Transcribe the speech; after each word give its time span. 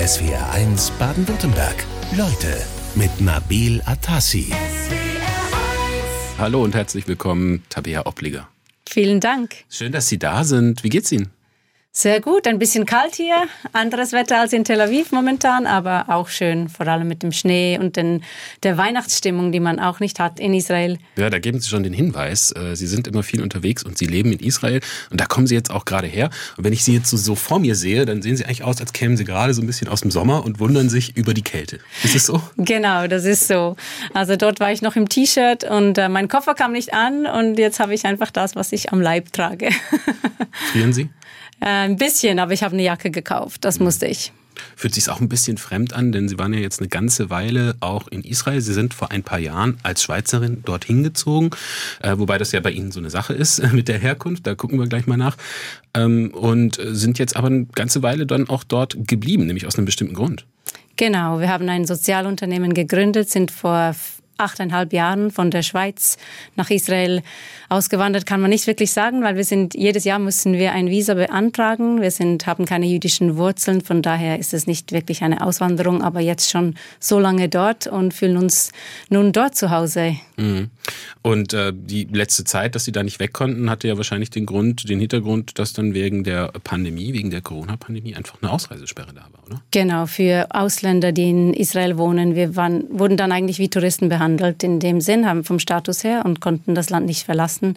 SWR1 0.00 0.92
Baden-Württemberg. 0.98 1.84
Leute 2.16 2.56
mit 2.94 3.20
Nabil 3.20 3.82
Atassi. 3.84 4.50
Hallo 6.38 6.64
und 6.64 6.74
herzlich 6.74 7.06
willkommen, 7.06 7.64
Tabea 7.68 8.06
Obliger. 8.06 8.48
Vielen 8.88 9.20
Dank. 9.20 9.56
Schön, 9.68 9.92
dass 9.92 10.08
Sie 10.08 10.18
da 10.18 10.44
sind. 10.44 10.84
Wie 10.84 10.88
geht's 10.88 11.12
Ihnen? 11.12 11.28
Sehr 11.92 12.20
gut, 12.20 12.46
ein 12.46 12.60
bisschen 12.60 12.86
kalt 12.86 13.16
hier, 13.16 13.48
anderes 13.72 14.12
Wetter 14.12 14.38
als 14.38 14.52
in 14.52 14.62
Tel 14.62 14.80
Aviv 14.80 15.10
momentan, 15.10 15.66
aber 15.66 16.04
auch 16.06 16.28
schön, 16.28 16.68
vor 16.68 16.86
allem 16.86 17.08
mit 17.08 17.24
dem 17.24 17.32
Schnee 17.32 17.80
und 17.80 17.96
den, 17.96 18.22
der 18.62 18.78
Weihnachtsstimmung, 18.78 19.50
die 19.50 19.58
man 19.58 19.80
auch 19.80 19.98
nicht 19.98 20.20
hat 20.20 20.38
in 20.38 20.54
Israel. 20.54 20.98
Ja, 21.16 21.30
da 21.30 21.40
geben 21.40 21.58
Sie 21.58 21.68
schon 21.68 21.82
den 21.82 21.92
Hinweis, 21.92 22.52
äh, 22.52 22.76
Sie 22.76 22.86
sind 22.86 23.08
immer 23.08 23.24
viel 23.24 23.42
unterwegs 23.42 23.82
und 23.82 23.98
Sie 23.98 24.06
leben 24.06 24.30
in 24.30 24.38
Israel 24.38 24.80
und 25.10 25.20
da 25.20 25.26
kommen 25.26 25.48
Sie 25.48 25.56
jetzt 25.56 25.72
auch 25.72 25.84
gerade 25.84 26.06
her. 26.06 26.30
Und 26.56 26.62
wenn 26.62 26.72
ich 26.72 26.84
Sie 26.84 26.94
jetzt 26.94 27.10
so, 27.10 27.16
so 27.16 27.34
vor 27.34 27.58
mir 27.58 27.74
sehe, 27.74 28.06
dann 28.06 28.22
sehen 28.22 28.36
Sie 28.36 28.44
eigentlich 28.44 28.62
aus, 28.62 28.80
als 28.80 28.92
kämen 28.92 29.16
Sie 29.16 29.24
gerade 29.24 29.52
so 29.52 29.60
ein 29.60 29.66
bisschen 29.66 29.88
aus 29.88 30.02
dem 30.02 30.12
Sommer 30.12 30.44
und 30.44 30.60
wundern 30.60 30.88
sich 30.88 31.16
über 31.16 31.34
die 31.34 31.42
Kälte. 31.42 31.80
Ist 32.04 32.14
es 32.14 32.26
so? 32.26 32.40
Genau, 32.56 33.08
das 33.08 33.24
ist 33.24 33.48
so. 33.48 33.74
Also 34.14 34.36
dort 34.36 34.60
war 34.60 34.70
ich 34.70 34.80
noch 34.80 34.94
im 34.94 35.08
T-Shirt 35.08 35.64
und 35.64 35.98
äh, 35.98 36.08
mein 36.08 36.28
Koffer 36.28 36.54
kam 36.54 36.70
nicht 36.70 36.94
an 36.94 37.26
und 37.26 37.58
jetzt 37.58 37.80
habe 37.80 37.94
ich 37.94 38.04
einfach 38.04 38.30
das, 38.30 38.54
was 38.54 38.70
ich 38.70 38.92
am 38.92 39.00
Leib 39.00 39.32
trage. 39.32 39.70
Frieren 40.70 40.92
Sie? 40.92 41.08
Äh, 41.60 41.66
ein 41.66 41.96
bisschen, 41.96 42.38
aber 42.38 42.52
ich 42.52 42.62
habe 42.62 42.74
eine 42.74 42.82
Jacke 42.82 43.10
gekauft. 43.10 43.64
Das 43.64 43.80
musste 43.80 44.06
ich. 44.06 44.32
Fühlt 44.76 44.94
sich 44.94 45.08
auch 45.08 45.20
ein 45.20 45.28
bisschen 45.28 45.56
fremd 45.56 45.94
an, 45.94 46.12
denn 46.12 46.28
Sie 46.28 46.38
waren 46.38 46.52
ja 46.52 46.60
jetzt 46.60 46.80
eine 46.80 46.88
ganze 46.88 47.30
Weile 47.30 47.76
auch 47.80 48.08
in 48.08 48.22
Israel. 48.22 48.60
Sie 48.60 48.72
sind 48.72 48.94
vor 48.94 49.10
ein 49.10 49.22
paar 49.22 49.38
Jahren 49.38 49.78
als 49.82 50.02
Schweizerin 50.02 50.62
dorthin 50.64 51.02
gezogen, 51.02 51.50
äh, 52.02 52.18
wobei 52.18 52.38
das 52.38 52.52
ja 52.52 52.60
bei 52.60 52.70
Ihnen 52.70 52.92
so 52.92 53.00
eine 53.00 53.10
Sache 53.10 53.32
ist 53.32 53.62
mit 53.72 53.88
der 53.88 53.98
Herkunft. 53.98 54.46
Da 54.46 54.54
gucken 54.54 54.78
wir 54.78 54.86
gleich 54.86 55.06
mal 55.06 55.16
nach. 55.16 55.36
Ähm, 55.94 56.30
und 56.32 56.78
sind 56.80 57.18
jetzt 57.18 57.36
aber 57.36 57.48
eine 57.48 57.66
ganze 57.66 58.02
Weile 58.02 58.26
dann 58.26 58.48
auch 58.48 58.64
dort 58.64 58.96
geblieben, 59.06 59.46
nämlich 59.46 59.66
aus 59.66 59.76
einem 59.76 59.86
bestimmten 59.86 60.14
Grund. 60.14 60.46
Genau, 60.96 61.40
wir 61.40 61.48
haben 61.48 61.68
ein 61.68 61.86
Sozialunternehmen 61.86 62.74
gegründet, 62.74 63.30
sind 63.30 63.50
vor 63.50 63.94
achteinhalb 64.40 64.92
Jahren 64.92 65.30
von 65.30 65.50
der 65.50 65.62
Schweiz 65.62 66.16
nach 66.56 66.70
Israel 66.70 67.22
ausgewandert, 67.68 68.26
kann 68.26 68.40
man 68.40 68.50
nicht 68.50 68.66
wirklich 68.66 68.90
sagen, 68.90 69.22
weil 69.22 69.36
wir 69.36 69.44
sind, 69.44 69.74
jedes 69.74 70.04
Jahr 70.04 70.18
müssen 70.18 70.54
wir 70.54 70.72
ein 70.72 70.88
Visa 70.88 71.14
beantragen. 71.14 72.00
Wir 72.00 72.10
sind, 72.10 72.46
haben 72.46 72.64
keine 72.64 72.86
jüdischen 72.86 73.36
Wurzeln, 73.36 73.80
von 73.80 74.02
daher 74.02 74.38
ist 74.38 74.52
es 74.52 74.66
nicht 74.66 74.90
wirklich 74.90 75.22
eine 75.22 75.40
Auswanderung, 75.40 76.02
aber 76.02 76.20
jetzt 76.20 76.50
schon 76.50 76.74
so 76.98 77.20
lange 77.20 77.48
dort 77.48 77.86
und 77.86 78.12
fühlen 78.12 78.36
uns 78.36 78.72
nun 79.08 79.32
dort 79.32 79.54
zu 79.54 79.70
Hause. 79.70 80.16
Mhm. 80.36 80.70
Und 81.22 81.52
äh, 81.54 81.72
die 81.72 82.04
letzte 82.04 82.44
Zeit, 82.44 82.74
dass 82.74 82.84
Sie 82.84 82.92
da 82.92 83.02
nicht 83.02 83.20
weg 83.20 83.32
konnten, 83.32 83.70
hatte 83.70 83.86
ja 83.86 83.96
wahrscheinlich 83.96 84.30
den 84.30 84.46
Grund, 84.46 84.88
den 84.88 84.98
Hintergrund, 84.98 85.58
dass 85.58 85.72
dann 85.72 85.94
wegen 85.94 86.24
der 86.24 86.48
Pandemie, 86.64 87.12
wegen 87.12 87.30
der 87.30 87.42
Corona-Pandemie 87.42 88.16
einfach 88.16 88.38
eine 88.42 88.50
Ausreisesperre 88.50 89.12
da 89.14 89.28
war, 89.32 89.46
oder? 89.46 89.62
Genau, 89.70 90.06
für 90.06 90.48
Ausländer, 90.50 91.12
die 91.12 91.30
in 91.30 91.54
Israel 91.54 91.98
wohnen. 91.98 92.34
Wir 92.34 92.56
waren, 92.56 92.84
wurden 92.90 93.16
dann 93.16 93.30
eigentlich 93.30 93.58
wie 93.58 93.68
Touristen 93.68 94.08
behandelt 94.08 94.29
in 94.38 94.80
dem 94.80 95.00
Sinn, 95.00 95.26
haben 95.26 95.44
vom 95.44 95.58
Status 95.58 96.04
her 96.04 96.22
und 96.24 96.40
konnten 96.40 96.74
das 96.74 96.90
Land 96.90 97.06
nicht 97.06 97.24
verlassen. 97.24 97.76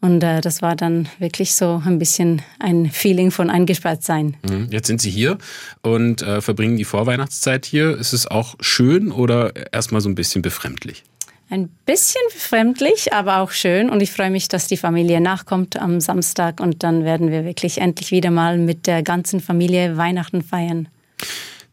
Und 0.00 0.22
äh, 0.22 0.42
das 0.42 0.60
war 0.60 0.76
dann 0.76 1.08
wirklich 1.18 1.54
so 1.54 1.82
ein 1.84 1.98
bisschen 1.98 2.42
ein 2.58 2.90
Feeling 2.90 3.30
von 3.30 3.48
eingesperrt 3.48 4.02
sein. 4.02 4.36
Mhm. 4.48 4.68
Jetzt 4.70 4.86
sind 4.86 5.00
Sie 5.00 5.10
hier 5.10 5.38
und 5.80 6.20
äh, 6.20 6.42
verbringen 6.42 6.76
die 6.76 6.84
Vorweihnachtszeit 6.84 7.64
hier. 7.64 7.96
Ist 7.96 8.12
es 8.12 8.26
auch 8.26 8.54
schön 8.60 9.10
oder 9.10 9.52
erstmal 9.72 10.02
so 10.02 10.10
ein 10.10 10.14
bisschen 10.14 10.42
befremdlich? 10.42 11.04
Ein 11.48 11.68
bisschen 11.86 12.20
befremdlich, 12.32 13.12
aber 13.12 13.38
auch 13.38 13.50
schön. 13.50 13.88
Und 13.88 14.02
ich 14.02 14.12
freue 14.12 14.30
mich, 14.30 14.48
dass 14.48 14.66
die 14.66 14.76
Familie 14.76 15.20
nachkommt 15.20 15.80
am 15.80 16.00
Samstag. 16.00 16.60
Und 16.60 16.82
dann 16.82 17.04
werden 17.04 17.30
wir 17.30 17.44
wirklich 17.44 17.78
endlich 17.78 18.10
wieder 18.10 18.30
mal 18.30 18.58
mit 18.58 18.86
der 18.86 19.02
ganzen 19.02 19.40
Familie 19.40 19.96
Weihnachten 19.96 20.42
feiern. 20.42 20.88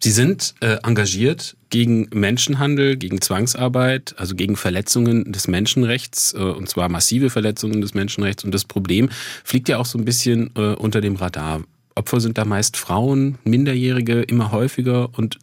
Sie 0.03 0.11
sind 0.11 0.55
äh, 0.61 0.77
engagiert 0.81 1.55
gegen 1.69 2.07
Menschenhandel, 2.11 2.97
gegen 2.97 3.21
Zwangsarbeit, 3.21 4.15
also 4.17 4.35
gegen 4.35 4.55
Verletzungen 4.55 5.31
des 5.31 5.47
Menschenrechts, 5.47 6.33
äh, 6.33 6.39
und 6.39 6.67
zwar 6.67 6.89
massive 6.89 7.29
Verletzungen 7.29 7.81
des 7.81 7.93
Menschenrechts. 7.93 8.43
Und 8.43 8.51
das 8.51 8.65
Problem 8.65 9.09
fliegt 9.43 9.69
ja 9.69 9.77
auch 9.77 9.85
so 9.85 9.99
ein 9.99 10.05
bisschen 10.05 10.49
äh, 10.55 10.73
unter 10.73 11.01
dem 11.01 11.17
Radar. 11.17 11.61
Opfer 11.93 12.19
sind 12.19 12.39
da 12.39 12.45
meist 12.45 12.77
Frauen, 12.77 13.37
Minderjährige, 13.43 14.23
immer 14.23 14.51
häufiger 14.51 15.09
und 15.17 15.37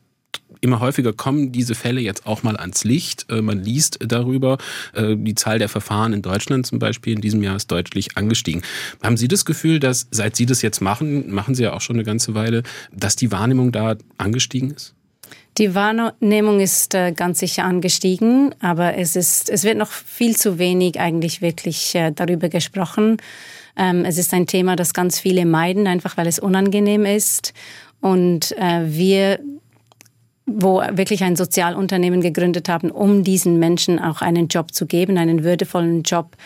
immer 0.61 0.81
häufiger 0.81 1.13
kommen 1.13 1.53
diese 1.53 1.75
Fälle 1.75 2.01
jetzt 2.01 2.27
auch 2.27 2.43
mal 2.43 2.57
ans 2.57 2.85
Licht. 2.85 3.27
Äh, 3.31 3.43
man 3.43 3.63
liest 3.63 3.99
darüber. 4.01 4.59
Äh, 4.95 5.17
die 5.17 5.35
Zahl 5.35 5.59
der 5.59 5.69
Verfahren 5.69 6.13
in 6.13 6.23
Deutschland 6.23 6.67
zum 6.67 6.79
Beispiel 6.79 7.15
in 7.15 7.21
diesem 7.21 7.43
Jahr 7.43 7.57
ist 7.57 7.71
deutlich 7.71 8.17
angestiegen. 8.17 8.63
Haben 9.03 9.17
Sie 9.17 9.29
das 9.29 9.45
Gefühl, 9.45 9.81
dass 9.81 10.09
seit 10.11 10.37
Sie 10.37 10.47
das 10.47 10.63
jetzt 10.63 10.81
machen, 10.81 11.33
machen 11.33 11.55
Sie 11.55 11.63
ja 11.63 11.73
auch 11.73 11.81
schon 11.81 11.97
eine 11.97 12.05
ganze 12.05 12.35
Weile, 12.35 12.63
dass 12.93 13.17
die 13.17 13.33
Wahrnehmung 13.33 13.73
da 13.73 13.97
angestiegen 14.17 14.71
ist? 14.71 14.95
Die 15.59 15.75
Wahrnehmung 15.75 16.61
ist 16.61 16.95
äh, 16.95 17.13
ganz 17.13 17.41
sicher 17.41 17.65
angestiegen, 17.65 18.55
aber 18.61 18.97
es 18.97 19.17
ist, 19.17 19.51
es 19.51 19.65
wird 19.65 19.77
noch 19.77 19.91
viel 19.91 20.37
zu 20.37 20.59
wenig 20.59 21.01
eigentlich 21.01 21.43
wirklich 21.43 21.97
darüber 22.15 22.49
gesprochen. 22.49 23.17
Ähm, 23.77 24.05
es 24.05 24.19
ist 24.19 24.33
ein 24.35 24.47
Thema, 24.47 24.77
das 24.77 24.95
ganz 24.95 25.19
viele 25.19 25.47
meiden, 25.47 25.87
einfach 25.87 26.17
weil 26.17 26.29
es 26.29 26.39
unangenehm 26.39 27.05
ist. 27.05 27.55
Und 28.01 28.55
wir 28.57 29.41
wo 30.49 30.81
wirklich 30.93 31.23
ein 31.23 31.37
Sozialunternehmen 31.37 32.21
gegründet 32.21 32.69
haben, 32.69 32.91
um 32.91 33.23
diesen 33.23 33.59
Menschen 33.59 33.99
auch 33.99 34.23
einen 34.23 34.49
Job 34.49 34.73
zu 34.73 34.87
geben, 34.87 35.19
einen 35.19 35.45
würdevollen 35.45 36.03
Job, 36.03 36.37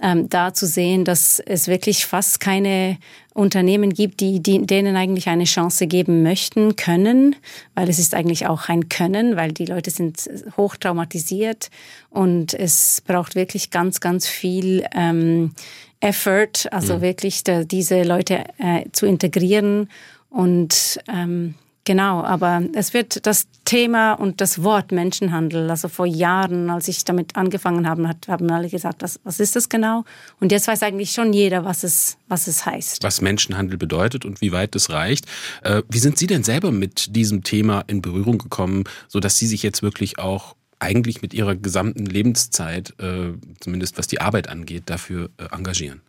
ähm, 0.00 0.28
da 0.28 0.52
zu 0.52 0.66
sehen, 0.66 1.04
dass 1.04 1.38
es 1.38 1.68
wirklich 1.68 2.06
fast 2.06 2.40
keine 2.40 2.98
Unternehmen 3.34 3.94
gibt, 3.94 4.20
die, 4.20 4.40
die 4.40 4.66
denen 4.66 4.96
eigentlich 4.96 5.28
eine 5.28 5.44
Chance 5.44 5.86
geben 5.86 6.22
möchten, 6.22 6.76
können, 6.76 7.36
weil 7.74 7.88
es 7.88 7.98
ist 7.98 8.14
eigentlich 8.14 8.46
auch 8.46 8.68
ein 8.68 8.88
Können, 8.88 9.36
weil 9.36 9.52
die 9.52 9.66
Leute 9.66 9.90
sind 9.90 10.28
hoch 10.56 10.76
traumatisiert 10.76 11.70
und 12.10 12.52
es 12.54 13.02
braucht 13.06 13.36
wirklich 13.36 13.70
ganz, 13.70 14.00
ganz 14.00 14.26
viel 14.26 14.84
ähm, 14.94 15.52
Effort, 16.00 16.68
also 16.72 16.96
mhm. 16.96 17.00
wirklich 17.00 17.44
da, 17.44 17.62
diese 17.64 18.02
Leute 18.02 18.44
äh, 18.58 18.84
zu 18.90 19.06
integrieren 19.06 19.88
und 20.30 20.98
ähm, 21.08 21.54
Genau, 21.84 22.22
aber 22.22 22.62
es 22.74 22.94
wird 22.94 23.26
das 23.26 23.48
Thema 23.64 24.12
und 24.12 24.40
das 24.40 24.62
Wort 24.62 24.92
Menschenhandel, 24.92 25.68
also 25.68 25.88
vor 25.88 26.06
Jahren, 26.06 26.70
als 26.70 26.86
ich 26.86 27.04
damit 27.04 27.34
angefangen 27.34 27.88
habe, 27.88 28.08
haben 28.28 28.50
alle 28.52 28.68
gesagt, 28.68 29.02
was, 29.02 29.18
was 29.24 29.40
ist 29.40 29.56
das 29.56 29.68
genau? 29.68 30.04
Und 30.38 30.52
jetzt 30.52 30.68
weiß 30.68 30.84
eigentlich 30.84 31.10
schon 31.10 31.32
jeder, 31.32 31.64
was 31.64 31.82
es, 31.82 32.18
was 32.28 32.46
es 32.46 32.64
heißt. 32.66 33.02
Was 33.02 33.20
Menschenhandel 33.20 33.78
bedeutet 33.78 34.24
und 34.24 34.40
wie 34.40 34.52
weit 34.52 34.76
es 34.76 34.90
reicht. 34.90 35.26
Äh, 35.62 35.82
wie 35.88 35.98
sind 35.98 36.18
Sie 36.18 36.28
denn 36.28 36.44
selber 36.44 36.70
mit 36.70 37.16
diesem 37.16 37.42
Thema 37.42 37.82
in 37.88 38.00
Berührung 38.00 38.38
gekommen, 38.38 38.84
sodass 39.08 39.36
Sie 39.38 39.48
sich 39.48 39.64
jetzt 39.64 39.82
wirklich 39.82 40.20
auch 40.20 40.54
eigentlich 40.78 41.20
mit 41.20 41.34
Ihrer 41.34 41.56
gesamten 41.56 42.06
Lebenszeit, 42.06 42.94
äh, 43.00 43.32
zumindest 43.58 43.98
was 43.98 44.06
die 44.06 44.20
Arbeit 44.20 44.48
angeht, 44.48 44.84
dafür 44.86 45.30
äh, 45.36 45.46
engagieren? 45.52 46.00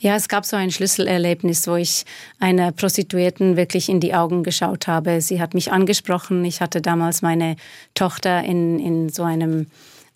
Ja, 0.00 0.14
es 0.14 0.28
gab 0.28 0.44
so 0.44 0.56
ein 0.56 0.70
Schlüsselerlebnis, 0.70 1.66
wo 1.66 1.74
ich 1.74 2.04
einer 2.38 2.70
Prostituierten 2.70 3.56
wirklich 3.56 3.88
in 3.88 3.98
die 3.98 4.14
Augen 4.14 4.44
geschaut 4.44 4.86
habe. 4.86 5.20
Sie 5.20 5.40
hat 5.40 5.54
mich 5.54 5.72
angesprochen. 5.72 6.44
Ich 6.44 6.60
hatte 6.60 6.80
damals 6.80 7.20
meine 7.20 7.56
Tochter 7.94 8.44
in, 8.44 8.78
in 8.78 9.08
so 9.08 9.24
einem 9.24 9.66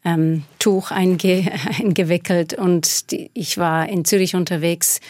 ähm, 0.04 0.44
Tuch 0.58 0.90
einge 0.90 1.50
eingewickelt 1.78 2.54
und 2.54 3.10
die, 3.10 3.30
ich 3.34 3.58
war 3.58 3.88
in 3.88 4.04
Zürich 4.04 4.34
unterwegs. 4.34 5.00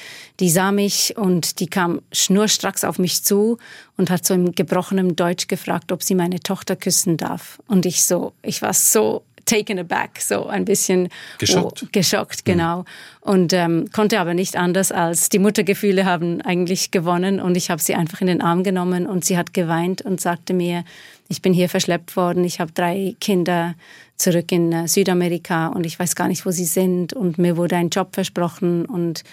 Die 0.41 0.51
sah 0.51 0.73
mich 0.73 1.17
und 1.17 1.61
die 1.61 1.67
kam 1.67 2.01
schnurstracks 2.11 2.85
auf 2.85 2.99
mich 2.99 3.23
zu 3.23 3.59
und 3.97 4.11
hat 4.11 4.27
so 4.27 4.33
im 4.33 4.55
gebrochenen 4.55 5.17
Deutsch 5.17 5.49
gefragt, 5.49 5.93
ob 5.93 6.03
sie 6.03 6.15
meine 6.15 6.41
Tochter 6.41 6.77
küssen 6.77 7.17
darf. 7.17 7.61
Und 7.69 7.87
ich 7.87 8.05
so, 8.05 8.33
ich 8.43 8.63
war 8.63 8.73
so 8.73 9.23
taken 9.45 9.79
aback, 9.79 10.21
so 10.21 10.47
ein 10.47 10.65
bisschen 10.65 11.09
geschockt. 11.39 11.83
Oh, 11.85 11.89
geschockt, 11.93 12.47
mhm. 12.47 12.53
genau. 12.53 12.79
Mhm. 12.79 12.85
Und 13.21 13.53
ähm, 13.53 13.91
konnte 13.93 14.21
aber 14.21 14.35
nicht 14.35 14.57
anders 14.57 14.93
als 14.93 15.29
die 15.29 15.39
Muttergefühle 15.39 16.05
haben 16.05 16.41
eigentlich 16.41 16.91
gewonnen 16.91 17.41
und 17.41 17.57
ich 17.57 17.71
habe 17.71 17.81
sie 17.81 17.95
einfach 17.95 18.21
in 18.21 18.27
den 18.27 18.43
Arm 18.43 18.65
genommen 18.65 19.07
und 19.07 19.25
sie 19.25 19.37
hat 19.37 19.55
geweint 19.55 20.03
und 20.03 20.21
sagte 20.21 20.55
mir, 20.55 20.85
ich 21.29 21.41
bin 21.41 21.53
hier 21.53 21.69
verschleppt 21.69 22.17
worden, 22.17 22.45
ich 22.45 22.61
habe 22.61 22.73
drei 22.73 23.15
Kinder 23.21 23.75
zurück 24.17 24.53
in 24.53 24.73
äh, 24.73 24.89
Südamerika 24.89 25.69
und 25.69 25.87
ich 25.87 25.99
weiß 25.99 26.15
gar 26.15 26.29
nicht, 26.29 26.45
wo 26.47 26.51
sie 26.51 26.65
sind 26.65 27.13
und 27.13 27.39
mir 27.39 27.57
wurde 27.57 27.77
ein 27.77 27.91
Job 27.91 28.15
versprochen 28.15 28.85
und 28.87 29.25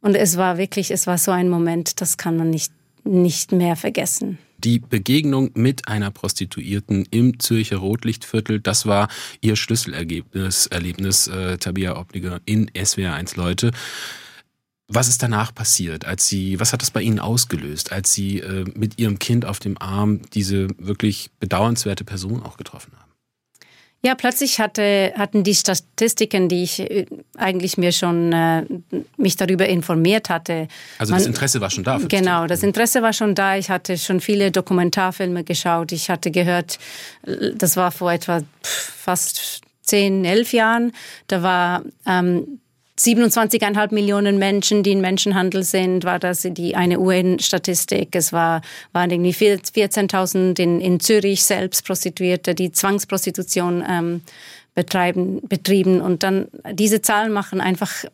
und 0.00 0.16
es 0.16 0.36
war 0.36 0.58
wirklich, 0.58 0.90
es 0.90 1.06
war 1.06 1.16
so 1.16 1.30
ein 1.30 1.48
Moment, 1.48 2.02
das 2.02 2.18
kann 2.18 2.36
man 2.36 2.50
nicht 2.50 2.72
nicht 3.04 3.52
mehr 3.52 3.76
vergessen. 3.76 4.38
Die 4.64 4.78
Begegnung 4.78 5.50
mit 5.54 5.88
einer 5.88 6.10
Prostituierten 6.10 7.06
im 7.10 7.38
Zürcher 7.38 7.76
Rotlichtviertel, 7.76 8.60
das 8.60 8.86
war 8.86 9.08
ihr 9.42 9.56
Schlüsselergebnis, 9.56 10.66
Erlebnis, 10.68 11.26
äh, 11.26 11.58
Tabia 11.58 11.98
Obliger 11.98 12.40
in 12.46 12.70
SWR1 12.70 13.36
Leute. 13.36 13.72
Was 14.88 15.08
ist 15.08 15.22
danach 15.22 15.54
passiert, 15.54 16.06
als 16.06 16.28
Sie, 16.28 16.60
was 16.60 16.72
hat 16.72 16.80
das 16.80 16.90
bei 16.90 17.02
Ihnen 17.02 17.18
ausgelöst, 17.18 17.92
als 17.92 18.14
Sie 18.14 18.40
äh, 18.40 18.64
mit 18.74 18.98
Ihrem 18.98 19.18
Kind 19.18 19.44
auf 19.44 19.58
dem 19.58 19.76
Arm 19.76 20.22
diese 20.32 20.68
wirklich 20.78 21.30
bedauernswerte 21.40 22.04
Person 22.04 22.42
auch 22.42 22.56
getroffen 22.56 22.92
haben? 22.98 23.13
Ja, 24.04 24.14
plötzlich 24.14 24.60
hatte, 24.60 25.14
hatten 25.16 25.44
die 25.44 25.54
Statistiken, 25.54 26.50
die 26.50 26.62
ich 26.64 26.78
äh, 26.78 27.06
eigentlich 27.38 27.78
mir 27.78 27.90
schon 27.90 28.34
äh, 28.34 28.66
mich 29.16 29.36
darüber 29.36 29.66
informiert 29.66 30.28
hatte. 30.28 30.68
Also 30.98 31.12
man, 31.12 31.20
das 31.20 31.26
Interesse 31.26 31.60
war 31.62 31.70
schon 31.70 31.84
da. 31.84 31.96
Genau, 31.96 32.46
das 32.46 32.62
Interesse 32.62 33.00
war 33.00 33.14
schon 33.14 33.34
da. 33.34 33.56
Ich 33.56 33.70
hatte 33.70 33.96
schon 33.96 34.20
viele 34.20 34.50
Dokumentarfilme 34.50 35.42
geschaut. 35.42 35.90
Ich 35.92 36.10
hatte 36.10 36.30
gehört, 36.30 36.78
das 37.54 37.78
war 37.78 37.90
vor 37.92 38.12
etwa 38.12 38.42
fast 38.62 39.62
zehn, 39.80 40.26
elf 40.26 40.52
Jahren. 40.52 40.92
Da 41.28 41.42
war 41.42 41.82
ähm, 42.06 42.60
27,5 42.98 43.92
Millionen 43.92 44.38
Menschen, 44.38 44.84
die 44.84 44.92
in 44.92 45.00
Menschenhandel 45.00 45.64
sind, 45.64 46.04
war 46.04 46.20
das 46.20 46.46
die 46.48 46.76
eine 46.76 47.00
UN-Statistik. 47.00 48.14
Es 48.14 48.32
war, 48.32 48.62
waren 48.92 49.10
irgendwie 49.10 49.32
14.000 49.32 50.60
in, 50.60 50.80
in 50.80 51.00
Zürich 51.00 51.42
selbst 51.42 51.84
Prostituierte, 51.84 52.54
die 52.54 52.70
Zwangsprostitution 52.70 53.84
ähm, 53.88 54.22
betreiben, 54.76 55.40
betrieben. 55.48 56.00
Und 56.00 56.22
dann 56.22 56.46
diese 56.70 57.02
Zahlen 57.02 57.32
machen 57.32 57.60
einfach, 57.60 58.04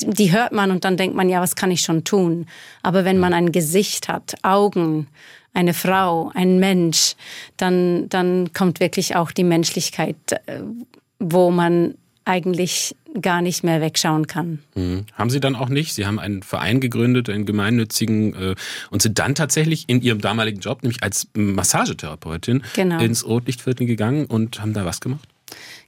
die 0.00 0.30
hört 0.30 0.52
man 0.52 0.70
und 0.70 0.84
dann 0.84 0.96
denkt 0.96 1.16
man, 1.16 1.28
ja, 1.28 1.40
was 1.40 1.56
kann 1.56 1.72
ich 1.72 1.80
schon 1.80 2.04
tun? 2.04 2.46
Aber 2.84 3.04
wenn 3.04 3.18
man 3.18 3.34
ein 3.34 3.50
Gesicht 3.50 4.08
hat, 4.08 4.34
Augen, 4.42 5.08
eine 5.52 5.74
Frau, 5.74 6.30
ein 6.34 6.60
Mensch, 6.60 7.16
dann, 7.56 8.08
dann 8.08 8.52
kommt 8.52 8.78
wirklich 8.78 9.16
auch 9.16 9.32
die 9.32 9.42
Menschlichkeit, 9.42 10.16
äh, 10.46 10.60
wo 11.18 11.50
man 11.50 11.94
eigentlich 12.30 12.94
gar 13.20 13.42
nicht 13.42 13.64
mehr 13.64 13.80
wegschauen 13.80 14.28
kann. 14.28 14.60
Mhm. 14.76 15.04
Haben 15.14 15.30
Sie 15.30 15.40
dann 15.40 15.56
auch 15.56 15.68
nicht? 15.68 15.94
Sie 15.94 16.06
haben 16.06 16.20
einen 16.20 16.44
Verein 16.44 16.80
gegründet, 16.80 17.28
einen 17.28 17.44
gemeinnützigen, 17.44 18.34
äh, 18.34 18.54
und 18.90 19.02
sind 19.02 19.18
dann 19.18 19.34
tatsächlich 19.34 19.84
in 19.88 20.00
Ihrem 20.00 20.20
damaligen 20.20 20.60
Job, 20.60 20.82
nämlich 20.82 21.02
als 21.02 21.26
Massagetherapeutin, 21.34 22.62
genau. 22.74 23.00
ins 23.00 23.26
Rotlichtviertel 23.26 23.86
gegangen 23.86 24.26
und 24.26 24.60
haben 24.60 24.74
da 24.74 24.84
was 24.84 25.00
gemacht? 25.00 25.28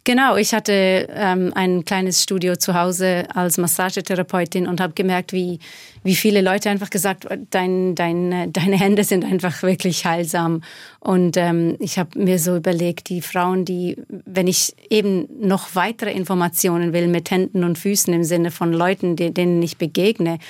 Genau, 0.04 0.36
ich 0.36 0.52
hatte 0.52 1.06
ähm, 1.14 1.52
ein 1.54 1.84
kleines 1.84 2.24
Studio 2.24 2.56
zu 2.56 2.74
Hause 2.74 3.24
als 3.34 3.56
Massagetherapeutin 3.56 4.66
und 4.66 4.80
habe 4.80 4.94
gemerkt, 4.94 5.32
wie, 5.32 5.60
wie 6.02 6.16
viele 6.16 6.40
Leute 6.40 6.70
einfach 6.70 6.90
gesagt, 6.90 7.28
dein, 7.50 7.94
dein, 7.94 8.52
deine 8.52 8.76
Hände 8.76 9.04
sind 9.04 9.24
einfach 9.24 9.62
wirklich 9.62 10.04
heilsam. 10.04 10.62
Und 10.98 11.36
ähm, 11.36 11.76
ich 11.78 12.00
habe 12.00 12.18
mir 12.18 12.40
so 12.40 12.56
überlegt, 12.56 13.10
die 13.10 13.20
Frauen, 13.20 13.64
die, 13.64 13.96
wenn 14.08 14.48
ich 14.48 14.74
eben 14.90 15.28
noch 15.40 15.76
weitere 15.76 16.10
Informationen 16.10 16.92
will 16.92 17.06
mit 17.06 17.30
Händen 17.30 17.62
und 17.62 17.78
Füßen 17.78 18.12
im 18.12 18.24
Sinne 18.24 18.50
von 18.50 18.72
Leuten, 18.72 19.14
denen 19.14 19.62
ich 19.62 19.78
begegne, 19.78 20.40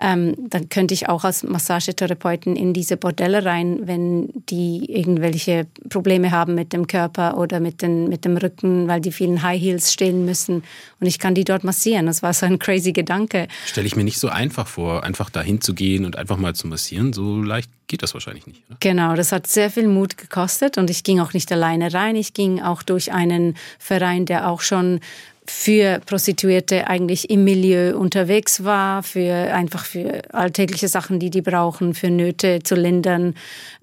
ähm, 0.00 0.34
dann 0.48 0.68
könnte 0.68 0.94
ich 0.94 1.08
auch 1.08 1.24
als 1.24 1.42
Massagetherapeutin 1.42 2.56
in 2.56 2.72
diese 2.72 2.96
Bordelle 2.96 3.44
rein, 3.44 3.80
wenn 3.84 4.30
die 4.48 4.84
irgendwelche 4.88 5.66
Probleme 5.88 6.30
haben 6.30 6.54
mit 6.54 6.72
dem 6.72 6.86
Körper 6.86 7.36
oder 7.36 7.60
mit, 7.60 7.82
den, 7.82 8.08
mit 8.08 8.24
dem 8.24 8.36
Rücken, 8.36 8.88
weil 8.88 9.00
die 9.00 9.12
vielen 9.12 9.42
High 9.42 9.60
Heels 9.60 9.92
stehen 9.92 10.24
müssen. 10.24 10.64
Und 11.00 11.06
ich 11.06 11.18
kann 11.18 11.34
die 11.34 11.44
dort 11.44 11.64
massieren. 11.64 12.06
Das 12.06 12.22
war 12.22 12.32
so 12.32 12.46
ein 12.46 12.58
crazy 12.58 12.92
Gedanke. 12.92 13.48
Stelle 13.66 13.86
ich 13.86 13.96
mir 13.96 14.04
nicht 14.04 14.18
so 14.18 14.28
einfach 14.28 14.66
vor, 14.66 15.04
einfach 15.04 15.30
dahin 15.30 15.60
zu 15.60 15.74
gehen 15.74 16.04
und 16.04 16.16
einfach 16.16 16.36
mal 16.36 16.54
zu 16.54 16.66
massieren. 16.66 17.12
So 17.12 17.42
leicht 17.42 17.70
geht 17.86 18.02
das 18.02 18.14
wahrscheinlich 18.14 18.46
nicht. 18.46 18.62
Oder? 18.68 18.76
Genau, 18.80 19.14
das 19.14 19.32
hat 19.32 19.46
sehr 19.46 19.70
viel 19.70 19.88
Mut 19.88 20.16
gekostet 20.16 20.78
und 20.78 20.90
ich 20.90 21.04
ging 21.04 21.20
auch 21.20 21.32
nicht 21.32 21.50
alleine 21.52 21.92
rein. 21.92 22.16
Ich 22.16 22.32
ging 22.34 22.60
auch 22.60 22.82
durch 22.82 23.12
einen 23.12 23.56
Verein, 23.78 24.26
der 24.26 24.48
auch 24.48 24.60
schon 24.60 25.00
für 25.46 26.00
Prostituierte 26.06 26.86
eigentlich 26.86 27.30
im 27.30 27.44
Milieu 27.44 27.96
unterwegs 27.96 28.64
war, 28.64 29.02
für 29.02 29.32
einfach 29.32 29.84
für 29.84 30.22
alltägliche 30.32 30.88
Sachen, 30.88 31.18
die 31.18 31.30
die 31.30 31.42
brauchen, 31.42 31.94
für 31.94 32.10
Nöte 32.10 32.60
zu 32.62 32.74
lindern. 32.74 33.34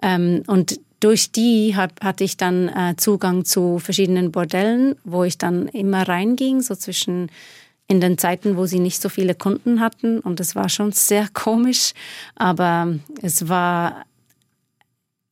Ähm, 0.02 0.44
und 0.48 0.80
durch 1.00 1.32
die 1.32 1.76
hatte 1.76 2.24
ich 2.24 2.38
dann 2.38 2.70
äh, 2.70 2.96
Zugang 2.96 3.46
zu 3.46 3.80
verschiedenen 3.80 4.32
Bordellen, 4.32 4.96
wo 5.04 5.24
ich 5.24 5.38
dann 5.38 5.68
immer 5.68 6.08
reinging, 6.08 6.62
so 6.62 6.76
zwischen 6.76 7.30
in 7.88 8.00
den 8.00 8.18
Zeiten, 8.18 8.56
wo 8.56 8.66
sie 8.68 8.80
nicht 8.80 9.02
so 9.02 9.10
viele 9.10 9.36
Kunden 9.36 9.82
hatten. 9.82 10.20
Und 10.20 10.40
es 10.40 10.56
war 10.56 10.70
schon 10.70 10.94
sehr 10.94 11.28
komisch, 11.34 11.94
aber 12.36 12.96
es 13.22 13.50
war 13.50 14.06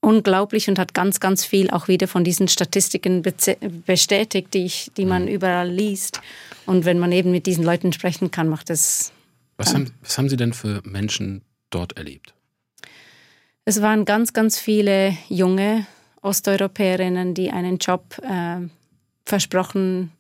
unglaublich 0.09 0.67
und 0.67 0.79
hat 0.79 0.94
ganz, 0.94 1.19
ganz 1.19 1.45
viel 1.45 1.69
auch 1.69 1.88
wieder 1.88 2.07
von 2.07 2.23
diesen 2.23 2.47
Statistiken 2.47 3.21
bestätigt, 3.85 4.53
die, 4.53 4.65
ich, 4.65 4.91
die 4.97 5.06
man 5.06 5.23
mhm. 5.23 5.29
überall 5.29 5.69
liest. 5.69 6.19
Und 6.65 6.85
wenn 6.85 6.97
man 6.97 7.11
eben 7.11 7.31
mit 7.31 7.45
diesen 7.45 7.63
Leuten 7.63 7.94
sprechen 7.94 8.31
kann, 8.31 8.50
macht 8.50 8.69
es. 8.69 9.11
Was, 9.57 9.73
haben, 9.73 9.91
was 10.01 10.17
haben 10.17 10.29
Sie 10.29 10.38
denn 10.38 10.53
für 10.53 10.81
Menschen 10.83 11.41
dort 11.69 11.97
erlebt? 11.97 12.33
Es 13.65 13.81
waren 13.81 14.06
ganz, 14.06 14.33
ganz 14.33 14.57
viele 14.57 15.15
junge 15.27 15.85
Osteuropäerinnen, 16.21 17.35
die 17.35 17.51
einen 17.51 17.77
Job 17.77 18.17
äh, 18.23 18.67
versprochen 19.25 20.12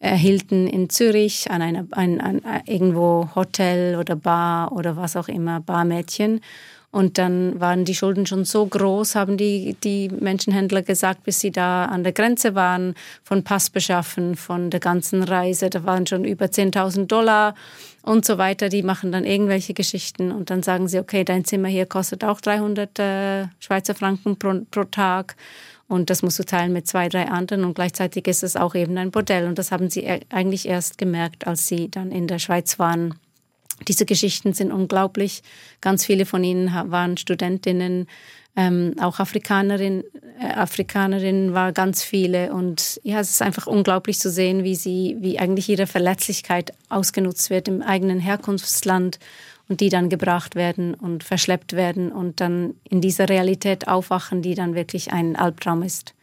erhielten 0.00 0.66
in 0.66 0.90
Zürich 0.90 1.50
an 1.50 1.62
einer 1.62 1.86
ein, 1.92 2.20
ein, 2.20 2.42
irgendwo 2.66 3.28
Hotel 3.34 3.96
oder 3.96 4.16
Bar 4.16 4.72
oder 4.72 4.96
was 4.96 5.16
auch 5.16 5.28
immer, 5.28 5.60
Barmädchen 5.60 6.40
und 6.92 7.18
dann 7.18 7.60
waren 7.60 7.84
die 7.84 7.94
Schulden 7.94 8.26
schon 8.26 8.44
so 8.44 8.66
groß, 8.66 9.14
haben 9.14 9.36
die, 9.36 9.76
die 9.84 10.08
Menschenhändler 10.08 10.82
gesagt, 10.82 11.22
bis 11.22 11.38
sie 11.38 11.52
da 11.52 11.84
an 11.84 12.02
der 12.02 12.12
Grenze 12.12 12.56
waren, 12.56 12.94
von 13.22 13.44
Pass 13.44 13.70
beschaffen, 13.70 14.34
von 14.34 14.70
der 14.70 14.80
ganzen 14.80 15.22
Reise. 15.22 15.70
Da 15.70 15.84
waren 15.84 16.08
schon 16.08 16.24
über 16.24 16.46
10.000 16.46 17.06
Dollar 17.06 17.54
und 18.02 18.24
so 18.24 18.38
weiter. 18.38 18.68
Die 18.68 18.82
machen 18.82 19.12
dann 19.12 19.24
irgendwelche 19.24 19.72
Geschichten 19.72 20.32
und 20.32 20.50
dann 20.50 20.64
sagen 20.64 20.88
sie, 20.88 20.98
okay, 20.98 21.22
dein 21.22 21.44
Zimmer 21.44 21.68
hier 21.68 21.86
kostet 21.86 22.24
auch 22.24 22.40
300 22.40 22.98
äh, 22.98 23.46
Schweizer 23.60 23.94
Franken 23.94 24.36
pro, 24.36 24.62
pro 24.68 24.82
Tag. 24.82 25.36
Und 25.86 26.10
das 26.10 26.22
musst 26.22 26.40
du 26.40 26.44
teilen 26.44 26.72
mit 26.72 26.88
zwei, 26.88 27.08
drei 27.08 27.28
anderen. 27.28 27.64
Und 27.64 27.74
gleichzeitig 27.74 28.26
ist 28.26 28.42
es 28.42 28.56
auch 28.56 28.74
eben 28.74 28.98
ein 28.98 29.12
Bordell. 29.12 29.46
Und 29.46 29.58
das 29.58 29.70
haben 29.70 29.90
sie 29.90 30.04
e-, 30.04 30.20
eigentlich 30.28 30.66
erst 30.66 30.98
gemerkt, 30.98 31.46
als 31.46 31.68
sie 31.68 31.88
dann 31.88 32.10
in 32.10 32.26
der 32.26 32.40
Schweiz 32.40 32.80
waren. 32.80 33.14
Diese 33.88 34.04
Geschichten 34.04 34.52
sind 34.52 34.72
unglaublich. 34.72 35.42
Ganz 35.80 36.04
viele 36.04 36.26
von 36.26 36.44
ihnen 36.44 36.72
waren 36.90 37.16
Studentinnen, 37.16 38.06
ähm, 38.56 38.94
auch 39.00 39.20
Afrikanerinnen, 39.20 40.04
äh, 40.40 40.52
Afrikanerinnen 40.52 41.54
war 41.54 41.72
ganz 41.72 42.02
viele. 42.02 42.52
Und 42.52 43.00
ja, 43.04 43.20
es 43.20 43.30
ist 43.30 43.42
einfach 43.42 43.66
unglaublich 43.66 44.18
zu 44.18 44.30
sehen, 44.30 44.64
wie 44.64 44.74
sie, 44.74 45.16
wie 45.20 45.38
eigentlich 45.38 45.68
ihre 45.68 45.86
Verletzlichkeit 45.86 46.72
ausgenutzt 46.88 47.50
wird 47.50 47.68
im 47.68 47.80
eigenen 47.82 48.18
Herkunftsland 48.18 49.18
und 49.68 49.80
die 49.80 49.88
dann 49.88 50.08
gebracht 50.08 50.56
werden 50.56 50.94
und 50.94 51.22
verschleppt 51.22 51.74
werden 51.74 52.10
und 52.10 52.40
dann 52.40 52.74
in 52.88 53.00
dieser 53.00 53.28
Realität 53.28 53.86
aufwachen, 53.86 54.42
die 54.42 54.56
dann 54.56 54.74
wirklich 54.74 55.12
ein 55.12 55.36
Albtraum 55.36 55.82
ist. 55.82 56.14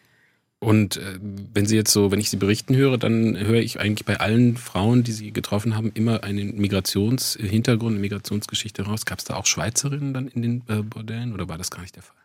Und 0.59 0.97
äh, 0.97 1.19
wenn 1.53 1.67
Sie 1.67 1.75
jetzt 1.75 1.91
so, 1.91 2.11
wenn 2.11 2.19
ich 2.19 2.29
Sie 2.29 2.37
berichten 2.37 2.75
höre, 2.75 2.97
dann 2.97 3.37
höre 3.37 3.61
ich 3.61 3.79
eigentlich 3.79 4.05
bei 4.05 4.19
allen 4.19 4.57
Frauen, 4.57 5.03
die 5.03 5.11
Sie 5.11 5.31
getroffen 5.31 5.75
haben, 5.75 5.91
immer 5.93 6.23
einen 6.23 6.57
Migrationshintergrund, 6.57 7.91
eine 7.91 8.01
Migrationsgeschichte 8.01 8.83
raus. 8.83 9.05
Gab 9.05 9.19
es 9.19 9.25
da 9.25 9.35
auch 9.35 9.45
Schweizerinnen 9.45 10.13
dann 10.13 10.27
in 10.27 10.41
den 10.41 10.63
äh, 10.67 10.81
Bordellen 10.81 11.33
oder 11.33 11.47
war 11.47 11.59
das 11.59 11.69
gar 11.69 11.81
nicht 11.81 11.95
der 11.95 12.03
Fall? 12.03 12.15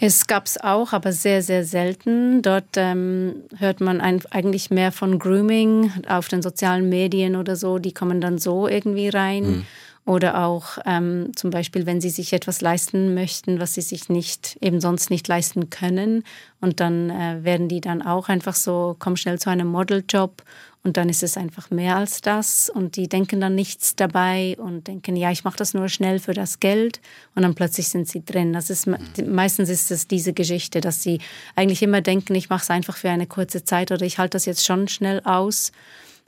Es 0.00 0.26
gab 0.26 0.46
es 0.46 0.60
auch, 0.60 0.92
aber 0.92 1.12
sehr, 1.12 1.42
sehr 1.42 1.64
selten. 1.64 2.42
Dort 2.42 2.76
ähm, 2.76 3.42
hört 3.56 3.80
man 3.80 4.00
ein, 4.00 4.22
eigentlich 4.30 4.70
mehr 4.70 4.92
von 4.92 5.18
Grooming 5.18 5.90
auf 6.06 6.28
den 6.28 6.42
sozialen 6.42 6.88
Medien 6.88 7.36
oder 7.36 7.56
so. 7.56 7.78
Die 7.78 7.92
kommen 7.92 8.20
dann 8.20 8.38
so 8.38 8.68
irgendwie 8.68 9.08
rein. 9.08 9.44
Mhm. 9.44 9.66
Oder 10.08 10.42
auch 10.42 10.78
ähm, 10.86 11.32
zum 11.36 11.50
Beispiel, 11.50 11.84
wenn 11.84 12.00
sie 12.00 12.08
sich 12.08 12.32
etwas 12.32 12.62
leisten 12.62 13.12
möchten, 13.12 13.60
was 13.60 13.74
sie 13.74 13.82
sich 13.82 14.08
nicht 14.08 14.56
eben 14.62 14.80
sonst 14.80 15.10
nicht 15.10 15.28
leisten 15.28 15.68
können. 15.68 16.24
Und 16.62 16.80
dann 16.80 17.10
äh, 17.10 17.44
werden 17.44 17.68
die 17.68 17.82
dann 17.82 18.00
auch 18.00 18.30
einfach 18.30 18.54
so, 18.54 18.96
komm 18.98 19.16
schnell 19.16 19.38
zu 19.38 19.50
einem 19.50 19.66
Modeljob 19.66 20.42
und 20.82 20.96
dann 20.96 21.10
ist 21.10 21.22
es 21.22 21.36
einfach 21.36 21.70
mehr 21.70 21.96
als 21.96 22.22
das. 22.22 22.70
Und 22.70 22.96
die 22.96 23.06
denken 23.06 23.38
dann 23.38 23.54
nichts 23.54 23.96
dabei 23.96 24.56
und 24.58 24.86
denken, 24.86 25.14
ja, 25.14 25.30
ich 25.30 25.44
mache 25.44 25.58
das 25.58 25.74
nur 25.74 25.90
schnell 25.90 26.20
für 26.20 26.32
das 26.32 26.58
Geld. 26.58 27.02
Und 27.34 27.42
dann 27.42 27.54
plötzlich 27.54 27.90
sind 27.90 28.08
sie 28.08 28.24
drin. 28.24 28.54
Das 28.54 28.70
ist, 28.70 28.88
meistens 29.22 29.68
ist 29.68 29.90
es 29.90 30.08
diese 30.08 30.32
Geschichte, 30.32 30.80
dass 30.80 31.02
sie 31.02 31.20
eigentlich 31.54 31.82
immer 31.82 32.00
denken, 32.00 32.34
ich 32.34 32.48
mache 32.48 32.62
es 32.62 32.70
einfach 32.70 32.96
für 32.96 33.10
eine 33.10 33.26
kurze 33.26 33.62
Zeit 33.62 33.92
oder 33.92 34.06
ich 34.06 34.16
halte 34.16 34.36
das 34.36 34.46
jetzt 34.46 34.64
schon 34.64 34.88
schnell 34.88 35.20
aus. 35.24 35.70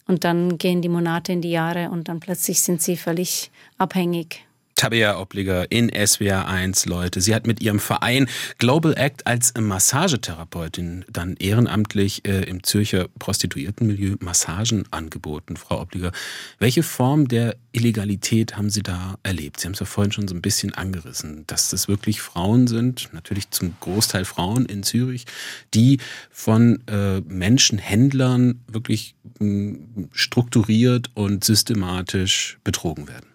Und 0.06 0.24
dann 0.24 0.58
gehen 0.58 0.82
die 0.82 0.88
Monate 0.88 1.32
in 1.32 1.40
die 1.40 1.50
Jahre 1.50 1.90
und 1.90 2.08
dann 2.08 2.20
plötzlich 2.20 2.60
sind 2.60 2.82
sie 2.82 2.96
völlig 2.96 3.50
abhängig. 3.78 4.44
Tabea 4.80 5.20
Obliger 5.20 5.70
in 5.70 5.90
SWR 5.90 6.48
1, 6.48 6.86
Leute. 6.86 7.20
Sie 7.20 7.34
hat 7.34 7.46
mit 7.46 7.60
ihrem 7.60 7.78
Verein 7.78 8.30
Global 8.56 8.96
Act 8.96 9.26
als 9.26 9.52
Massagetherapeutin 9.52 11.04
dann 11.12 11.36
ehrenamtlich 11.36 12.26
äh, 12.26 12.44
im 12.44 12.62
Zürcher 12.62 13.08
Prostituiertenmilieu 13.18 14.16
Massagen 14.20 14.84
angeboten. 14.90 15.58
Frau 15.58 15.82
Obliger, 15.82 16.12
welche 16.60 16.82
Form 16.82 17.28
der 17.28 17.56
Illegalität 17.72 18.56
haben 18.56 18.70
Sie 18.70 18.82
da 18.82 19.16
erlebt? 19.22 19.60
Sie 19.60 19.66
haben 19.66 19.74
es 19.74 19.80
ja 19.80 19.84
vorhin 19.84 20.12
schon 20.12 20.28
so 20.28 20.34
ein 20.34 20.40
bisschen 20.40 20.72
angerissen, 20.72 21.44
dass 21.46 21.68
das 21.68 21.86
wirklich 21.86 22.22
Frauen 22.22 22.66
sind, 22.66 23.10
natürlich 23.12 23.50
zum 23.50 23.74
Großteil 23.80 24.24
Frauen 24.24 24.64
in 24.64 24.82
Zürich, 24.82 25.26
die 25.74 25.98
von 26.30 26.82
äh, 26.86 27.20
Menschenhändlern 27.20 28.62
wirklich 28.66 29.14
mh, 29.40 30.06
strukturiert 30.12 31.10
und 31.12 31.44
systematisch 31.44 32.58
betrogen 32.64 33.08
werden. 33.08 33.30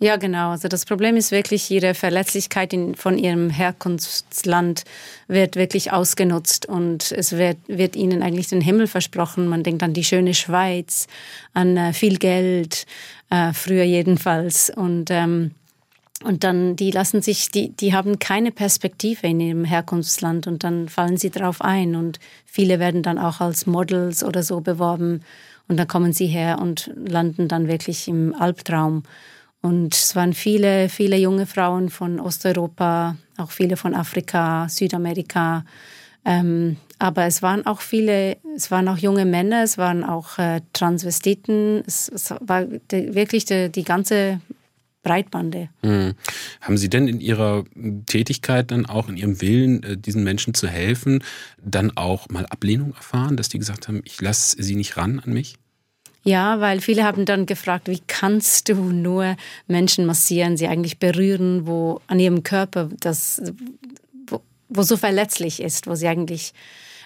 Ja, 0.00 0.16
genau. 0.16 0.50
Also 0.50 0.68
das 0.68 0.84
Problem 0.84 1.16
ist 1.16 1.32
wirklich, 1.32 1.68
ihre 1.72 1.92
Verletzlichkeit 1.92 2.72
in, 2.72 2.94
von 2.94 3.18
ihrem 3.18 3.50
Herkunftsland 3.50 4.84
wird 5.26 5.56
wirklich 5.56 5.92
ausgenutzt 5.92 6.66
und 6.66 7.10
es 7.10 7.32
wird, 7.32 7.58
wird 7.66 7.96
ihnen 7.96 8.22
eigentlich 8.22 8.46
den 8.46 8.60
Himmel 8.60 8.86
versprochen. 8.86 9.48
Man 9.48 9.64
denkt 9.64 9.82
an 9.82 9.94
die 9.94 10.04
schöne 10.04 10.34
Schweiz, 10.34 11.08
an 11.52 11.76
äh, 11.76 11.92
viel 11.92 12.18
Geld, 12.18 12.86
äh, 13.30 13.52
früher 13.52 13.82
jedenfalls. 13.82 14.70
Und 14.70 15.10
ähm, 15.10 15.50
und 16.24 16.42
dann, 16.42 16.74
die 16.74 16.90
lassen 16.90 17.22
sich, 17.22 17.50
die, 17.50 17.68
die 17.68 17.94
haben 17.94 18.18
keine 18.18 18.50
Perspektive 18.50 19.28
in 19.28 19.38
ihrem 19.38 19.64
Herkunftsland 19.64 20.48
und 20.48 20.64
dann 20.64 20.88
fallen 20.88 21.16
sie 21.16 21.30
drauf 21.30 21.62
ein 21.62 21.94
und 21.94 22.18
viele 22.44 22.80
werden 22.80 23.04
dann 23.04 23.18
auch 23.18 23.40
als 23.40 23.66
Models 23.66 24.24
oder 24.24 24.42
so 24.42 24.60
beworben 24.60 25.22
und 25.68 25.76
dann 25.76 25.86
kommen 25.86 26.12
sie 26.12 26.26
her 26.26 26.58
und 26.60 26.90
landen 26.96 27.46
dann 27.46 27.68
wirklich 27.68 28.08
im 28.08 28.34
Albtraum. 28.34 29.04
Und 29.60 29.94
es 29.94 30.14
waren 30.14 30.34
viele, 30.34 30.88
viele 30.88 31.16
junge 31.16 31.46
Frauen 31.46 31.90
von 31.90 32.20
Osteuropa, 32.20 33.16
auch 33.36 33.50
viele 33.50 33.76
von 33.76 33.94
Afrika, 33.94 34.68
Südamerika. 34.68 35.64
Ähm, 36.24 36.76
aber 36.98 37.26
es 37.26 37.42
waren 37.42 37.66
auch 37.66 37.80
viele, 37.80 38.36
es 38.56 38.70
waren 38.70 38.88
auch 38.88 38.98
junge 38.98 39.24
Männer, 39.24 39.62
es 39.62 39.78
waren 39.78 40.04
auch 40.04 40.38
äh, 40.38 40.60
Transvestiten. 40.72 41.82
Es, 41.86 42.08
es 42.08 42.32
war 42.40 42.64
de, 42.64 43.14
wirklich 43.14 43.44
de, 43.46 43.68
die 43.68 43.84
ganze 43.84 44.40
Breitbande. 45.02 45.70
Mhm. 45.82 46.14
Haben 46.60 46.76
Sie 46.76 46.90
denn 46.90 47.08
in 47.08 47.20
Ihrer 47.20 47.64
Tätigkeit 48.06 48.70
dann 48.70 48.86
auch 48.86 49.08
in 49.08 49.16
Ihrem 49.16 49.40
Willen, 49.40 49.82
äh, 49.82 49.96
diesen 49.96 50.22
Menschen 50.22 50.54
zu 50.54 50.68
helfen, 50.68 51.24
dann 51.62 51.96
auch 51.96 52.28
mal 52.28 52.46
Ablehnung 52.46 52.94
erfahren, 52.94 53.36
dass 53.36 53.48
die 53.48 53.58
gesagt 53.58 53.88
haben, 53.88 54.02
ich 54.04 54.20
lasse 54.20 54.62
sie 54.62 54.74
nicht 54.74 54.96
ran 54.96 55.20
an 55.20 55.32
mich? 55.32 55.56
Ja, 56.28 56.60
weil 56.60 56.82
viele 56.82 57.04
haben 57.04 57.24
dann 57.24 57.46
gefragt, 57.46 57.88
wie 57.88 58.02
kannst 58.06 58.68
du 58.68 58.74
nur 58.74 59.34
Menschen 59.66 60.04
massieren, 60.04 60.58
sie 60.58 60.68
eigentlich 60.68 60.98
berühren, 60.98 61.66
wo 61.66 62.02
an 62.06 62.20
ihrem 62.20 62.42
Körper 62.42 62.90
das, 63.00 63.40
wo, 64.26 64.42
wo 64.68 64.82
so 64.82 64.98
verletzlich 64.98 65.62
ist, 65.62 65.86
wo 65.86 65.94
sie 65.94 66.06
eigentlich, 66.06 66.52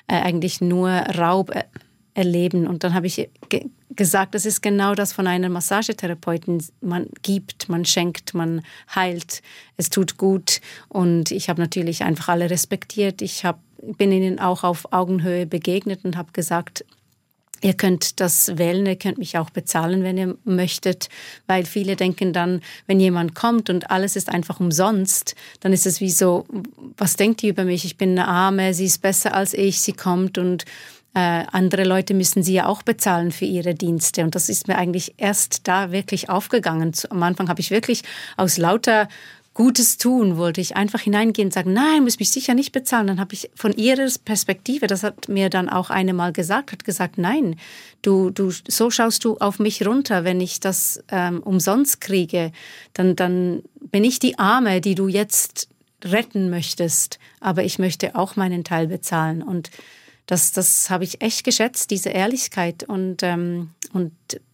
äh, 0.09 0.17
eigentlich 0.17 0.61
nur 0.61 0.91
Raub 0.91 1.55
äh, 1.55 1.63
erleben. 2.15 2.67
Und 2.67 2.83
dann 2.83 2.95
habe 2.95 3.07
ich 3.07 3.31
ge 3.49 3.67
gesagt, 3.95 4.35
das 4.35 4.45
ist 4.45 4.61
genau 4.61 4.97
das 4.97 5.13
von 5.13 5.29
einer 5.29 5.51
Massagetherapeutin. 5.51 6.65
Man 6.81 7.07
gibt, 7.23 7.69
man 7.69 7.85
schenkt, 7.85 8.35
man 8.35 8.63
heilt, 8.93 9.41
es 9.77 9.89
tut 9.89 10.17
gut. 10.17 10.61
Und 10.89 11.31
ich 11.31 11.49
habe 11.49 11.61
natürlich 11.61 12.03
einfach 12.03 12.31
alle 12.31 12.51
respektiert. 12.51 13.23
Ich 13.23 13.45
hab, 13.45 13.61
bin 13.99 14.11
ihnen 14.11 14.41
auch 14.41 14.65
auf 14.65 14.93
Augenhöhe 14.93 15.47
begegnet 15.47 16.05
und 16.05 16.17
habe 16.17 16.33
gesagt, 16.33 16.85
Ihr 17.63 17.75
könnt 17.75 18.21
das 18.21 18.59
wählen, 18.59 18.85
ihr 18.87 18.97
könnt 18.97 19.19
mich 19.19 19.39
auch 19.39 19.51
bezahlen, 19.51 20.03
wenn 20.03 20.19
ihr 20.19 20.37
möchtet, 20.45 21.09
weil 21.47 21.65
viele 21.65 21.95
denken 21.95 22.33
dann, 22.33 22.61
wenn 22.87 22.99
jemand 22.99 23.37
kommt 23.37 23.71
und 23.71 23.91
alles 23.91 24.17
ist 24.17 24.29
einfach 24.29 24.59
umsonst, 24.59 25.37
dann 25.61 25.73
ist 25.73 25.87
es 25.87 26.01
wie 26.01 26.11
so, 26.11 26.45
was 26.97 27.15
denkt 27.15 27.43
ihr 27.43 27.51
über 27.51 27.65
mich? 27.65 27.85
Ich 27.85 27.97
bin 27.97 28.11
eine 28.11 28.27
Arme, 28.27 28.75
sie 28.75 28.87
ist 28.87 29.01
besser 29.01 29.35
als 29.35 29.55
ich, 29.55 29.81
sie 29.81 29.93
kommt 29.93 30.39
und 30.39 30.65
äh, 31.15 31.45
andere 31.53 31.85
Leute 31.85 32.15
müssen 32.15 32.43
sie 32.43 32.55
ja 32.55 32.67
auch 32.67 32.83
bezahlen 32.83 33.33
für 33.33 33.45
ihre 33.45 33.75
Dienste. 33.75 34.23
Und 34.25 34.35
das 34.35 34.49
ist 34.49 34.67
mir 34.67 34.77
eigentlich 34.77 35.15
erst 35.19 35.69
da 35.69 35.93
wirklich 35.93 36.31
aufgegangen. 36.31 36.93
Am 37.11 37.23
Anfang 37.23 37.49
habe 37.49 37.61
ich 37.61 37.71
wirklich 37.71 38.03
aus 38.37 38.57
lauter 38.57 39.09
Gutes 39.55 39.99
tun, 39.99 40.39
wollte 40.39 40.63
ich 40.63 40.77
einfach 40.77 41.01
hineingehen 41.01 41.49
und 41.49 41.53
sagen, 41.53 41.75
nein, 41.75 42.05
muss 42.05 42.19
mich 42.19 42.31
sicher 42.31 42.55
nicht 42.55 42.73
bezahlen. 42.73 43.07
Dann 43.07 43.21
habe 43.21 43.35
ich 43.35 43.51
von 43.55 43.73
ihrer 43.73 44.09
Perspektive, 44.25 44.87
das 44.87 45.03
hat 45.03 45.29
mir 45.29 45.51
dann 45.51 45.69
auch 45.69 45.91
eine 45.91 46.15
mal 46.15 46.33
gesagt, 46.33 46.73
hat 46.73 46.85
gesagt, 46.85 47.19
nein, 47.19 47.57
du, 48.01 48.31
du, 48.31 48.51
so 48.51 48.91
schaust 48.91 49.25
du 49.25 49.37
auf 49.39 49.59
mich 49.59 49.87
runter, 49.87 50.25
wenn 50.25 50.41
ich 50.41 50.61
das 50.61 51.05
ähm, 51.09 51.43
umsonst 51.43 52.01
kriege, 52.01 52.51
dann, 52.95 53.15
dann 53.15 53.63
bin 53.91 54.05
ich 54.05 54.19
die 54.19 54.39
Arme, 54.39 54.81
die 54.81 54.95
du 54.95 55.09
jetzt 55.09 55.69
retten 56.03 56.49
möchtest, 56.49 57.19
aber 57.41 57.63
ich 57.63 57.79
möchte 57.79 58.15
auch 58.15 58.37
meinen 58.37 58.65
Teil 58.65 58.87
bezahlen. 58.87 59.43
Und 59.43 59.71
das, 60.27 60.53
das 60.53 60.89
habe 60.89 61.05
ich 61.05 61.21
echt 61.21 61.45
geschätzt, 61.45 61.91
diese 61.91 62.09
Ehrlichkeit 62.09 62.85
und, 62.85 63.23
ähm, 63.23 63.71
und 63.93 64.13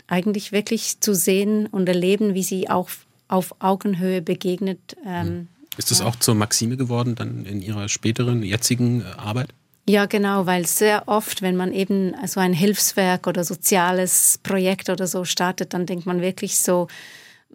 eigentlich 0.09 0.51
wirklich 0.51 1.01
zu 1.01 1.15
sehen 1.15 1.67
und 1.67 1.89
erleben, 1.89 2.35
wie 2.35 2.43
sie 2.43 2.69
auch 2.69 2.89
auf 3.29 3.55
Augenhöhe 3.61 4.23
begegnet. 4.23 4.97
Ähm, 5.07 5.27
hm. 5.27 5.49
Ist 5.77 5.91
das 5.91 6.01
auch 6.01 6.17
zur 6.17 6.35
Maxime 6.35 6.77
geworden 6.77 7.15
dann 7.15 7.45
in 7.45 7.63
Ihrer 7.63 7.89
späteren, 7.89 8.43
jetzigen 8.43 9.03
äh, 9.03 9.05
Arbeit? 9.17 9.51
Ja, 9.89 10.05
genau, 10.05 10.45
weil 10.45 10.67
sehr 10.67 11.05
oft, 11.07 11.41
wenn 11.41 11.57
man 11.57 11.73
eben 11.73 12.15
so 12.27 12.41
ein 12.41 12.53
Hilfswerk 12.53 13.27
oder 13.27 13.43
soziales 13.43 14.39
Projekt 14.43 14.91
oder 14.91 15.07
so 15.07 15.25
startet, 15.25 15.73
dann 15.73 15.87
denkt 15.87 16.05
man 16.05 16.21
wirklich 16.21 16.59
so, 16.59 16.89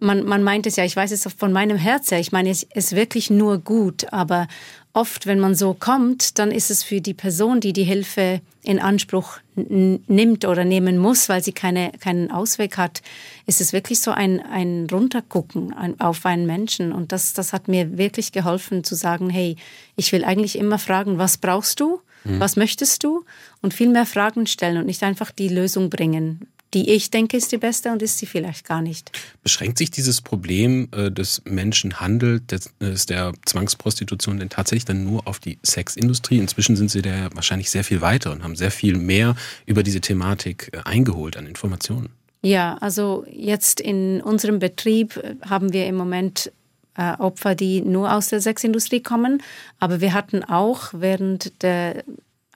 man, 0.00 0.24
man 0.24 0.42
meint 0.42 0.66
es 0.66 0.74
ja, 0.74 0.84
ich 0.84 0.96
weiß 0.96 1.12
es 1.12 1.28
von 1.36 1.52
meinem 1.52 1.76
Herz 1.76 2.10
her, 2.10 2.18
ich 2.18 2.32
meine 2.32 2.50
es 2.50 2.64
ist 2.64 2.96
wirklich 2.96 3.30
nur 3.30 3.58
gut, 3.58 4.12
aber 4.12 4.48
oft, 4.94 5.26
wenn 5.26 5.40
man 5.40 5.54
so 5.54 5.74
kommt, 5.74 6.38
dann 6.38 6.50
ist 6.50 6.70
es 6.70 6.82
für 6.82 7.00
die 7.00 7.14
Person, 7.14 7.60
die 7.60 7.72
die 7.72 7.82
Hilfe 7.82 8.40
in 8.62 8.78
Anspruch 8.78 9.38
nimmt 9.56 10.44
oder 10.46 10.64
nehmen 10.64 10.96
muss, 10.96 11.28
weil 11.28 11.42
sie 11.42 11.52
keine, 11.52 11.92
keinen 12.00 12.30
Ausweg 12.30 12.78
hat, 12.78 13.02
ist 13.46 13.60
es 13.60 13.72
wirklich 13.72 14.00
so 14.00 14.12
ein, 14.12 14.40
ein 14.40 14.86
Runtergucken 14.90 15.74
auf 16.00 16.24
einen 16.24 16.46
Menschen. 16.46 16.92
Und 16.92 17.12
das, 17.12 17.34
das 17.34 17.52
hat 17.52 17.68
mir 17.68 17.98
wirklich 17.98 18.32
geholfen 18.32 18.84
zu 18.84 18.94
sagen, 18.94 19.28
hey, 19.28 19.56
ich 19.96 20.12
will 20.12 20.24
eigentlich 20.24 20.56
immer 20.56 20.78
fragen, 20.78 21.18
was 21.18 21.36
brauchst 21.36 21.80
du? 21.80 22.00
Mhm. 22.24 22.40
Was 22.40 22.56
möchtest 22.56 23.04
du? 23.04 23.24
Und 23.60 23.74
viel 23.74 23.90
mehr 23.90 24.06
Fragen 24.06 24.46
stellen 24.46 24.78
und 24.78 24.86
nicht 24.86 25.02
einfach 25.02 25.30
die 25.30 25.48
Lösung 25.48 25.90
bringen 25.90 26.46
die 26.74 26.90
ich 26.90 27.10
denke, 27.10 27.36
ist 27.36 27.52
die 27.52 27.58
beste 27.58 27.92
und 27.92 28.02
ist 28.02 28.18
sie 28.18 28.26
vielleicht 28.26 28.66
gar 28.66 28.82
nicht. 28.82 29.12
Beschränkt 29.42 29.78
sich 29.78 29.90
dieses 29.90 30.20
Problem 30.20 30.88
äh, 30.92 31.10
des 31.10 31.42
Menschenhandels, 31.44 32.42
des, 32.46 33.06
der 33.06 33.32
Zwangsprostitution 33.46 34.38
denn 34.38 34.50
tatsächlich 34.50 34.84
dann 34.84 35.04
nur 35.04 35.26
auf 35.26 35.38
die 35.38 35.58
Sexindustrie? 35.64 36.38
Inzwischen 36.38 36.76
sind 36.76 36.90
Sie 36.90 37.02
da 37.02 37.30
wahrscheinlich 37.34 37.70
sehr 37.70 37.84
viel 37.84 38.00
weiter 38.00 38.32
und 38.32 38.42
haben 38.42 38.56
sehr 38.56 38.70
viel 38.70 38.96
mehr 38.98 39.36
über 39.66 39.82
diese 39.82 40.00
Thematik 40.00 40.70
äh, 40.72 40.78
eingeholt 40.84 41.36
an 41.36 41.46
Informationen. 41.46 42.10
Ja, 42.42 42.76
also 42.80 43.24
jetzt 43.30 43.80
in 43.80 44.20
unserem 44.20 44.58
Betrieb 44.58 45.16
äh, 45.16 45.36
haben 45.48 45.72
wir 45.72 45.86
im 45.86 45.94
Moment 45.94 46.52
äh, 46.96 47.14
Opfer, 47.18 47.54
die 47.54 47.80
nur 47.80 48.12
aus 48.12 48.28
der 48.28 48.40
Sexindustrie 48.40 49.00
kommen, 49.00 49.42
aber 49.78 50.00
wir 50.00 50.12
hatten 50.12 50.44
auch 50.44 50.90
während 50.92 51.62
der 51.62 52.04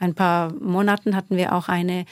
ein 0.00 0.14
paar 0.14 0.52
Monaten 0.52 1.16
hatten 1.16 1.36
wir 1.36 1.52
auch 1.52 1.68
eine 1.68 2.04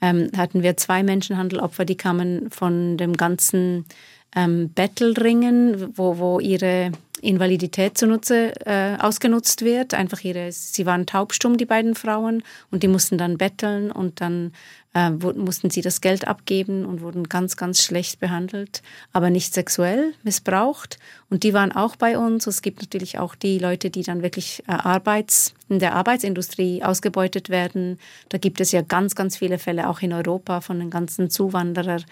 ähm, 0.00 0.30
hatten 0.36 0.62
wir 0.62 0.76
zwei 0.76 1.02
Menschenhandelopfer, 1.02 1.84
die 1.84 1.96
kamen 1.96 2.50
von 2.50 2.96
dem 2.96 3.14
ganzen 3.14 3.84
ähm, 4.34 4.70
Bettelringen, 4.72 5.96
wo, 5.96 6.18
wo 6.18 6.40
ihre 6.40 6.92
Invalidität 7.20 7.98
zunutze 7.98 8.52
äh, 8.64 8.96
ausgenutzt 8.98 9.62
wird. 9.62 9.94
Einfach 9.94 10.22
ihre, 10.22 10.52
sie 10.52 10.86
waren 10.86 11.06
taubstumm, 11.06 11.56
die 11.56 11.66
beiden 11.66 11.94
Frauen, 11.94 12.42
und 12.70 12.82
die 12.82 12.88
mussten 12.88 13.18
dann 13.18 13.38
betteln 13.38 13.90
und 13.90 14.20
dann 14.20 14.52
äh, 14.94 15.10
mussten 15.10 15.70
sie 15.70 15.82
das 15.82 16.00
Geld 16.00 16.26
abgeben 16.26 16.86
und 16.86 17.02
wurden 17.02 17.28
ganz, 17.28 17.56
ganz 17.56 17.82
schlecht 17.82 18.20
behandelt, 18.20 18.82
aber 19.12 19.30
nicht 19.30 19.52
sexuell 19.52 20.14
missbraucht. 20.22 20.98
Und 21.30 21.42
die 21.42 21.52
waren 21.52 21.72
auch 21.72 21.96
bei 21.96 22.18
uns. 22.18 22.46
Es 22.46 22.62
gibt 22.62 22.80
natürlich 22.80 23.18
auch 23.18 23.34
die 23.34 23.58
Leute, 23.58 23.90
die 23.90 24.02
dann 24.02 24.22
wirklich 24.22 24.62
äh, 24.66 24.72
Arbeits, 24.72 25.54
in 25.68 25.78
der 25.78 25.94
Arbeitsindustrie 25.94 26.82
ausgebeutet 26.82 27.50
werden. 27.50 27.98
Da 28.30 28.38
gibt 28.38 28.60
es 28.60 28.72
ja 28.72 28.80
ganz, 28.82 29.14
ganz 29.14 29.36
viele 29.36 29.58
Fälle 29.58 29.88
auch 29.88 30.00
in 30.00 30.12
Europa 30.12 30.60
von 30.60 30.78
den 30.78 30.90
ganzen 30.90 31.28
Zuwanderern. 31.28 32.04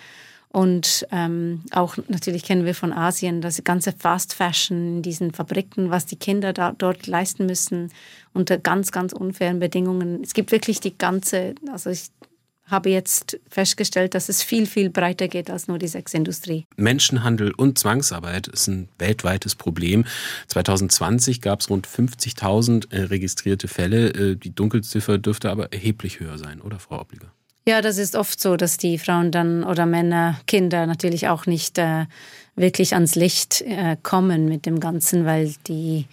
Und 0.57 1.07
ähm, 1.13 1.65
auch 1.73 1.99
natürlich 2.09 2.43
kennen 2.43 2.65
wir 2.65 2.75
von 2.75 2.93
Asien 2.93 3.43
das 3.43 3.63
ganze 3.63 3.93
Fast 3.93 4.33
Fashion 4.33 4.97
in 4.97 5.03
diesen 5.03 5.33
Fabriken, 5.33 5.91
was 5.91 6.07
die 6.07 6.17
Kinder 6.17 6.55
da, 6.55 6.73
dort 6.73 7.07
leisten 7.07 7.45
müssen 7.45 7.93
unter 8.33 8.57
ganz, 8.57 8.91
ganz 8.91 9.13
unfairen 9.13 9.59
Bedingungen. 9.59 10.23
Es 10.23 10.33
gibt 10.33 10.53
wirklich 10.53 10.81
die 10.81 10.97
ganze, 10.97 11.55
also 11.71 11.91
ich 11.91 12.11
habe 12.67 12.91
jetzt 12.91 13.39
festgestellt, 13.49 14.15
dass 14.15 14.29
es 14.29 14.43
viel, 14.43 14.67
viel 14.67 14.91
breiter 14.91 15.29
geht 15.29 15.51
als 15.51 15.69
nur 15.69 15.79
die 15.79 15.89
Sexindustrie. 15.89 16.65
Menschenhandel 16.77 17.53
und 17.53 17.79
Zwangsarbeit 17.79 18.49
ist 18.49 18.67
ein 18.67 18.89
weltweites 18.99 19.55
Problem. 19.55 20.05
2020 20.49 21.41
gab 21.41 21.61
es 21.61 21.71
rund 21.71 21.87
50.000 21.87 22.93
äh, 22.93 23.03
registrierte 23.05 23.69
Fälle. 23.69 24.09
Äh, 24.09 24.37
die 24.37 24.55
Dunkelziffer 24.55 25.19
dürfte 25.19 25.51
aber 25.51 25.73
erheblich 25.73 26.21
höher 26.21 26.39
sein, 26.39 26.61
oder 26.61 26.79
Frau 26.79 27.01
Obliger? 27.01 27.33
Ja, 27.69 27.83
das 27.83 27.99
ist 27.99 28.15
oft 28.15 28.41
so, 28.41 28.57
dass 28.57 28.79
die 28.79 28.99
Frauen 28.99 29.33
dann 29.33 29.65
oder 29.65 29.87
Männer, 29.87 30.39
Kinder 30.47 30.87
natürlich 30.87 31.29
auch 31.29 31.47
nicht 31.47 31.79
äh, 31.79 32.07
wirklich 32.55 32.95
ans 32.95 33.17
Licht 33.17 33.63
äh, 33.63 33.97
kommen 34.03 34.49
mit 34.49 34.67
dem 34.67 34.79
Ganzen, 34.79 35.25
weil 35.25 35.53
die 35.67 36.07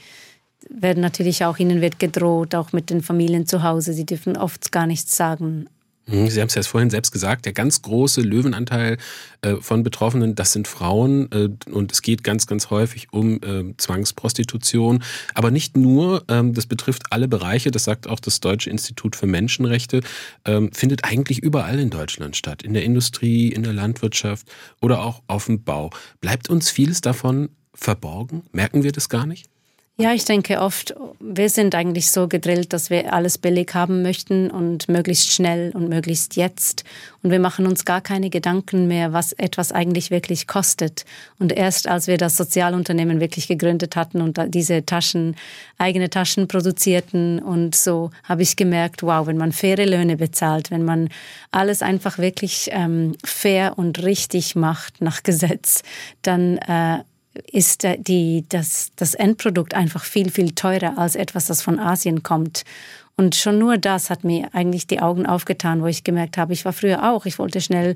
werden 0.69 1.01
natürlich 1.01 1.45
auch, 1.45 1.59
ihnen 1.59 1.81
wird 1.81 1.99
gedroht, 1.99 2.55
auch 2.55 2.71
mit 2.71 2.89
den 2.89 3.01
Familien 3.01 3.45
zu 3.45 3.63
Hause. 3.63 3.93
Sie 3.93 4.05
dürfen 4.05 4.37
oft 4.37 4.71
gar 4.71 4.87
nichts 4.87 5.15
sagen 5.15 5.67
Sie 6.05 6.41
haben 6.41 6.49
es 6.49 6.55
ja 6.55 6.63
vorhin 6.63 6.89
selbst 6.89 7.11
gesagt, 7.11 7.45
der 7.45 7.53
ganz 7.53 7.81
große 7.81 8.19
Löwenanteil 8.21 8.97
äh, 9.41 9.55
von 9.61 9.83
Betroffenen, 9.83 10.35
das 10.35 10.51
sind 10.51 10.67
Frauen 10.67 11.31
äh, 11.31 11.49
und 11.71 11.93
es 11.93 12.01
geht 12.01 12.25
ganz, 12.25 12.45
ganz 12.45 12.69
häufig 12.69 13.07
um 13.11 13.41
äh, 13.41 13.73
Zwangsprostitution. 13.77 15.01
Aber 15.33 15.49
nicht 15.49 15.77
nur, 15.77 16.25
ähm, 16.27 16.53
das 16.53 16.65
betrifft 16.65 17.03
alle 17.11 17.29
Bereiche, 17.29 17.71
das 17.71 17.85
sagt 17.85 18.07
auch 18.07 18.19
das 18.19 18.41
Deutsche 18.41 18.69
Institut 18.69 19.15
für 19.15 19.27
Menschenrechte, 19.27 20.01
ähm, 20.43 20.71
findet 20.73 21.05
eigentlich 21.05 21.39
überall 21.39 21.79
in 21.79 21.89
Deutschland 21.89 22.35
statt. 22.35 22.63
In 22.63 22.73
der 22.73 22.83
Industrie, 22.83 23.47
in 23.53 23.63
der 23.63 23.73
Landwirtschaft 23.73 24.47
oder 24.81 25.03
auch 25.03 25.23
auf 25.27 25.45
dem 25.45 25.63
Bau. 25.63 25.89
Bleibt 26.19 26.49
uns 26.49 26.69
vieles 26.69 26.99
davon 26.99 27.49
verborgen? 27.73 28.43
Merken 28.51 28.83
wir 28.83 28.91
das 28.91 29.07
gar 29.07 29.25
nicht? 29.25 29.52
Ja, 29.95 30.11
ich 30.11 30.25
denke 30.25 30.59
oft, 30.59 30.95
wir 31.19 31.49
sind 31.49 31.75
eigentlich 31.75 32.09
so 32.09 32.27
gedrillt, 32.27 32.73
dass 32.73 32.89
wir 32.89 33.13
alles 33.13 33.37
billig 33.37 33.75
haben 33.75 34.01
möchten 34.01 34.49
und 34.49 34.89
möglichst 34.89 35.31
schnell 35.31 35.71
und 35.75 35.87
möglichst 35.87 36.35
jetzt. 36.35 36.83
Und 37.21 37.29
wir 37.29 37.39
machen 37.39 37.67
uns 37.67 37.85
gar 37.85 38.01
keine 38.01 38.31
Gedanken 38.31 38.87
mehr, 38.87 39.13
was 39.13 39.33
etwas 39.33 39.71
eigentlich 39.71 40.09
wirklich 40.09 40.47
kostet. 40.47 41.05
Und 41.37 41.53
erst 41.53 41.87
als 41.87 42.07
wir 42.07 42.17
das 42.17 42.37
Sozialunternehmen 42.37 43.19
wirklich 43.19 43.47
gegründet 43.47 43.95
hatten 43.95 44.21
und 44.21 44.39
diese 44.47 44.83
Taschen, 44.83 45.35
eigene 45.77 46.09
Taschen 46.09 46.47
produzierten 46.47 47.37
und 47.37 47.75
so, 47.75 48.09
habe 48.23 48.41
ich 48.41 48.55
gemerkt, 48.55 49.03
wow, 49.03 49.27
wenn 49.27 49.37
man 49.37 49.51
faire 49.51 49.85
Löhne 49.85 50.17
bezahlt, 50.17 50.71
wenn 50.71 50.83
man 50.83 51.09
alles 51.51 51.83
einfach 51.83 52.17
wirklich 52.17 52.69
ähm, 52.71 53.15
fair 53.23 53.77
und 53.77 54.01
richtig 54.01 54.55
macht 54.55 55.01
nach 55.01 55.21
Gesetz, 55.21 55.83
dann 56.23 56.57
äh, 56.57 57.03
ist 57.51 57.87
die, 57.99 58.45
das, 58.49 58.91
das 58.95 59.13
Endprodukt 59.15 59.73
einfach 59.73 60.03
viel, 60.03 60.29
viel 60.29 60.51
teurer 60.51 60.97
als 60.97 61.15
etwas, 61.15 61.45
das 61.45 61.61
von 61.61 61.79
Asien 61.79 62.23
kommt. 62.23 62.63
Und 63.15 63.35
schon 63.35 63.59
nur 63.59 63.77
das 63.77 64.09
hat 64.09 64.23
mir 64.23 64.49
eigentlich 64.53 64.87
die 64.87 64.99
Augen 64.99 65.27
aufgetan, 65.27 65.83
wo 65.83 65.85
ich 65.85 66.03
gemerkt 66.03 66.37
habe, 66.37 66.53
ich 66.53 66.65
war 66.65 66.73
früher 66.73 67.11
auch, 67.11 67.27
ich 67.27 67.37
wollte 67.37 67.61
schnell 67.61 67.95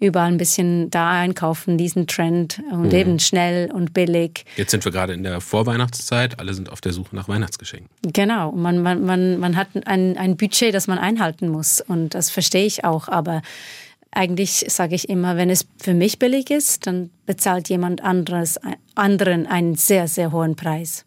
überall 0.00 0.26
ein 0.26 0.38
bisschen 0.38 0.90
da 0.90 1.10
einkaufen, 1.10 1.78
diesen 1.78 2.08
Trend 2.08 2.60
und 2.72 2.88
mhm. 2.88 2.94
eben 2.94 3.18
schnell 3.20 3.70
und 3.70 3.94
billig. 3.94 4.44
Jetzt 4.56 4.72
sind 4.72 4.84
wir 4.84 4.90
gerade 4.90 5.12
in 5.12 5.22
der 5.22 5.40
Vorweihnachtszeit, 5.40 6.40
alle 6.40 6.52
sind 6.52 6.70
auf 6.70 6.80
der 6.80 6.92
Suche 6.92 7.14
nach 7.14 7.28
Weihnachtsgeschenken. 7.28 7.88
Genau, 8.12 8.50
man, 8.52 8.82
man, 8.82 9.04
man, 9.04 9.38
man 9.38 9.54
hat 9.54 9.68
ein, 9.84 10.18
ein 10.18 10.36
Budget, 10.36 10.74
das 10.74 10.88
man 10.88 10.98
einhalten 10.98 11.48
muss 11.48 11.80
und 11.80 12.14
das 12.14 12.30
verstehe 12.30 12.66
ich 12.66 12.84
auch, 12.84 13.06
aber 13.06 13.42
eigentlich 14.10 14.64
sage 14.68 14.94
ich 14.94 15.08
immer, 15.08 15.36
wenn 15.36 15.50
es 15.50 15.66
für 15.78 15.94
mich 15.94 16.18
billig 16.18 16.50
ist, 16.50 16.86
dann 16.86 17.10
bezahlt 17.26 17.68
jemand 17.68 18.02
anderes, 18.02 18.58
anderen 18.94 19.46
einen 19.46 19.74
sehr, 19.74 20.08
sehr 20.08 20.32
hohen 20.32 20.56
Preis. 20.56 21.04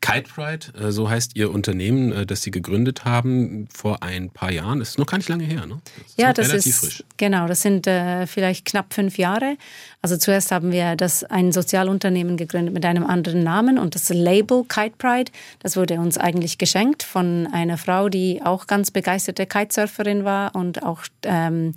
Kite 0.00 0.28
Pride, 0.32 0.66
äh, 0.78 0.90
so 0.90 1.10
heißt 1.10 1.36
Ihr 1.36 1.52
Unternehmen, 1.52 2.12
äh, 2.12 2.26
das 2.26 2.42
Sie 2.42 2.50
gegründet 2.50 3.04
haben 3.04 3.68
vor 3.72 4.02
ein 4.02 4.30
paar 4.30 4.50
Jahren. 4.50 4.78
Das 4.78 4.90
ist 4.90 4.98
noch 4.98 5.06
gar 5.06 5.18
nicht 5.18 5.28
lange 5.28 5.44
her, 5.44 5.66
ne? 5.66 5.80
Das 5.96 6.16
ja, 6.16 6.32
das 6.32 6.52
ist 6.52 6.78
frisch. 6.78 7.04
genau. 7.16 7.46
Das 7.46 7.62
sind 7.62 7.86
äh, 7.86 8.26
vielleicht 8.26 8.64
knapp 8.64 8.94
fünf 8.94 9.18
Jahre. 9.18 9.56
Also 10.00 10.16
zuerst 10.16 10.52
haben 10.52 10.72
wir 10.72 10.96
das 10.96 11.24
ein 11.24 11.52
Sozialunternehmen 11.52 12.36
gegründet 12.36 12.72
mit 12.72 12.84
einem 12.84 13.04
anderen 13.04 13.42
Namen 13.42 13.78
und 13.78 13.94
das 13.94 14.08
Label 14.08 14.64
Kite 14.64 14.94
Pride, 14.96 15.32
das 15.60 15.76
wurde 15.76 15.98
uns 15.98 16.16
eigentlich 16.16 16.58
geschenkt 16.58 17.02
von 17.02 17.48
einer 17.52 17.76
Frau, 17.78 18.08
die 18.08 18.40
auch 18.42 18.66
ganz 18.66 18.90
begeisterte 18.90 19.46
Kitesurferin 19.46 20.24
war 20.24 20.54
und 20.54 20.82
auch 20.82 21.02
ähm, 21.24 21.74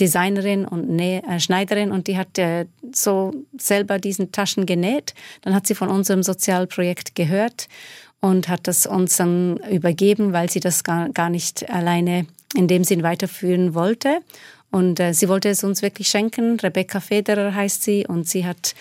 Designerin 0.00 0.64
und 0.64 0.88
Nä 0.88 1.22
äh, 1.28 1.40
Schneiderin 1.40 1.92
und 1.92 2.06
die 2.06 2.16
hat 2.16 2.38
äh, 2.38 2.66
so 2.92 3.32
selber 3.58 3.98
diesen 3.98 4.32
Taschen 4.32 4.66
genäht. 4.66 5.14
Dann 5.42 5.54
hat 5.54 5.66
sie 5.66 5.74
von 5.74 5.88
unserem 5.88 6.22
Sozialprojekt 6.22 7.14
gehört 7.14 7.68
und 8.20 8.48
hat 8.48 8.66
das 8.66 8.86
uns 8.86 9.16
dann 9.16 9.58
übergeben, 9.70 10.32
weil 10.32 10.50
sie 10.50 10.60
das 10.60 10.84
gar, 10.84 11.08
gar 11.10 11.30
nicht 11.30 11.70
alleine 11.70 12.26
in 12.54 12.68
dem 12.68 12.84
Sinn 12.84 13.02
weiterführen 13.02 13.74
wollte. 13.74 14.18
Und 14.70 15.00
äh, 15.00 15.14
sie 15.14 15.28
wollte 15.28 15.48
es 15.48 15.64
uns 15.64 15.82
wirklich 15.82 16.08
schenken. 16.08 16.60
Rebecca 16.60 17.00
Federer 17.00 17.54
heißt 17.54 17.82
sie 17.82 18.06
und 18.06 18.28
sie 18.28 18.44
hat 18.44 18.74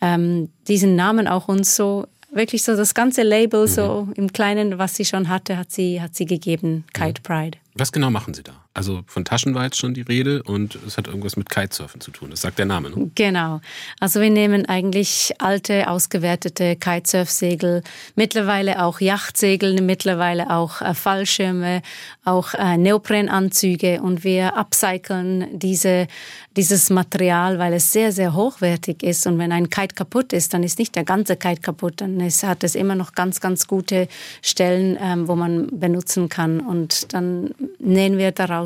ähm, 0.00 0.48
diesen 0.68 0.96
Namen 0.96 1.28
auch 1.28 1.48
uns 1.48 1.76
so 1.76 2.06
wirklich 2.32 2.62
so 2.64 2.76
das 2.76 2.94
ganze 2.94 3.22
Label 3.22 3.62
mhm. 3.62 3.70
so 3.70 4.08
im 4.16 4.32
Kleinen, 4.32 4.78
was 4.78 4.96
sie 4.96 5.04
schon 5.04 5.28
hatte, 5.28 5.56
hat 5.56 5.70
sie 5.70 6.00
hat 6.00 6.14
sie 6.14 6.26
gegeben. 6.26 6.84
Kite 6.92 7.22
Pride. 7.22 7.58
Was 7.74 7.92
genau 7.92 8.10
machen 8.10 8.34
Sie 8.34 8.42
da? 8.42 8.63
Also 8.76 9.02
von 9.06 9.24
Taschen 9.24 9.54
war 9.54 9.64
jetzt 9.64 9.78
schon 9.78 9.94
die 9.94 10.00
Rede 10.00 10.42
und 10.42 10.76
es 10.84 10.98
hat 10.98 11.06
irgendwas 11.06 11.36
mit 11.36 11.48
Kitesurfen 11.48 12.00
zu 12.00 12.10
tun. 12.10 12.30
Das 12.30 12.40
sagt 12.40 12.58
der 12.58 12.66
Name. 12.66 12.90
Ne? 12.90 13.08
Genau. 13.14 13.60
Also 14.00 14.20
wir 14.20 14.30
nehmen 14.30 14.66
eigentlich 14.66 15.32
alte, 15.38 15.88
ausgewertete 15.88 16.74
Kitesurfsegel, 16.74 17.84
mittlerweile 18.16 18.82
auch 18.82 19.00
Yachtsegel, 19.00 19.80
mittlerweile 19.80 20.50
auch 20.50 20.82
äh, 20.82 20.92
Fallschirme, 20.92 21.82
auch 22.24 22.54
äh, 22.54 22.76
Neoprenanzüge 22.76 24.02
und 24.02 24.24
wir 24.24 24.56
upcyclen 24.56 25.56
diese, 25.56 26.08
dieses 26.56 26.90
Material, 26.90 27.60
weil 27.60 27.74
es 27.74 27.92
sehr, 27.92 28.10
sehr 28.10 28.34
hochwertig 28.34 29.04
ist. 29.04 29.24
Und 29.28 29.38
wenn 29.38 29.52
ein 29.52 29.70
Kite 29.70 29.94
kaputt 29.94 30.32
ist, 30.32 30.52
dann 30.52 30.64
ist 30.64 30.80
nicht 30.80 30.96
der 30.96 31.04
ganze 31.04 31.36
Kite 31.36 31.60
kaputt, 31.60 32.00
dann 32.00 32.18
ist, 32.18 32.42
hat 32.42 32.64
es 32.64 32.74
immer 32.74 32.96
noch 32.96 33.12
ganz, 33.12 33.40
ganz 33.40 33.68
gute 33.68 34.08
Stellen, 34.42 34.98
ähm, 35.00 35.28
wo 35.28 35.36
man 35.36 35.68
benutzen 35.78 36.28
kann. 36.28 36.58
Und 36.58 37.14
dann 37.14 37.54
nähen 37.78 38.18
wir 38.18 38.32
daraus 38.32 38.63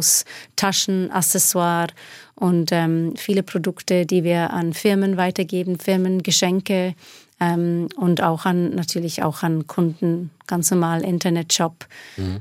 Taschen, 0.56 1.10
Accessoire 1.10 1.88
und 2.34 2.70
ähm, 2.72 3.14
viele 3.16 3.42
Produkte, 3.42 4.06
die 4.06 4.24
wir 4.24 4.52
an 4.52 4.72
Firmen 4.72 5.16
weitergeben, 5.16 5.78
Firmengeschenke 5.78 6.94
ähm, 7.40 7.88
und 7.96 8.22
auch 8.22 8.44
an 8.44 8.74
natürlich 8.74 9.22
auch 9.22 9.42
an 9.42 9.66
Kunden, 9.66 10.30
ganz 10.46 10.70
normal 10.70 11.02
Internetshop. 11.02 11.86
Mhm. 12.16 12.40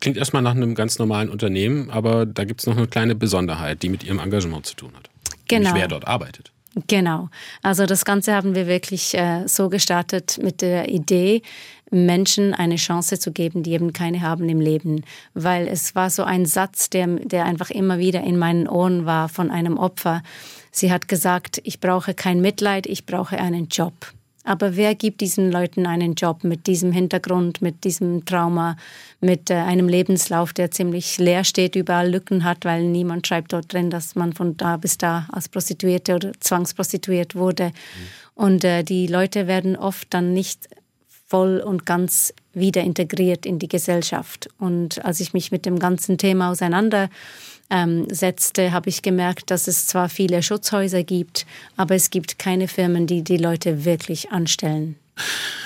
Klingt 0.00 0.16
erstmal 0.16 0.42
nach 0.42 0.54
einem 0.54 0.74
ganz 0.74 0.98
normalen 0.98 1.28
Unternehmen, 1.28 1.90
aber 1.90 2.24
da 2.24 2.44
gibt 2.44 2.60
es 2.60 2.66
noch 2.66 2.76
eine 2.76 2.86
kleine 2.86 3.14
Besonderheit, 3.14 3.82
die 3.82 3.88
mit 3.88 4.04
Ihrem 4.04 4.18
Engagement 4.18 4.64
zu 4.64 4.74
tun 4.74 4.92
hat. 4.96 5.10
Genau. 5.48 5.64
Nämlich 5.64 5.82
wer 5.82 5.88
dort 5.88 6.06
arbeitet. 6.06 6.50
Genau. 6.88 7.30
Also 7.62 7.86
das 7.86 8.04
Ganze 8.04 8.34
haben 8.34 8.54
wir 8.54 8.66
wirklich 8.66 9.16
äh, 9.16 9.46
so 9.46 9.70
gestartet 9.70 10.38
mit 10.42 10.60
der 10.60 10.90
Idee, 10.90 11.40
Menschen 11.90 12.52
eine 12.52 12.76
Chance 12.76 13.18
zu 13.18 13.32
geben, 13.32 13.62
die 13.62 13.72
eben 13.72 13.92
keine 13.92 14.20
haben 14.20 14.48
im 14.48 14.60
Leben. 14.60 15.02
Weil 15.32 15.68
es 15.68 15.94
war 15.94 16.10
so 16.10 16.24
ein 16.24 16.44
Satz, 16.44 16.90
der, 16.90 17.06
der 17.06 17.46
einfach 17.46 17.70
immer 17.70 17.98
wieder 17.98 18.22
in 18.22 18.36
meinen 18.38 18.68
Ohren 18.68 19.06
war 19.06 19.28
von 19.28 19.50
einem 19.50 19.78
Opfer. 19.78 20.22
Sie 20.70 20.92
hat 20.92 21.08
gesagt, 21.08 21.60
ich 21.64 21.80
brauche 21.80 22.12
kein 22.12 22.42
Mitleid, 22.42 22.86
ich 22.86 23.06
brauche 23.06 23.38
einen 23.38 23.68
Job. 23.68 23.94
Aber 24.46 24.76
wer 24.76 24.94
gibt 24.94 25.20
diesen 25.20 25.50
Leuten 25.50 25.86
einen 25.86 26.14
Job 26.14 26.44
mit 26.44 26.68
diesem 26.68 26.92
Hintergrund, 26.92 27.60
mit 27.60 27.82
diesem 27.82 28.24
Trauma, 28.24 28.76
mit 29.20 29.50
äh, 29.50 29.54
einem 29.54 29.88
Lebenslauf, 29.88 30.52
der 30.52 30.70
ziemlich 30.70 31.18
leer 31.18 31.42
steht, 31.42 31.74
überall 31.74 32.08
Lücken 32.08 32.44
hat, 32.44 32.64
weil 32.64 32.84
niemand 32.84 33.26
schreibt 33.26 33.52
dort 33.52 33.72
drin, 33.72 33.90
dass 33.90 34.14
man 34.14 34.32
von 34.32 34.56
da 34.56 34.76
bis 34.76 34.98
da 34.98 35.26
als 35.32 35.48
Prostituierte 35.48 36.14
oder 36.14 36.32
zwangsprostituiert 36.38 37.34
wurde. 37.34 37.66
Mhm. 37.66 37.72
Und 38.34 38.64
äh, 38.64 38.84
die 38.84 39.08
Leute 39.08 39.48
werden 39.48 39.76
oft 39.76 40.14
dann 40.14 40.32
nicht 40.32 40.68
voll 41.26 41.58
und 41.58 41.84
ganz 41.84 42.32
wieder 42.54 42.82
integriert 42.82 43.46
in 43.46 43.58
die 43.58 43.68
Gesellschaft. 43.68 44.48
Und 44.58 45.04
als 45.04 45.18
ich 45.18 45.32
mich 45.32 45.50
mit 45.50 45.66
dem 45.66 45.80
ganzen 45.80 46.18
Thema 46.18 46.50
auseinandersetzte, 46.50 47.10
ähm, 47.70 48.06
habe 48.10 48.88
ich 48.88 49.02
gemerkt, 49.02 49.50
dass 49.50 49.68
es 49.68 49.86
zwar 49.86 50.08
viele 50.08 50.42
Schutzhäuser 50.42 51.02
gibt, 51.02 51.46
aber 51.76 51.94
es 51.94 52.10
gibt 52.10 52.38
keine 52.38 52.68
Firmen, 52.68 53.06
die 53.06 53.22
die 53.22 53.36
Leute 53.36 53.84
wirklich 53.84 54.30
anstellen. 54.30 54.96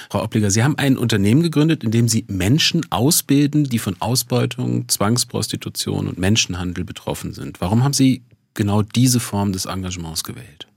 Frau 0.08 0.22
Obliger, 0.22 0.50
Sie 0.50 0.62
haben 0.62 0.78
ein 0.78 0.96
Unternehmen 0.96 1.42
gegründet, 1.42 1.82
in 1.84 1.90
dem 1.90 2.08
Sie 2.08 2.24
Menschen 2.28 2.86
ausbilden, 2.90 3.64
die 3.64 3.78
von 3.78 3.96
Ausbeutung, 4.00 4.88
Zwangsprostitution 4.88 6.08
und 6.08 6.18
Menschenhandel 6.18 6.84
betroffen 6.84 7.32
sind. 7.32 7.60
Warum 7.60 7.82
haben 7.82 7.92
Sie 7.92 8.22
genau 8.54 8.82
diese 8.82 9.20
Form 9.20 9.52
des 9.52 9.66
Engagements 9.66 10.24
gewählt? 10.24 10.69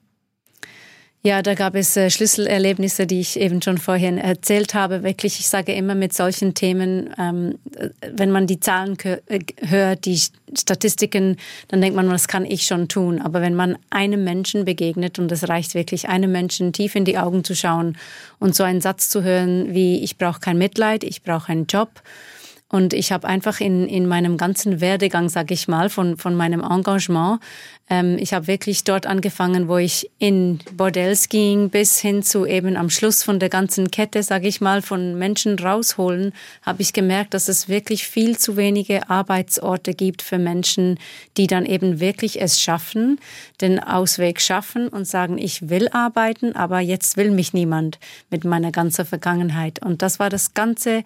Ja, 1.26 1.42
da 1.42 1.54
gab 1.54 1.74
es 1.76 1.96
äh, 1.96 2.10
Schlüsselerlebnisse, 2.10 3.08
die 3.08 3.22
ich 3.22 3.40
eben 3.40 3.62
schon 3.62 3.78
vorhin 3.78 4.18
erzählt 4.18 4.74
habe. 4.74 5.04
Wirklich, 5.04 5.40
ich 5.40 5.48
sage 5.48 5.72
immer 5.72 5.96
mit 5.96 6.14
solchen 6.14 6.54
Themen, 6.54 7.16
ähm, 7.18 7.60
wenn 8.12 8.30
man 8.30 8.46
die 8.46 8.60
Zahlen 8.60 8.98
äh, 9.00 9.40
hört, 9.66 10.04
die 10.04 10.20
Statistiken, 10.54 11.38
dann 11.70 11.80
denkt 11.80 11.96
man, 11.96 12.10
das 12.10 12.28
kann 12.28 12.44
ich 12.44 12.64
schon 12.64 12.90
tun. 12.90 13.22
Aber 13.22 13.40
wenn 13.40 13.56
man 13.56 13.78
einem 13.90 14.26
Menschen 14.26 14.66
begegnet 14.66 15.18
und 15.18 15.32
es 15.32 15.48
reicht 15.48 15.76
wirklich, 15.76 16.10
einem 16.10 16.34
Menschen 16.34 16.74
tief 16.74 16.94
in 16.94 17.06
die 17.06 17.18
Augen 17.18 17.46
zu 17.46 17.56
schauen 17.56 17.98
und 18.40 18.54
so 18.54 18.64
einen 18.64 18.82
Satz 18.82 19.08
zu 19.08 19.24
hören 19.24 19.74
wie, 19.74 20.04
ich 20.04 20.18
brauche 20.18 20.42
kein 20.42 20.58
Mitleid, 20.58 21.06
ich 21.06 21.24
brauche 21.24 21.54
einen 21.54 21.68
Job, 21.68 22.02
und 22.74 22.96
ich 22.96 23.12
habe 23.12 23.28
einfach 23.28 23.60
in, 23.60 23.88
in 23.88 24.08
meinem 24.08 24.36
ganzen 24.36 24.82
Werdegang, 24.82 25.30
sage 25.30 25.54
ich 25.54 25.68
mal, 25.68 25.92
von, 25.92 26.18
von 26.18 26.34
meinem 26.34 26.62
Engagement, 26.62 27.40
ähm, 27.88 28.18
ich 28.18 28.34
habe 28.34 28.48
wirklich 28.48 28.84
dort 28.84 29.06
angefangen, 29.06 29.68
wo 29.68 29.78
ich 29.78 30.10
in 30.18 30.58
Bordells 30.76 31.30
ging, 31.30 31.70
bis 31.70 32.00
hin 32.00 32.24
zu 32.24 32.48
eben 32.48 32.76
am 32.76 32.90
Schluss 32.90 33.22
von 33.22 33.40
der 33.40 33.50
ganzen 33.50 33.92
Kette, 33.92 34.24
sage 34.24 34.48
ich 34.48 34.60
mal, 34.60 34.82
von 34.82 35.20
Menschen 35.20 35.60
rausholen, 35.60 36.34
habe 36.64 36.82
ich 36.82 36.94
gemerkt, 36.94 37.36
dass 37.36 37.48
es 37.48 37.70
wirklich 37.70 38.08
viel 38.08 38.40
zu 38.40 38.58
wenige 38.58 39.08
Arbeitsorte 39.08 39.94
gibt 39.94 40.24
für 40.24 40.40
Menschen, 40.40 40.98
die 41.38 41.46
dann 41.46 41.68
eben 41.68 42.00
wirklich 42.00 42.42
es 42.42 42.60
schaffen, 42.60 43.20
den 43.62 43.80
Ausweg 43.80 44.42
schaffen 44.42 44.88
und 44.88 45.06
sagen, 45.06 45.38
ich 45.38 45.70
will 45.70 45.90
arbeiten, 45.90 46.56
aber 46.56 46.80
jetzt 46.80 47.18
will 47.18 47.30
mich 47.30 47.54
niemand 47.54 48.00
mit 48.32 48.46
meiner 48.46 48.72
ganzen 48.72 49.06
Vergangenheit. 49.06 49.80
Und 49.86 50.02
das 50.02 50.18
war 50.18 50.32
das 50.32 50.56
ganze 50.56 51.04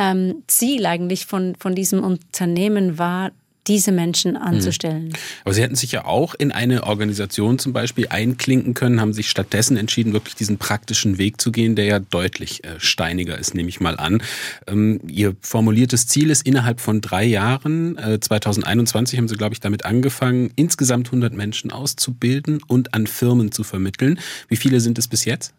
ähm, 0.00 0.42
Ziel 0.46 0.86
eigentlich 0.86 1.26
von, 1.26 1.54
von 1.56 1.74
diesem 1.74 2.02
Unternehmen 2.02 2.98
war, 2.98 3.30
diese 3.66 3.92
Menschen 3.92 4.32
mhm. 4.32 4.38
anzustellen. 4.38 5.12
Aber 5.44 5.52
Sie 5.52 5.62
hätten 5.62 5.76
sich 5.76 5.92
ja 5.92 6.06
auch 6.06 6.34
in 6.34 6.50
eine 6.50 6.84
Organisation 6.84 7.58
zum 7.58 7.74
Beispiel 7.74 8.06
einklinken 8.08 8.72
können, 8.72 9.00
haben 9.00 9.12
sich 9.12 9.28
stattdessen 9.28 9.76
entschieden, 9.76 10.14
wirklich 10.14 10.34
diesen 10.34 10.56
praktischen 10.56 11.18
Weg 11.18 11.40
zu 11.40 11.52
gehen, 11.52 11.76
der 11.76 11.84
ja 11.84 11.98
deutlich 11.98 12.64
äh, 12.64 12.80
steiniger 12.80 13.38
ist, 13.38 13.54
nehme 13.54 13.68
ich 13.68 13.78
mal 13.78 13.98
an. 13.98 14.22
Ähm, 14.66 15.00
Ihr 15.06 15.36
formuliertes 15.42 16.06
Ziel 16.06 16.30
ist 16.30 16.46
innerhalb 16.46 16.80
von 16.80 17.02
drei 17.02 17.24
Jahren, 17.24 17.98
2021 18.20 19.18
haben 19.18 19.28
Sie, 19.28 19.36
glaube 19.36 19.52
ich, 19.52 19.60
damit 19.60 19.84
angefangen, 19.84 20.50
insgesamt 20.56 21.08
100 21.08 21.34
Menschen 21.34 21.70
auszubilden 21.70 22.60
und 22.66 22.94
an 22.94 23.06
Firmen 23.06 23.52
zu 23.52 23.62
vermitteln. 23.62 24.18
Wie 24.48 24.56
viele 24.56 24.80
sind 24.80 24.98
es 24.98 25.06
bis 25.06 25.26
jetzt? 25.26 25.52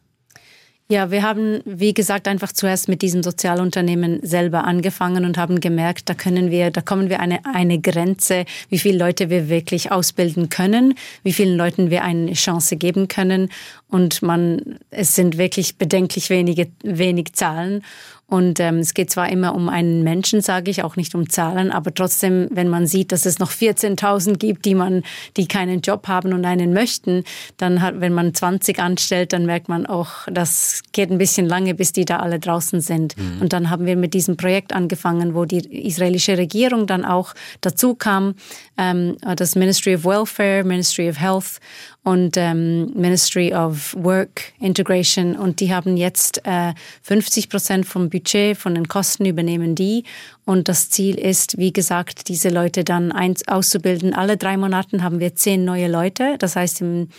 Ja, 0.92 1.10
wir 1.10 1.24
haben, 1.24 1.62
wie 1.64 1.94
gesagt, 1.94 2.28
einfach 2.28 2.52
zuerst 2.52 2.90
mit 2.90 3.02
diesen 3.02 3.24
Sozialunternehmen 3.24 4.20
selber 4.24 4.66
angefangen 4.66 5.24
und 5.24 5.38
haben 5.38 5.62
gemerkt, 5.62 6.10
da 6.10 6.14
können 6.14 6.52
wir, 6.52 6.70
da 6.70 6.82
kommen 6.82 7.10
wir 7.10 7.22
eine, 7.22 7.40
eine 7.46 7.80
Grenze, 7.80 8.44
wie 8.68 8.78
viele 8.78 8.98
Leute 8.98 9.30
wir 9.30 9.48
wirklich 9.48 9.90
ausbilden 9.90 10.50
können, 10.50 10.96
wie 11.24 11.32
vielen 11.32 11.56
Leuten 11.56 11.92
wir 11.92 12.04
eine 12.04 12.34
Chance 12.34 12.76
geben 12.76 13.08
können. 13.08 13.50
Und 13.88 14.22
man, 14.22 14.80
es 14.90 15.16
sind 15.16 15.38
wirklich 15.38 15.78
bedenklich 15.78 16.30
wenige, 16.30 16.68
wenig 16.84 17.32
Zahlen. 17.36 17.86
Und 18.32 18.62
ähm, 18.62 18.78
es 18.78 18.94
geht 18.94 19.12
zwar 19.12 19.30
immer 19.30 19.54
um 19.54 19.68
einen 19.68 20.04
Menschen, 20.04 20.40
sage 20.40 20.72
ich, 20.72 20.84
auch 20.84 20.96
nicht 20.96 21.16
um 21.16 21.30
Zahlen, 21.30 21.70
aber 21.70 21.94
trotzdem, 21.94 22.48
wenn 22.50 22.70
man 22.70 22.88
sieht, 22.88 23.12
dass 23.12 23.26
es 23.26 23.40
noch 23.40 23.52
14.000 23.52 24.38
gibt, 24.38 24.64
die 24.64 24.74
man, 24.74 25.04
die 25.36 25.50
keinen 25.50 25.82
Job 25.82 26.08
haben 26.08 26.32
und 26.32 26.46
einen 26.46 26.72
möchten, 26.72 27.26
dann 27.58 27.82
hat, 27.82 28.00
wenn 28.00 28.14
man 28.14 28.34
20 28.34 28.80
anstellt, 28.80 29.34
dann 29.34 29.46
merkt 29.46 29.68
man 29.68 29.86
auch, 29.86 30.30
das 30.32 30.82
geht 30.94 31.12
ein 31.12 31.18
bisschen 31.18 31.46
lange, 31.46 31.76
bis 31.76 31.92
die 31.92 32.06
da 32.06 32.20
alle 32.20 32.40
draußen 32.40 32.80
sind. 32.80 33.18
Mhm. 33.18 33.42
Und 33.42 33.52
dann 33.52 33.70
haben 33.70 33.86
wir 33.86 33.98
mit 33.98 34.14
diesem 34.14 34.38
Projekt 34.38 34.72
angefangen, 34.72 35.36
wo 35.36 35.44
die 35.44 35.86
israelische 35.86 36.38
Regierung 36.38 36.88
dann 36.88 37.04
auch 37.04 37.34
dazu 37.60 37.96
kam, 37.96 38.36
ähm, 38.78 39.18
das 39.36 39.56
Ministry 39.58 39.96
of 39.96 40.06
Welfare, 40.06 40.64
Ministry 40.64 41.10
of 41.10 41.20
Health 41.20 41.60
und 42.04 42.36
ähm, 42.36 42.92
Ministry 42.96 43.54
of 43.54 43.96
Work 43.98 44.54
Integration 44.60 45.36
und 45.36 45.60
die 45.60 45.74
haben 45.74 45.98
jetzt 45.98 46.46
äh, 46.46 46.74
50 47.04 47.50
Prozent 47.50 47.86
vom 47.86 48.10
Budget, 48.10 48.58
von 48.58 48.74
den 48.74 48.88
Kosten 48.88 49.26
übernehmen 49.26 49.76
die 49.76 50.04
und 50.46 50.68
das 50.68 50.90
Ziel 50.90 51.20
ist, 51.20 51.58
wie 51.58 51.72
gesagt, 51.72 52.28
diese 52.28 52.50
Leute 52.50 52.84
dann 52.84 53.12
eins 53.12 53.48
auszubilden. 53.48 54.14
Alle 54.16 54.38
drei 54.38 54.58
Monate 54.58 55.04
haben 55.04 55.20
wir 55.20 55.36
zehn 55.36 55.64
neue 55.64 55.88
Leute, 55.88 56.38
das 56.40 56.56
heißt 56.56 56.82
im 56.82 57.10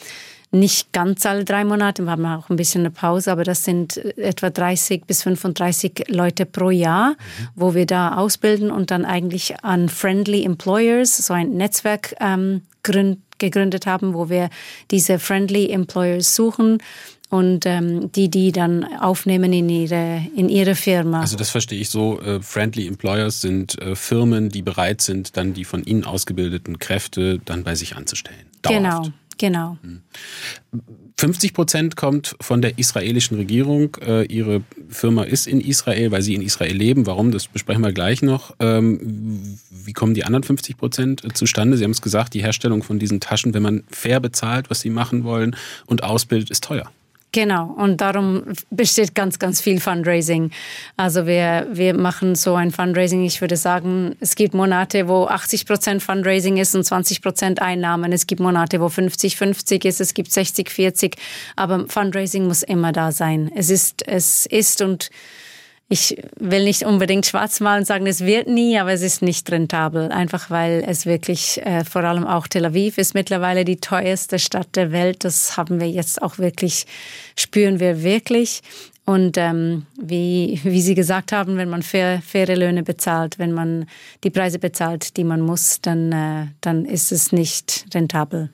nicht 0.55 0.93
ganz 0.93 1.25
alle 1.25 1.47
drei 1.47 1.65
Monate, 1.65 2.03
wir 2.03 2.11
haben 2.11 2.27
auch 2.27 2.51
ein 2.51 2.57
bisschen 2.57 2.83
eine 2.83 2.91
Pause, 2.91 3.33
aber 3.33 3.43
das 3.43 3.65
sind 3.65 3.97
etwa 4.19 4.51
30 4.51 5.07
bis 5.07 5.23
35 5.23 6.05
Leute 6.09 6.45
pro 6.45 6.69
Jahr, 6.69 7.13
mhm. 7.13 7.49
wo 7.55 7.75
wir 7.75 7.87
da 7.87 8.17
ausbilden 8.17 8.71
und 8.71 8.91
dann 8.91 9.07
eigentlich 9.07 9.65
an 9.65 9.89
Friendly 9.89 10.45
Employers, 10.45 11.17
so 11.17 11.33
ein 11.33 11.53
Netzwerk 11.53 12.15
ähm, 12.21 12.61
gegründet 12.83 13.87
haben, 13.87 14.15
wo 14.15 14.29
wir 14.29 14.51
diese 14.91 15.19
Friendly 15.19 15.71
Employers 15.71 16.35
suchen 16.35 16.79
und 17.33 17.65
ähm, 17.65 18.13
die 18.13 18.29
die 18.29 18.53
dann 18.53 18.85
aufnehmen 19.01 19.53
in 19.53 19.69
ihre 19.69 20.23
in 20.37 20.49
ihre 20.49 20.75
Firma. 20.75 21.21
Also 21.21 21.37
das 21.37 21.49
verstehe 21.51 21.81
ich 21.81 21.89
so. 21.89 22.21
Äh, 22.21 22.43
Friendly 22.43 22.87
Employers 22.87 23.41
sind 23.41 23.81
äh, 23.81 23.97
Firmen, 23.97 24.51
die 24.51 24.61
bereit 24.61 25.01
sind, 25.01 25.37
dann 25.37 25.55
die 25.55 25.65
von 25.65 25.83
ihnen 25.83 26.05
ausgebildeten 26.05 26.79
Kräfte 26.79 27.39
dann 27.45 27.65
bei 27.65 27.75
sich 27.75 27.97
anzustellen. 27.97 28.47
Dauerhaft. 28.61 29.05
Genau. 29.05 29.15
Genau. 29.43 29.77
50 31.17 31.51
hm. 31.51 31.55
Prozent 31.55 31.97
kommt 31.97 32.37
von 32.41 32.63
der 32.63 32.79
israelischen 32.79 33.37
Regierung. 33.37 33.97
Äh, 34.01 34.27
ihre 34.27 34.63
Firma 34.89 35.25
ist 35.25 35.49
in 35.49 35.61
Israel, 35.61 36.13
weil 36.13 36.23
sie 36.23 36.37
in 36.37 36.43
Israel 36.43 36.77
leben. 36.77 37.07
Warum? 37.07 37.33
Das 37.33 37.49
besprechen 37.49 37.83
wir 37.83 37.93
gleich 37.93 38.23
noch. 38.23 38.55
Ähm, 38.61 39.59
wie 39.69 39.95
kommen 39.95 40.15
die 40.15 40.23
anderen 40.23 40.45
50 40.45 40.77
Prozent 40.77 41.37
zustande? 41.37 41.77
Sie 41.77 41.83
haben 41.83 41.91
es 41.91 42.03
gesagt, 42.03 42.35
die 42.35 42.43
Herstellung 42.45 42.85
von 42.85 43.01
diesen 43.01 43.19
Taschen, 43.19 43.53
wenn 43.53 43.65
man 43.65 43.83
fair 43.91 44.21
bezahlt, 44.21 44.71
was 44.71 44.81
sie 44.81 44.91
machen 44.91 45.25
wollen 45.25 45.57
und 45.87 46.05
ausbildet, 46.05 46.51
ist 46.51 46.63
teuer. 46.63 46.89
Genau, 47.35 47.65
und 47.79 48.03
darum 48.03 48.43
besteht 48.69 49.15
ganz, 49.15 49.39
ganz 49.39 49.63
viel 49.63 49.81
Fundraising. 49.81 50.51
Also 50.99 51.27
wir, 51.27 51.67
wir 51.73 51.95
machen 51.95 52.35
so 52.35 52.57
ein 52.57 52.71
Fundraising, 52.71 53.25
ich 53.25 53.41
würde 53.41 53.57
sagen, 53.57 54.17
es 54.21 54.35
gibt 54.35 54.53
Monate, 54.53 55.09
wo 55.09 55.25
80 55.25 55.65
Prozent 55.65 56.03
Fundraising 56.03 56.59
ist 56.59 56.75
und 56.75 56.85
20 56.85 57.23
Prozent 57.23 57.63
Einnahmen. 57.63 58.13
Es 58.13 58.27
gibt 58.27 58.43
Monate, 58.43 58.83
wo 58.83 58.89
50-50 58.89 59.87
ist, 59.87 60.03
es 60.03 60.13
gibt 60.13 60.29
60-40, 60.29 61.15
aber 61.57 61.89
Fundraising 61.89 62.47
muss 62.47 62.63
immer 62.63 62.93
da 62.93 63.13
sein. 63.13 63.51
Es 63.55 63.71
ist, 63.71 64.07
es 64.07 64.45
ist 64.45 64.83
und 64.83 65.09
ich 65.93 66.17
will 66.41 66.65
nicht 66.65 66.85
unbedingt 66.85 67.27
schwarz 67.27 67.61
malen 67.61 67.81
und 67.81 67.87
sagen, 67.87 68.07
es 68.07 68.21
wird 68.21 68.49
nie, 68.49 68.79
aber 68.79 68.93
es 68.93 69.03
ist 69.03 69.21
nicht 69.21 69.53
rentabel. 69.53 70.11
Einfach 70.11 70.49
weil 70.49 70.83
es 70.87 71.05
wirklich, 71.05 71.61
äh, 71.67 71.85
vor 71.85 72.03
allem 72.03 72.27
auch 72.27 72.47
Tel 72.47 72.65
Aviv 72.65 72.97
ist 72.97 73.13
mittlerweile 73.13 73.67
die 73.67 73.77
teuerste 73.77 74.39
Stadt 74.39 74.75
der 74.75 74.91
Welt. 74.91 75.23
Das 75.23 75.59
haben 75.59 75.81
wir 75.81 75.91
jetzt 75.91 76.23
auch 76.23 76.39
wirklich, 76.39 76.87
spüren 77.37 77.79
wir 77.79 78.03
wirklich. 78.03 78.63
Und 79.05 79.37
ähm, 79.37 79.85
wie, 80.01 80.59
wie 80.65 80.81
Sie 80.81 80.95
gesagt 80.95 81.31
haben, 81.31 81.59
wenn 81.59 81.69
man 81.69 81.83
fair, 81.83 82.23
faire 82.23 82.57
Löhne 82.57 82.83
bezahlt, 82.83 83.39
wenn 83.39 83.53
man 83.53 83.85
die 84.25 84.31
Preise 84.31 84.59
bezahlt, 84.59 85.19
die 85.19 85.25
man 85.25 85.43
muss, 85.43 85.83
dann, 85.83 86.11
äh, 86.11 86.47
dann 86.63 86.87
ist 86.87 87.13
es 87.13 87.33
nicht 87.33 87.85
rentabel. 87.93 88.49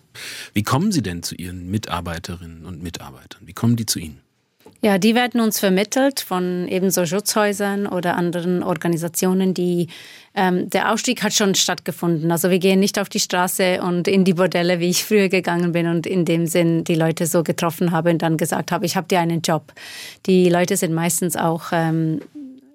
Wie 0.54 0.64
kommen 0.64 0.90
Sie 0.90 1.02
denn 1.02 1.22
zu 1.22 1.36
Ihren 1.36 1.70
Mitarbeiterinnen 1.70 2.66
und 2.66 2.82
Mitarbeitern? 2.82 3.42
Wie 3.46 3.52
kommen 3.52 3.76
die 3.76 3.86
zu 3.86 4.00
Ihnen? 4.00 4.22
Ja, 4.80 4.98
die 4.98 5.16
werden 5.16 5.40
uns 5.40 5.58
vermittelt 5.58 6.20
von 6.20 6.68
ebenso 6.68 7.04
Schutzhäusern 7.04 7.88
oder 7.88 8.16
anderen 8.16 8.62
Organisationen, 8.62 9.52
die 9.52 9.88
ähm, 10.36 10.70
der 10.70 10.92
Ausstieg 10.92 11.24
hat 11.24 11.32
schon 11.32 11.56
stattgefunden. 11.56 12.30
Also 12.30 12.48
wir 12.48 12.60
gehen 12.60 12.78
nicht 12.78 12.96
auf 13.00 13.08
die 13.08 13.18
Straße 13.18 13.82
und 13.82 14.06
in 14.06 14.24
die 14.24 14.34
Bordelle, 14.34 14.78
wie 14.78 14.88
ich 14.88 15.04
früher 15.04 15.28
gegangen 15.28 15.72
bin 15.72 15.88
und 15.88 16.06
in 16.06 16.24
dem 16.24 16.46
Sinn 16.46 16.84
die 16.84 16.94
Leute 16.94 17.26
so 17.26 17.42
getroffen 17.42 17.90
habe 17.90 18.10
und 18.10 18.22
dann 18.22 18.36
gesagt 18.36 18.70
habe, 18.70 18.86
ich 18.86 18.96
habe 18.96 19.08
dir 19.08 19.18
einen 19.18 19.42
Job. 19.42 19.72
Die 20.26 20.48
Leute 20.48 20.76
sind 20.76 20.94
meistens 20.94 21.34
auch 21.34 21.72
ähm, 21.72 22.20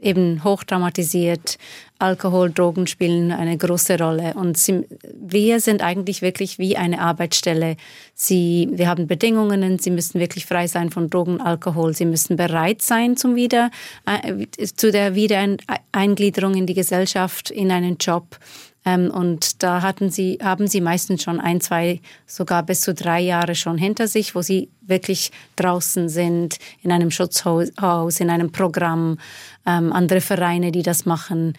eben 0.02 0.44
hochtraumatisiert. 0.44 1.58
Alkohol, 2.04 2.52
Drogen 2.52 2.86
spielen 2.86 3.32
eine 3.32 3.58
große 3.58 3.98
Rolle. 3.98 4.34
Und 4.34 4.58
sie, 4.58 4.86
wir 5.14 5.62
sind 5.62 5.82
eigentlich 5.82 6.22
wirklich 6.22 6.60
wie 6.60 6.76
eine 6.76 7.00
Arbeitsstelle. 7.00 7.78
Sie, 8.14 8.68
wir 8.74 8.90
haben 8.90 9.08
Bedingungen, 9.08 9.80
sie 9.80 9.90
müssen 9.90 10.20
wirklich 10.20 10.46
frei 10.46 10.68
sein 10.68 10.90
von 10.92 11.10
Drogen, 11.10 11.40
Alkohol. 11.40 11.94
Sie 11.96 12.06
müssen 12.06 12.36
bereit 12.36 12.82
sein 12.82 13.16
zum 13.16 13.36
Wieder, 13.36 13.72
äh, 14.06 14.48
zu 14.76 14.92
der 14.92 15.16
Wiedereingliederung 15.16 16.56
in 16.56 16.68
die 16.68 16.74
Gesellschaft, 16.74 17.50
in 17.50 17.72
einen 17.72 17.96
Job. 17.98 18.38
Ähm, 18.86 19.10
und 19.12 19.64
da 19.64 19.82
hatten 19.82 20.10
sie, 20.10 20.40
haben 20.44 20.68
sie 20.68 20.82
meistens 20.82 21.24
schon 21.24 21.40
ein, 21.40 21.62
zwei, 21.62 22.02
sogar 22.26 22.64
bis 22.64 22.82
zu 22.82 22.94
drei 22.94 23.22
Jahre 23.22 23.56
schon 23.56 23.78
hinter 23.78 24.08
sich, 24.08 24.36
wo 24.36 24.42
sie 24.42 24.70
wirklich 24.82 25.32
draußen 25.56 26.10
sind, 26.10 26.58
in 26.82 26.92
einem 26.92 27.12
Schutzhaus, 27.12 28.20
in 28.20 28.30
einem 28.30 28.52
Programm, 28.52 29.20
ähm, 29.66 29.94
andere 29.94 30.20
Vereine, 30.22 30.72
die 30.72 30.84
das 30.84 31.06
machen. 31.06 31.54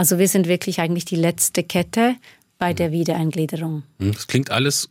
Also 0.00 0.18
wir 0.18 0.28
sind 0.28 0.48
wirklich 0.48 0.80
eigentlich 0.80 1.04
die 1.04 1.14
letzte 1.14 1.62
Kette 1.62 2.16
bei 2.56 2.72
der 2.72 2.90
Wiedereingliederung. 2.90 3.82
Hm, 3.98 4.14
das 4.14 4.28
klingt 4.28 4.50
alles 4.50 4.88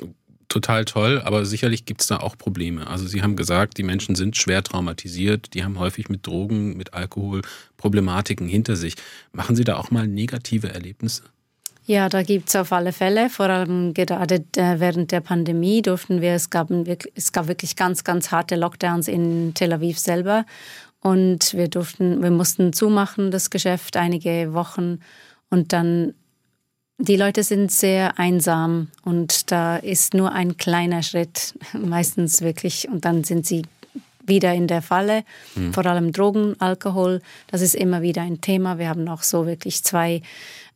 total 0.49 0.85
toll, 0.85 1.19
aber 1.25 1.47
sicherlich 1.47 1.85
gibt 1.85 2.01
es 2.01 2.07
da 2.07 2.17
auch 2.17 2.37
Probleme. 2.37 2.85
Also 2.85 3.07
Sie 3.07 3.23
haben 3.23 3.35
gesagt, 3.35 3.79
die 3.79 3.83
Menschen 3.83 4.13
sind 4.13 4.37
schwer 4.37 4.61
traumatisiert, 4.63 5.55
die 5.55 5.63
haben 5.63 5.79
häufig 5.79 6.09
mit 6.09 6.27
Drogen, 6.27 6.77
mit 6.77 6.93
Alkohol 6.93 7.41
Problematiken 7.75 8.47
hinter 8.47 8.75
sich. 8.75 8.93
Machen 9.31 9.55
Sie 9.55 9.63
da 9.63 9.77
auch 9.77 9.89
mal 9.89 10.07
negative 10.07 10.71
Erlebnisse? 10.71 11.23
Ja, 11.87 12.07
da 12.07 12.21
gibt 12.21 12.49
es 12.49 12.55
auf 12.55 12.71
alle 12.71 12.93
Fälle. 12.93 13.31
Vor 13.31 13.47
allem 13.47 13.95
gerade 13.95 14.45
äh, 14.57 14.79
während 14.79 15.11
der 15.11 15.21
Pandemie 15.21 15.81
durften 15.81 16.21
wir, 16.21 16.33
es 16.33 16.51
gab, 16.51 16.69
es 16.69 17.31
gab 17.31 17.47
wirklich 17.47 17.75
ganz, 17.75 18.03
ganz 18.03 18.29
harte 18.29 18.57
Lockdowns 18.57 19.07
in 19.07 19.55
Tel 19.55 19.73
Aviv 19.73 19.97
selber. 19.97 20.45
Und 21.01 21.53
wir 21.53 21.69
durften, 21.69 22.21
wir 22.21 22.31
mussten 22.31 22.73
zumachen, 22.73 23.31
das 23.31 23.49
Geschäft, 23.49 23.95
einige 23.95 24.53
Wochen. 24.53 24.99
Und 25.49 25.71
dann, 25.71 26.13
die 26.97 27.15
Leute 27.15 27.43
sind 27.43 27.71
sehr 27.71 28.19
einsam 28.19 28.89
und 29.03 29.51
da 29.51 29.77
ist 29.77 30.13
nur 30.13 30.33
ein 30.33 30.57
kleiner 30.57 31.01
Schritt, 31.01 31.53
meistens 31.73 32.41
wirklich, 32.41 32.89
und 32.89 33.05
dann 33.05 33.23
sind 33.23 33.45
sie 33.45 33.63
wieder 34.29 34.53
in 34.53 34.67
der 34.67 34.81
Falle. 34.81 35.23
Mhm. 35.55 35.73
Vor 35.73 35.85
allem 35.85 36.11
Drogen, 36.11 36.55
Alkohol, 36.59 37.21
das 37.47 37.61
ist 37.61 37.75
immer 37.75 38.01
wieder 38.01 38.21
ein 38.21 38.41
Thema. 38.41 38.77
Wir 38.77 38.89
haben 38.89 39.07
auch 39.07 39.23
so 39.23 39.45
wirklich 39.47 39.83
zwei 39.83 40.21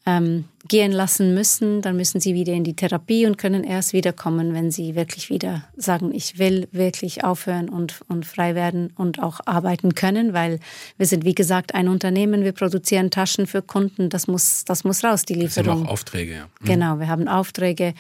ähm, 0.06 0.46
gehen 0.68 0.92
lassen 0.92 1.34
müssen, 1.34 1.82
dann 1.82 1.96
müssen 1.96 2.20
sie 2.20 2.34
wieder 2.34 2.54
in 2.54 2.64
die 2.64 2.76
Therapie 2.76 3.26
und 3.26 3.38
können 3.38 3.64
erst 3.64 3.94
wiederkommen, 3.94 4.54
wenn 4.54 4.72
sie 4.72 4.96
wirklich 4.96 5.30
wieder 5.30 5.64
sagen, 5.76 6.14
ich 6.14 6.40
will 6.40 6.68
wirklich 6.72 7.24
aufhören 7.24 7.70
und, 7.70 8.02
und 8.08 8.26
frei 8.26 8.56
werden 8.56 8.92
und 8.96 9.22
auch 9.22 9.40
arbeiten 9.46 9.94
können, 9.94 10.34
weil 10.34 10.60
wir 10.98 11.06
sind, 11.06 11.26
wie 11.26 11.36
gesagt, 11.36 11.74
ein 11.76 11.88
Unternehmen, 11.88 12.44
wir 12.44 12.54
produzieren 12.54 13.12
Taschen 13.12 13.46
für 13.46 13.62
Kunden, 13.62 14.10
das 14.10 14.28
muss, 14.28 14.64
das 14.66 14.84
muss 14.84 15.04
raus, 15.04 15.24
die 15.24 15.36
Lieferung. 15.36 15.66
Das 15.68 15.78
sind 15.78 15.88
auch 15.88 15.92
Aufträge, 15.92 16.34
ja. 16.34 16.46
Mhm. 16.62 16.66
Genau, 16.66 17.00
wir 17.00 17.08
haben 17.08 17.28
Aufträge 17.28 17.94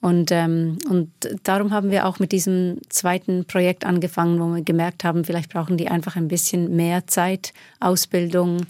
und, 0.00 0.30
ähm, 0.30 0.78
und 0.88 1.10
darum 1.42 1.72
haben 1.72 1.90
wir 1.90 2.06
auch 2.06 2.20
mit 2.20 2.30
diesem 2.30 2.78
zweiten 2.88 3.44
Projekt 3.46 3.84
angefangen, 3.84 4.40
wo 4.40 4.54
wir 4.54 4.62
gemerkt 4.62 5.02
haben, 5.02 5.24
vielleicht 5.24 5.50
brauchen 5.50 5.76
die 5.76 5.88
einfach 5.88 6.14
ein 6.14 6.28
bisschen 6.28 6.74
mehr 6.74 7.06
Zeit, 7.06 7.52
Ausbildung, 7.80 8.66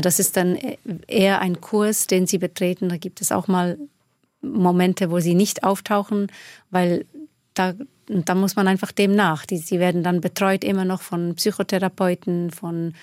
das 0.00 0.18
ist 0.18 0.36
dann 0.36 0.58
eher 1.06 1.40
ein 1.40 1.60
Kurs, 1.60 2.06
den 2.06 2.26
Sie 2.26 2.38
betreten. 2.38 2.88
Da 2.88 2.96
gibt 2.96 3.20
es 3.20 3.30
auch 3.30 3.46
mal 3.46 3.78
Momente, 4.42 5.10
wo 5.10 5.20
sie 5.20 5.34
nicht 5.34 5.64
auftauchen, 5.64 6.26
weil 6.70 7.06
da, 7.54 7.74
da 8.06 8.34
muss 8.34 8.56
man 8.56 8.68
einfach 8.68 8.92
dem 8.92 9.14
nach. 9.14 9.46
Die, 9.46 9.58
sie 9.58 9.78
werden 9.78 10.02
dann 10.02 10.20
betreut 10.20 10.64
immer 10.64 10.84
noch 10.84 11.00
von 11.00 11.34
Psychotherapeuten, 11.36 12.50
von 12.50 12.94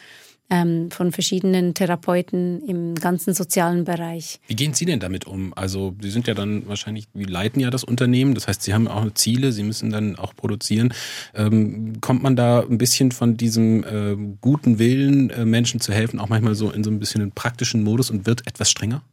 ähm, 0.50 0.92
von 0.92 1.12
verschiedenen 1.12 1.74
Therapeuten 1.74 2.62
im 2.68 2.96
ganzen 2.96 3.34
sozialen 3.34 3.84
Bereich. 3.84 4.40
Wie 4.48 4.56
gehen 4.56 4.74
Sie 4.74 4.86
denn 4.86 5.00
damit 5.00 5.26
um? 5.26 5.54
Also 5.56 5.96
Sie 6.02 6.10
sind 6.10 6.28
ja 6.28 6.34
dann 6.34 6.68
wahrscheinlich, 6.68 7.08
Sie 7.14 7.24
leiten 7.24 7.60
ja 7.60 7.70
das 7.70 7.84
Unternehmen, 7.84 8.34
das 8.34 8.48
heißt, 8.48 8.64
Sie 8.64 8.74
haben 8.74 8.88
auch 8.88 9.10
Ziele, 9.14 9.52
Sie 9.52 9.64
müssen 9.64 9.90
dann 9.92 10.16
auch 10.16 10.36
produzieren. 10.36 10.94
Ähm, 11.36 12.02
kommt 12.02 12.24
man 12.24 12.36
da 12.36 12.62
ein 12.62 12.78
bisschen 12.78 13.12
von 13.12 13.38
diesem 13.38 13.84
äh, 13.84 14.16
guten 14.42 14.80
Willen, 14.80 15.30
äh, 15.30 15.46
Menschen 15.46 15.80
zu 15.80 15.94
helfen, 15.94 16.20
auch 16.20 16.30
manchmal 16.30 16.56
so 16.56 16.72
in 16.72 16.84
so 16.84 16.90
ein 16.90 17.00
bisschen 17.00 17.22
einen 17.22 17.32
praktischen 17.32 17.84
Modus 17.84 18.10
und 18.10 18.26
wird 18.26 18.48
etwas 18.48 18.72
strenger? 18.72 19.04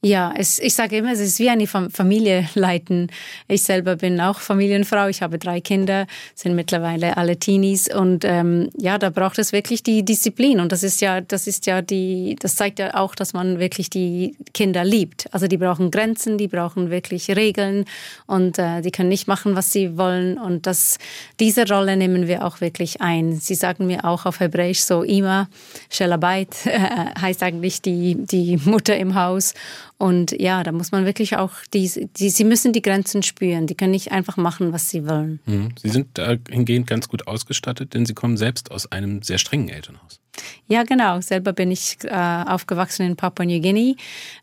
Ja, 0.00 0.32
es, 0.36 0.60
ich 0.60 0.76
sage 0.76 0.98
immer, 0.98 1.10
es 1.10 1.18
ist 1.18 1.40
wie 1.40 1.50
eine 1.50 1.66
Familie 1.66 2.48
leiten. 2.54 3.10
Ich 3.48 3.64
selber 3.64 3.96
bin 3.96 4.20
auch 4.20 4.38
Familienfrau. 4.38 5.08
Ich 5.08 5.22
habe 5.22 5.40
drei 5.40 5.60
Kinder, 5.60 6.06
sind 6.36 6.54
mittlerweile 6.54 7.16
alle 7.16 7.36
Teenies 7.36 7.92
und 7.92 8.24
ähm, 8.24 8.70
ja, 8.78 8.98
da 8.98 9.10
braucht 9.10 9.40
es 9.40 9.50
wirklich 9.50 9.82
die 9.82 10.04
Disziplin 10.04 10.60
und 10.60 10.70
das 10.70 10.84
ist 10.84 11.00
ja, 11.00 11.20
das 11.20 11.48
ist 11.48 11.66
ja 11.66 11.82
die, 11.82 12.36
das 12.38 12.54
zeigt 12.54 12.78
ja 12.78 12.94
auch, 12.94 13.16
dass 13.16 13.32
man 13.32 13.58
wirklich 13.58 13.90
die 13.90 14.36
Kinder 14.54 14.84
liebt. 14.84 15.26
Also 15.34 15.48
die 15.48 15.56
brauchen 15.56 15.90
Grenzen, 15.90 16.38
die 16.38 16.46
brauchen 16.46 16.90
wirklich 16.90 17.28
Regeln 17.30 17.84
und 18.26 18.56
äh, 18.60 18.82
die 18.82 18.92
können 18.92 19.08
nicht 19.08 19.26
machen, 19.26 19.56
was 19.56 19.72
sie 19.72 19.98
wollen 19.98 20.38
und 20.38 20.68
das, 20.68 20.98
diese 21.40 21.66
Rolle 21.66 21.96
nehmen 21.96 22.28
wir 22.28 22.44
auch 22.44 22.60
wirklich 22.60 23.00
ein. 23.00 23.40
Sie 23.40 23.56
sagen 23.56 23.88
mir 23.88 24.04
auch 24.04 24.26
auf 24.26 24.38
Hebräisch 24.38 24.78
so 24.78 25.02
Ima, 25.02 25.48
Shelabait 25.90 26.54
äh, 26.66 26.78
heißt 27.20 27.42
eigentlich 27.42 27.82
die 27.82 28.14
die 28.14 28.58
Mutter 28.58 28.96
im 28.96 29.16
Haus 29.16 29.54
und 29.98 30.30
ja, 30.40 30.62
da 30.62 30.70
muss 30.70 30.92
man 30.92 31.04
wirklich 31.04 31.36
auch, 31.36 31.52
die, 31.74 32.08
die, 32.16 32.30
sie 32.30 32.44
müssen 32.44 32.72
die 32.72 32.82
Grenzen 32.82 33.24
spüren. 33.24 33.66
Die 33.66 33.74
können 33.74 33.90
nicht 33.90 34.12
einfach 34.12 34.36
machen, 34.36 34.72
was 34.72 34.88
sie 34.90 35.08
wollen. 35.08 35.40
Mhm. 35.44 35.70
Sie 35.76 35.88
sind 35.88 36.16
dahingehend 36.16 36.86
ganz 36.86 37.08
gut 37.08 37.26
ausgestattet, 37.26 37.94
denn 37.94 38.06
Sie 38.06 38.14
kommen 38.14 38.36
selbst 38.36 38.70
aus 38.70 38.90
einem 38.92 39.22
sehr 39.22 39.38
strengen 39.38 39.68
Elternhaus. 39.68 40.20
Ja, 40.68 40.84
genau. 40.84 41.20
Selber 41.20 41.52
bin 41.52 41.72
ich 41.72 41.98
äh, 42.04 42.10
aufgewachsen 42.10 43.06
in 43.06 43.16
Papua 43.16 43.44
New 43.44 43.60
Guinea, 43.60 43.94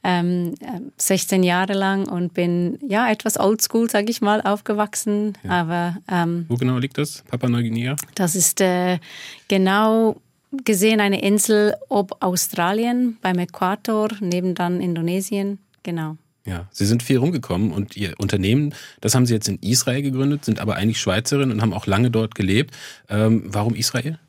ähm, 0.03 0.55
16 0.97 1.41
äh, 1.41 1.47
Jahre 1.47 1.73
lang 1.73 2.09
und 2.09 2.33
bin 2.33 2.77
ja 2.85 3.09
etwas 3.09 3.39
oldschool, 3.39 3.89
sage 3.89 4.11
ich 4.11 4.21
mal, 4.21 4.41
aufgewachsen. 4.41 5.37
Ja. 5.43 5.51
Aber 5.51 5.97
ähm, 6.11 6.45
wo 6.49 6.55
genau 6.55 6.79
liegt 6.79 6.97
das, 6.97 7.23
Papua 7.29 7.47
New 7.47 7.61
Guinea? 7.61 7.95
Das 8.15 8.35
ist 8.35 8.59
äh, 8.59 8.99
genau 9.47 10.17
gesehen 10.63 11.01
eine 11.01 11.21
Insel 11.21 11.75
ob 11.89 12.23
Australien 12.23 13.17
beim 13.21 13.39
Äquator, 13.39 14.09
neben 14.21 14.55
dann 14.55 14.81
Indonesien, 14.81 15.59
genau. 15.83 16.17
Ja, 16.45 16.67
Sie 16.71 16.85
sind 16.85 17.01
viel 17.01 17.17
rumgekommen 17.17 17.71
und 17.71 17.97
Ihr 17.97 18.13
Unternehmen, 18.19 18.75
das 19.01 19.15
haben 19.15 19.25
Sie 19.25 19.33
jetzt 19.33 19.47
in 19.47 19.57
Israel 19.61 20.03
gegründet, 20.03 20.45
sind 20.45 20.59
aber 20.59 20.75
eigentlich 20.75 20.99
Schweizerin 20.99 21.51
und 21.51 21.61
haben 21.61 21.73
auch 21.73 21.87
lange 21.87 22.11
dort 22.11 22.35
gelebt. 22.35 22.75
Ähm, 23.09 23.43
warum 23.47 23.73
Israel? 23.73 24.19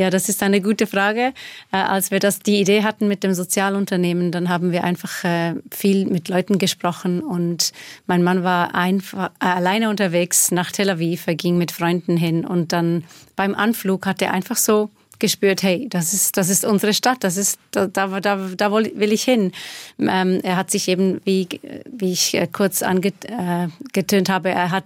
Ja, 0.00 0.08
das 0.08 0.30
ist 0.30 0.42
eine 0.42 0.62
gute 0.62 0.86
Frage. 0.86 1.34
Äh, 1.72 1.76
als 1.76 2.10
wir 2.10 2.20
das 2.20 2.38
die 2.38 2.58
Idee 2.58 2.84
hatten 2.84 3.06
mit 3.06 3.22
dem 3.22 3.34
Sozialunternehmen, 3.34 4.32
dann 4.32 4.48
haben 4.48 4.72
wir 4.72 4.82
einfach 4.82 5.24
äh, 5.24 5.56
viel 5.70 6.06
mit 6.06 6.28
Leuten 6.28 6.58
gesprochen 6.58 7.20
und 7.20 7.72
mein 8.06 8.22
Mann 8.22 8.42
war 8.42 8.74
einfach 8.74 9.30
äh, 9.40 9.44
alleine 9.44 9.90
unterwegs 9.90 10.52
nach 10.52 10.72
Tel 10.72 10.88
Aviv, 10.88 11.26
er 11.26 11.34
ging 11.34 11.58
mit 11.58 11.70
Freunden 11.70 12.16
hin 12.16 12.46
und 12.46 12.72
dann 12.72 13.04
beim 13.36 13.54
Anflug 13.54 14.06
hat 14.06 14.22
er 14.22 14.32
einfach 14.32 14.56
so 14.56 14.88
gespürt, 15.20 15.62
hey, 15.62 15.86
das 15.88 16.12
ist, 16.12 16.36
das 16.36 16.48
ist 16.48 16.64
unsere 16.64 16.94
Stadt, 16.94 17.18
das 17.20 17.36
ist, 17.36 17.58
da, 17.70 17.86
da, 17.86 18.20
da, 18.20 18.36
da 18.56 18.72
will 18.72 19.12
ich 19.12 19.22
hin. 19.22 19.52
Ähm, 19.98 20.40
er 20.42 20.56
hat 20.56 20.70
sich 20.70 20.88
eben, 20.88 21.20
wie, 21.24 21.48
wie 21.90 22.12
ich 22.12 22.34
äh, 22.34 22.48
kurz 22.50 22.82
angetönt 22.82 24.28
äh, 24.28 24.32
habe, 24.32 24.50
er 24.50 24.70
hat, 24.70 24.84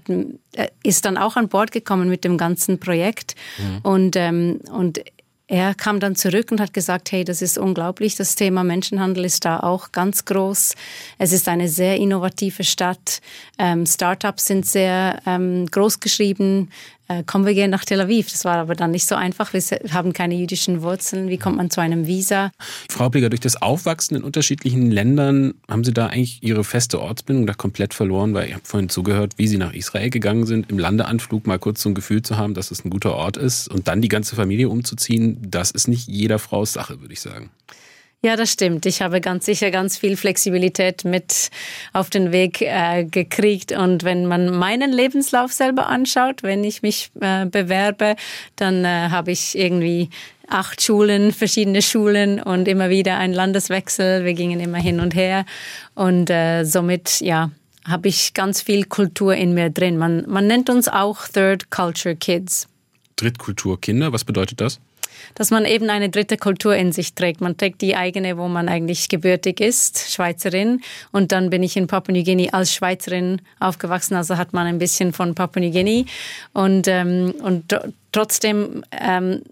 er 0.52 0.70
ist 0.82 1.04
dann 1.04 1.16
auch 1.16 1.36
an 1.36 1.48
Bord 1.48 1.72
gekommen 1.72 2.08
mit 2.08 2.24
dem 2.24 2.36
ganzen 2.36 2.78
Projekt 2.78 3.34
mhm. 3.58 3.78
und, 3.82 4.16
ähm, 4.16 4.60
und 4.70 5.00
er 5.46 5.74
kam 5.74 6.00
dann 6.00 6.16
zurück 6.16 6.50
und 6.50 6.60
hat 6.60 6.72
gesagt, 6.72 7.12
hey, 7.12 7.22
das 7.22 7.42
ist 7.42 7.58
unglaublich, 7.58 8.16
das 8.16 8.34
Thema 8.34 8.64
Menschenhandel 8.64 9.26
ist 9.26 9.44
da 9.44 9.60
auch 9.60 9.92
ganz 9.92 10.24
groß. 10.24 10.74
Es 11.18 11.32
ist 11.32 11.48
eine 11.48 11.68
sehr 11.68 11.98
innovative 11.98 12.64
Stadt. 12.64 13.20
Ähm, 13.58 13.84
Startups 13.84 14.46
sind 14.46 14.64
sehr 14.64 15.20
ähm, 15.26 15.66
groß 15.66 16.00
geschrieben. 16.00 16.70
Äh, 17.08 17.22
kommen 17.24 17.44
wir 17.44 17.52
gehen 17.52 17.70
nach 17.70 17.84
Tel 17.84 18.00
Aviv. 18.00 18.30
Das 18.30 18.44
war 18.44 18.56
aber 18.56 18.74
dann 18.74 18.90
nicht 18.90 19.06
so 19.06 19.14
einfach. 19.14 19.52
Wir 19.52 19.62
haben 19.92 20.12
keine 20.12 20.34
jüdischen 20.34 20.82
Wurzeln. 20.82 21.28
Wie 21.28 21.36
kommt 21.36 21.56
man 21.56 21.70
zu 21.70 21.80
einem 21.80 22.06
Visa? 22.06 22.50
Frau 22.88 23.10
Bliger, 23.10 23.28
durch 23.28 23.40
das 23.40 23.60
Aufwachsen 23.60 24.16
in 24.16 24.24
unterschiedlichen 24.24 24.90
Ländern 24.90 25.54
haben 25.68 25.84
Sie 25.84 25.92
da 25.92 26.06
eigentlich 26.06 26.42
Ihre 26.42 26.64
feste 26.64 27.00
Ortsbindung 27.00 27.46
da 27.46 27.52
komplett 27.52 27.92
verloren, 27.92 28.32
weil 28.32 28.48
ich 28.48 28.54
habe 28.54 28.64
vorhin 28.64 28.88
zugehört, 28.88 29.34
wie 29.36 29.48
Sie 29.48 29.58
nach 29.58 29.74
Israel 29.74 30.08
gegangen 30.08 30.46
sind, 30.46 30.70
im 30.70 30.78
Landeanflug 30.78 31.46
mal 31.46 31.58
kurz 31.58 31.82
so 31.82 31.90
ein 31.90 31.94
Gefühl 31.94 32.22
zu 32.22 32.38
haben, 32.38 32.54
dass 32.54 32.70
es 32.70 32.84
ein 32.84 32.90
guter 32.90 33.14
Ort 33.14 33.36
ist 33.36 33.68
und 33.68 33.86
dann 33.86 34.00
die 34.00 34.08
ganze 34.08 34.34
Familie 34.34 34.70
umzuziehen, 34.70 35.38
das 35.42 35.70
ist 35.70 35.88
nicht 35.88 36.08
jeder 36.08 36.38
Frau's 36.38 36.72
Sache, 36.72 37.00
würde 37.00 37.12
ich 37.12 37.20
sagen. 37.20 37.50
Ja, 38.24 38.36
das 38.36 38.52
stimmt. 38.52 38.86
Ich 38.86 39.02
habe 39.02 39.20
ganz 39.20 39.44
sicher 39.44 39.70
ganz 39.70 39.98
viel 39.98 40.16
Flexibilität 40.16 41.04
mit 41.04 41.50
auf 41.92 42.08
den 42.08 42.32
Weg 42.32 42.62
äh, 42.62 43.04
gekriegt. 43.04 43.70
Und 43.72 44.02
wenn 44.02 44.24
man 44.24 44.50
meinen 44.56 44.94
Lebenslauf 44.94 45.52
selber 45.52 45.88
anschaut, 45.88 46.42
wenn 46.42 46.64
ich 46.64 46.80
mich 46.80 47.10
äh, 47.20 47.44
bewerbe, 47.44 48.16
dann 48.56 48.86
äh, 48.86 49.10
habe 49.10 49.30
ich 49.30 49.58
irgendwie 49.58 50.08
acht 50.48 50.80
Schulen, 50.80 51.32
verschiedene 51.32 51.82
Schulen 51.82 52.40
und 52.40 52.66
immer 52.66 52.88
wieder 52.88 53.18
ein 53.18 53.34
Landeswechsel. 53.34 54.24
Wir 54.24 54.32
gingen 54.32 54.58
immer 54.58 54.78
hin 54.78 55.00
und 55.00 55.14
her. 55.14 55.44
Und 55.94 56.30
äh, 56.30 56.64
somit, 56.64 57.20
ja, 57.20 57.50
habe 57.86 58.08
ich 58.08 58.32
ganz 58.32 58.62
viel 58.62 58.84
Kultur 58.84 59.34
in 59.34 59.52
mir 59.52 59.68
drin. 59.68 59.98
Man, 59.98 60.24
man 60.26 60.46
nennt 60.46 60.70
uns 60.70 60.88
auch 60.88 61.28
Third 61.28 61.70
Culture 61.70 62.16
Kids. 62.16 62.68
Drittkulturkinder, 63.16 64.14
was 64.14 64.24
bedeutet 64.24 64.62
das? 64.62 64.80
Dass 65.34 65.50
man 65.50 65.64
eben 65.64 65.90
eine 65.90 66.08
dritte 66.10 66.36
Kultur 66.36 66.74
in 66.74 66.92
sich 66.92 67.14
trägt. 67.14 67.40
Man 67.40 67.56
trägt 67.56 67.82
die 67.82 67.96
eigene, 67.96 68.38
wo 68.38 68.48
man 68.48 68.68
eigentlich 68.68 69.08
gebürtig 69.08 69.60
ist, 69.60 70.12
Schweizerin. 70.12 70.80
Und 71.12 71.32
dann 71.32 71.50
bin 71.50 71.62
ich 71.62 71.76
in 71.76 71.86
Papua 71.86 72.12
New 72.12 72.24
Guinea 72.24 72.52
als 72.52 72.74
Schweizerin 72.74 73.40
aufgewachsen, 73.60 74.14
also 74.14 74.36
hat 74.36 74.52
man 74.52 74.66
ein 74.66 74.78
bisschen 74.78 75.12
von 75.12 75.34
Papua 75.34 75.60
New 75.60 75.70
Guinea. 75.70 76.04
Und, 76.52 76.88
ähm, 76.88 77.34
und 77.42 77.76
trotzdem 78.12 78.84
ähm, 78.92 79.42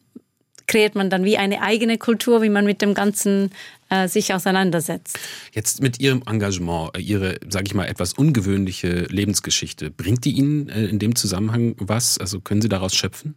kreiert 0.66 0.95
man 0.95 1.11
dann 1.11 1.25
wie 1.25 1.37
eine 1.37 1.62
eigene 1.62 1.99
Kultur, 1.99 2.42
wie 2.42 2.49
man 2.49 2.64
mit 2.64 2.81
dem 2.83 2.95
Ganzen 2.95 3.51
äh, 3.90 4.09
sich 4.09 4.33
auseinandersetzt. 4.33 5.18
Jetzt 5.53 5.83
mit 5.83 6.01
Ihrem 6.01 6.23
Engagement, 6.27 6.97
äh, 6.97 7.01
Ihre, 7.01 7.38
sage 7.49 7.66
ich 7.66 7.75
mal, 7.75 7.87
etwas 7.87 8.14
ungewöhnliche 8.14 9.07
Lebensgeschichte, 9.11 9.90
bringt 9.90 10.25
die 10.25 10.33
Ihnen 10.33 10.68
äh, 10.68 10.85
in 10.85 10.99
dem 10.99 11.14
Zusammenhang 11.14 11.75
was? 11.79 12.18
Also 12.18 12.40
können 12.40 12.62
Sie 12.62 12.68
daraus 12.68 12.95
schöpfen? 12.95 13.35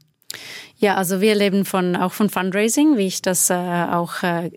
Ja, 0.77 0.95
also 0.95 1.21
wir 1.21 1.35
leben 1.35 1.65
von, 1.65 1.95
auch 1.95 2.11
von 2.11 2.29
Fundraising, 2.29 2.97
wie 2.97 3.07
ich 3.07 3.21
das 3.21 3.49
äh, 3.49 3.53
auch 3.53 4.23
äh, 4.23 4.51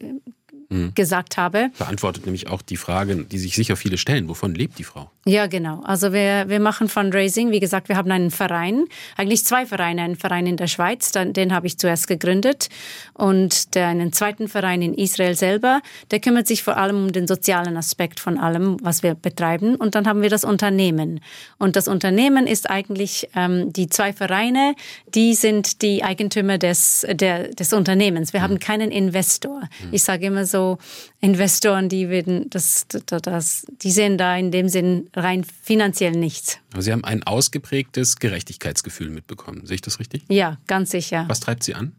mhm. 0.68 0.94
gesagt 0.94 1.37
habe. 1.37 1.70
Beantwortet 1.78 2.26
nämlich 2.26 2.48
auch 2.48 2.62
die 2.62 2.76
Frage, 2.76 3.16
die 3.24 3.38
sich 3.38 3.54
sicher 3.54 3.76
viele 3.76 3.98
stellen, 3.98 4.28
wovon 4.28 4.54
lebt 4.54 4.78
die 4.78 4.85
Frau? 4.85 5.11
Ja, 5.24 5.46
genau. 5.46 5.83
Also 5.85 6.12
wir, 6.12 6.48
wir 6.48 6.61
machen 6.61 6.88
Fundraising. 6.88 7.50
Wie 7.50 7.61
gesagt, 7.61 7.88
wir 7.88 7.96
haben 7.96 8.11
einen 8.11 8.31
Verein, 8.31 8.87
eigentlich 9.16 9.44
zwei 9.44 9.66
Vereine. 9.66 10.02
Einen 10.02 10.16
Verein 10.16 10.46
in 10.46 10.57
der 10.57 10.66
Schweiz, 10.68 11.12
den, 11.12 11.33
den 11.33 11.54
habe 11.54 11.66
ich 11.66 11.78
zuerst 11.78 12.09
gegründet. 12.09 12.68
Und 13.14 13.74
der, 13.74 13.88
einen 13.88 14.12
zweiten 14.12 14.48
Verein 14.48 14.83
in 14.83 14.94
Israel 14.94 15.37
selber, 15.37 15.81
der 16.11 16.20
kümmert 16.20 16.46
sich 16.46 16.62
vor 16.62 16.76
allem 16.76 17.04
um 17.04 17.12
den 17.12 17.26
sozialen 17.26 17.76
Aspekt 17.76 18.20
von 18.20 18.38
allem, 18.38 18.76
was 18.83 19.02
wir 19.02 19.14
betreiben. 19.14 19.74
Und 19.74 19.94
dann 19.94 20.07
haben 20.07 20.22
wir 20.22 20.31
das 20.31 20.44
Unternehmen. 20.44 21.20
Und 21.59 21.76
das 21.76 21.88
Unternehmen 21.88 22.46
ist 22.46 22.70
eigentlich 22.70 23.28
ähm, 23.35 23.72
die 23.72 23.88
zwei 23.88 24.12
Vereine, 24.12 24.74
die 25.14 25.35
sind 25.35 25.83
die 25.83 26.02
Eigentümer 26.04 26.59
des, 26.59 27.07
der, 27.11 27.48
des 27.48 27.72
Unternehmens. 27.72 28.33
Wir 28.33 28.40
mhm. 28.40 28.44
haben 28.44 28.59
keinen 28.59 28.90
Investor. 28.90 29.61
Mhm. 29.61 29.88
Ich 29.92 30.02
sage 30.02 30.26
immer 30.26 30.46
so, 30.46 30.58
so 30.59 30.79
Investoren, 31.21 31.88
die 31.88 32.09
werden 32.09 32.51
das, 32.51 32.87
das, 32.88 33.23
das, 33.23 33.66
die 33.83 33.90
sehen 33.90 34.18
da 34.18 34.37
in 34.37 34.51
dem 34.51 34.68
Sinn 34.68 35.09
rein 35.14 35.44
finanziell 35.44 36.12
nichts. 36.12 36.59
Aber 36.73 36.83
Sie 36.83 36.92
haben 36.92 37.05
ein 37.05 37.23
ausgeprägtes 37.23 38.16
Gerechtigkeitsgefühl 38.16 39.11
mitbekommen. 39.11 39.66
Sehe 39.66 39.77
ich 39.77 39.83
das 39.83 40.01
richtig? 40.01 40.23
Ja, 40.29 40.59
ganz 40.66 40.90
sicher. 40.90 41.25
Was 41.29 41.40
treibt 41.40 41.62
Sie 41.62 41.75
an? 41.75 41.92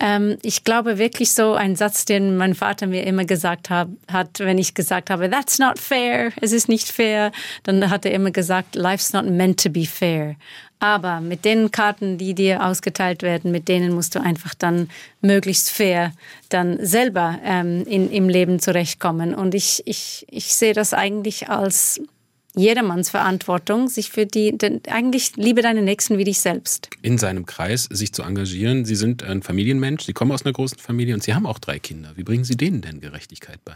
Ähm, 0.00 0.38
ich 0.42 0.62
glaube 0.62 0.98
wirklich 0.98 1.32
so 1.32 1.54
ein 1.54 1.74
Satz, 1.74 2.04
den 2.04 2.36
mein 2.36 2.54
Vater 2.54 2.86
mir 2.86 3.04
immer 3.04 3.24
gesagt 3.24 3.68
hat, 3.68 3.88
hat, 4.10 4.38
wenn 4.38 4.58
ich 4.58 4.74
gesagt 4.74 5.10
habe, 5.10 5.28
that's 5.28 5.58
not 5.58 5.78
fair, 5.78 6.30
es 6.40 6.52
ist 6.52 6.68
nicht 6.68 6.88
fair, 6.88 7.32
dann 7.64 7.90
hat 7.90 8.04
er 8.04 8.12
immer 8.12 8.30
gesagt, 8.30 8.76
life's 8.76 9.12
not 9.12 9.28
meant 9.28 9.60
to 9.60 9.70
be 9.70 9.86
fair. 9.86 10.36
Aber 10.80 11.20
mit 11.20 11.44
den 11.44 11.70
Karten, 11.70 12.18
die 12.18 12.34
dir 12.34 12.64
ausgeteilt 12.64 13.22
werden, 13.22 13.50
mit 13.50 13.68
denen 13.68 13.92
musst 13.92 14.14
du 14.14 14.20
einfach 14.20 14.54
dann 14.54 14.88
möglichst 15.20 15.70
fair 15.70 16.12
dann 16.48 16.84
selber 16.84 17.38
ähm, 17.44 17.84
in, 17.84 18.10
im 18.10 18.28
Leben 18.28 18.60
zurechtkommen. 18.60 19.34
Und 19.34 19.54
ich, 19.54 19.82
ich, 19.86 20.24
ich 20.30 20.54
sehe 20.54 20.74
das 20.74 20.94
eigentlich 20.94 21.48
als 21.48 22.00
jedermanns 22.54 23.10
Verantwortung, 23.10 23.88
sich 23.88 24.10
für 24.10 24.26
die, 24.26 24.56
denn 24.56 24.80
eigentlich 24.88 25.36
liebe 25.36 25.62
deine 25.62 25.82
Nächsten 25.82 26.18
wie 26.18 26.24
dich 26.24 26.40
selbst. 26.40 26.88
In 27.02 27.18
seinem 27.18 27.46
Kreis 27.46 27.84
sich 27.90 28.12
zu 28.12 28.22
engagieren. 28.22 28.84
Sie 28.84 28.96
sind 28.96 29.22
ein 29.22 29.42
Familienmensch, 29.42 30.04
Sie 30.04 30.12
kommen 30.12 30.32
aus 30.32 30.44
einer 30.44 30.52
großen 30.52 30.78
Familie 30.78 31.14
und 31.14 31.22
Sie 31.22 31.34
haben 31.34 31.46
auch 31.46 31.58
drei 31.58 31.78
Kinder. 31.78 32.12
Wie 32.16 32.24
bringen 32.24 32.44
Sie 32.44 32.56
denen 32.56 32.80
denn 32.80 33.00
Gerechtigkeit 33.00 33.60
bei? 33.64 33.74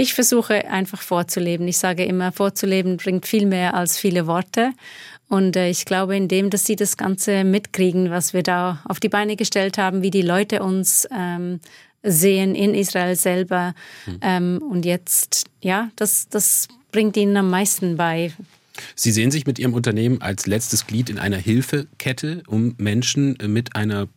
ich 0.00 0.14
versuche 0.14 0.68
einfach 0.68 1.02
vorzuleben. 1.02 1.66
Ich 1.66 1.78
sage 1.78 2.04
immer, 2.04 2.30
vorzuleben 2.30 2.98
bringt 2.98 3.26
viel 3.26 3.46
mehr 3.46 3.74
als 3.74 3.98
viele 3.98 4.28
Worte. 4.28 4.70
Und 5.28 5.56
äh, 5.56 5.68
ich 5.68 5.84
glaube, 5.84 6.16
indem, 6.16 6.50
dass 6.50 6.64
sie 6.64 6.76
das 6.76 6.96
Ganze 6.96 7.44
mitkriegen, 7.44 8.10
was 8.10 8.32
wir 8.32 8.42
da 8.42 8.82
auf 8.84 8.98
die 9.00 9.08
Beine 9.08 9.36
gestellt 9.36 9.78
haben, 9.78 10.02
wie 10.02 10.10
die 10.10 10.22
Leute 10.22 10.62
uns 10.62 11.06
ähm, 11.14 11.60
sehen 12.02 12.54
in 12.54 12.74
Israel 12.74 13.16
selber. 13.16 13.74
Hm. 14.04 14.18
Ähm, 14.22 14.62
und 14.70 14.84
jetzt, 14.84 15.46
ja, 15.60 15.90
das, 15.96 16.28
das 16.28 16.68
bringt 16.92 17.16
ihnen 17.16 17.36
am 17.36 17.50
meisten 17.50 17.96
bei. 17.96 18.32
Sie 18.94 19.10
sehen 19.10 19.30
sich 19.30 19.46
mit 19.46 19.58
Ihrem 19.58 19.74
Unternehmen 19.74 20.22
als 20.22 20.46
letztes 20.46 20.86
Glied 20.86 21.10
in 21.10 21.18
einer 21.18 21.36
Hilfekette, 21.36 22.42
um 22.46 22.74
Menschen 22.78 23.36
mit 23.46 23.74
einer 23.74 24.08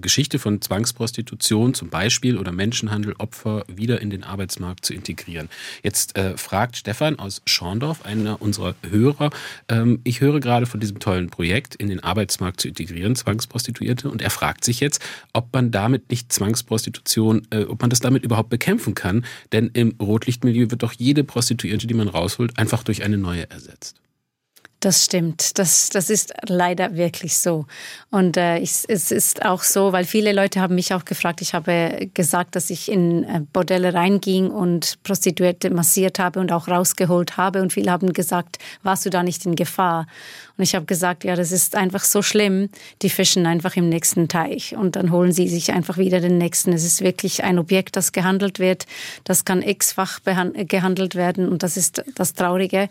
Geschichte 0.00 0.38
von 0.38 0.60
Zwangsprostitution 0.60 1.74
zum 1.74 1.88
Beispiel 1.88 2.38
oder 2.38 2.52
Menschenhandel 2.52 3.14
Opfer 3.18 3.64
wieder 3.68 4.00
in 4.00 4.10
den 4.10 4.24
Arbeitsmarkt 4.24 4.84
zu 4.84 4.94
integrieren. 4.94 5.48
Jetzt 5.82 6.16
äh, 6.16 6.36
fragt 6.36 6.76
Stefan 6.76 7.18
aus 7.18 7.42
Schorndorf, 7.46 8.04
einer 8.04 8.40
unserer 8.42 8.74
Hörer, 8.88 9.30
ähm, 9.68 10.00
ich 10.04 10.20
höre 10.20 10.40
gerade 10.40 10.66
von 10.66 10.80
diesem 10.80 10.98
tollen 10.98 11.30
Projekt, 11.30 11.74
in 11.74 11.88
den 11.88 12.02
Arbeitsmarkt 12.02 12.60
zu 12.60 12.68
integrieren, 12.68 13.16
Zwangsprostituierte, 13.16 14.10
und 14.10 14.22
er 14.22 14.30
fragt 14.30 14.64
sich 14.64 14.80
jetzt, 14.80 15.02
ob 15.32 15.52
man 15.52 15.70
damit 15.70 16.10
nicht 16.10 16.32
Zwangsprostitution, 16.32 17.46
äh, 17.50 17.64
ob 17.64 17.80
man 17.80 17.90
das 17.90 18.00
damit 18.00 18.24
überhaupt 18.24 18.50
bekämpfen 18.50 18.94
kann, 18.94 19.24
denn 19.52 19.70
im 19.72 19.94
Rotlichtmilieu 20.00 20.70
wird 20.70 20.82
doch 20.82 20.92
jede 20.92 21.24
Prostituierte, 21.24 21.86
die 21.86 21.94
man 21.94 22.08
rausholt, 22.08 22.58
einfach 22.58 22.82
durch 22.82 23.02
eine 23.02 23.18
neue 23.18 23.50
ersetzt. 23.50 23.96
Das 24.80 25.04
stimmt. 25.04 25.58
Das, 25.58 25.88
das 25.88 26.08
ist 26.08 26.32
leider 26.46 26.94
wirklich 26.94 27.36
so. 27.36 27.66
Und 28.10 28.36
äh, 28.36 28.58
ich, 28.58 28.84
es 28.86 29.10
ist 29.10 29.44
auch 29.44 29.64
so, 29.64 29.90
weil 29.90 30.04
viele 30.04 30.32
Leute 30.32 30.60
haben 30.60 30.76
mich 30.76 30.94
auch 30.94 31.04
gefragt. 31.04 31.40
Ich 31.42 31.52
habe 31.52 32.08
gesagt, 32.14 32.54
dass 32.54 32.70
ich 32.70 32.88
in 32.88 33.24
äh, 33.24 33.40
Bordelle 33.52 33.92
reinging 33.92 34.50
und 34.50 35.02
Prostituierte 35.02 35.70
massiert 35.70 36.20
habe 36.20 36.38
und 36.38 36.52
auch 36.52 36.68
rausgeholt 36.68 37.36
habe. 37.36 37.60
Und 37.60 37.72
viele 37.72 37.90
haben 37.90 38.12
gesagt, 38.12 38.58
warst 38.84 39.04
du 39.04 39.10
da 39.10 39.24
nicht 39.24 39.44
in 39.46 39.56
Gefahr? 39.56 40.06
Und 40.56 40.62
ich 40.62 40.76
habe 40.76 40.86
gesagt, 40.86 41.24
ja, 41.24 41.34
das 41.34 41.50
ist 41.50 41.74
einfach 41.74 42.04
so 42.04 42.22
schlimm. 42.22 42.68
Die 43.02 43.10
fischen 43.10 43.46
einfach 43.46 43.74
im 43.74 43.88
nächsten 43.88 44.28
Teich 44.28 44.76
und 44.76 44.94
dann 44.94 45.10
holen 45.10 45.32
sie 45.32 45.48
sich 45.48 45.72
einfach 45.72 45.98
wieder 45.98 46.20
den 46.20 46.38
nächsten. 46.38 46.72
Es 46.72 46.84
ist 46.84 47.00
wirklich 47.00 47.42
ein 47.42 47.58
Objekt, 47.58 47.96
das 47.96 48.12
gehandelt 48.12 48.60
wird. 48.60 48.86
Das 49.24 49.44
kann 49.44 49.60
x-fach 49.60 50.20
gehandelt 50.24 51.16
werden 51.16 51.48
und 51.48 51.64
das 51.64 51.76
ist 51.76 52.04
das 52.14 52.34
Traurige. 52.34 52.88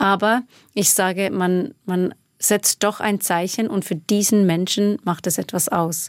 Aber 0.00 0.44
ich 0.72 0.90
sage, 0.90 1.30
man, 1.30 1.74
man 1.84 2.14
setzt 2.38 2.82
doch 2.82 3.00
ein 3.00 3.20
Zeichen 3.20 3.68
und 3.68 3.84
für 3.84 3.96
diesen 3.96 4.46
Menschen 4.46 4.96
macht 5.04 5.26
es 5.26 5.36
etwas 5.36 5.68
aus. 5.68 6.08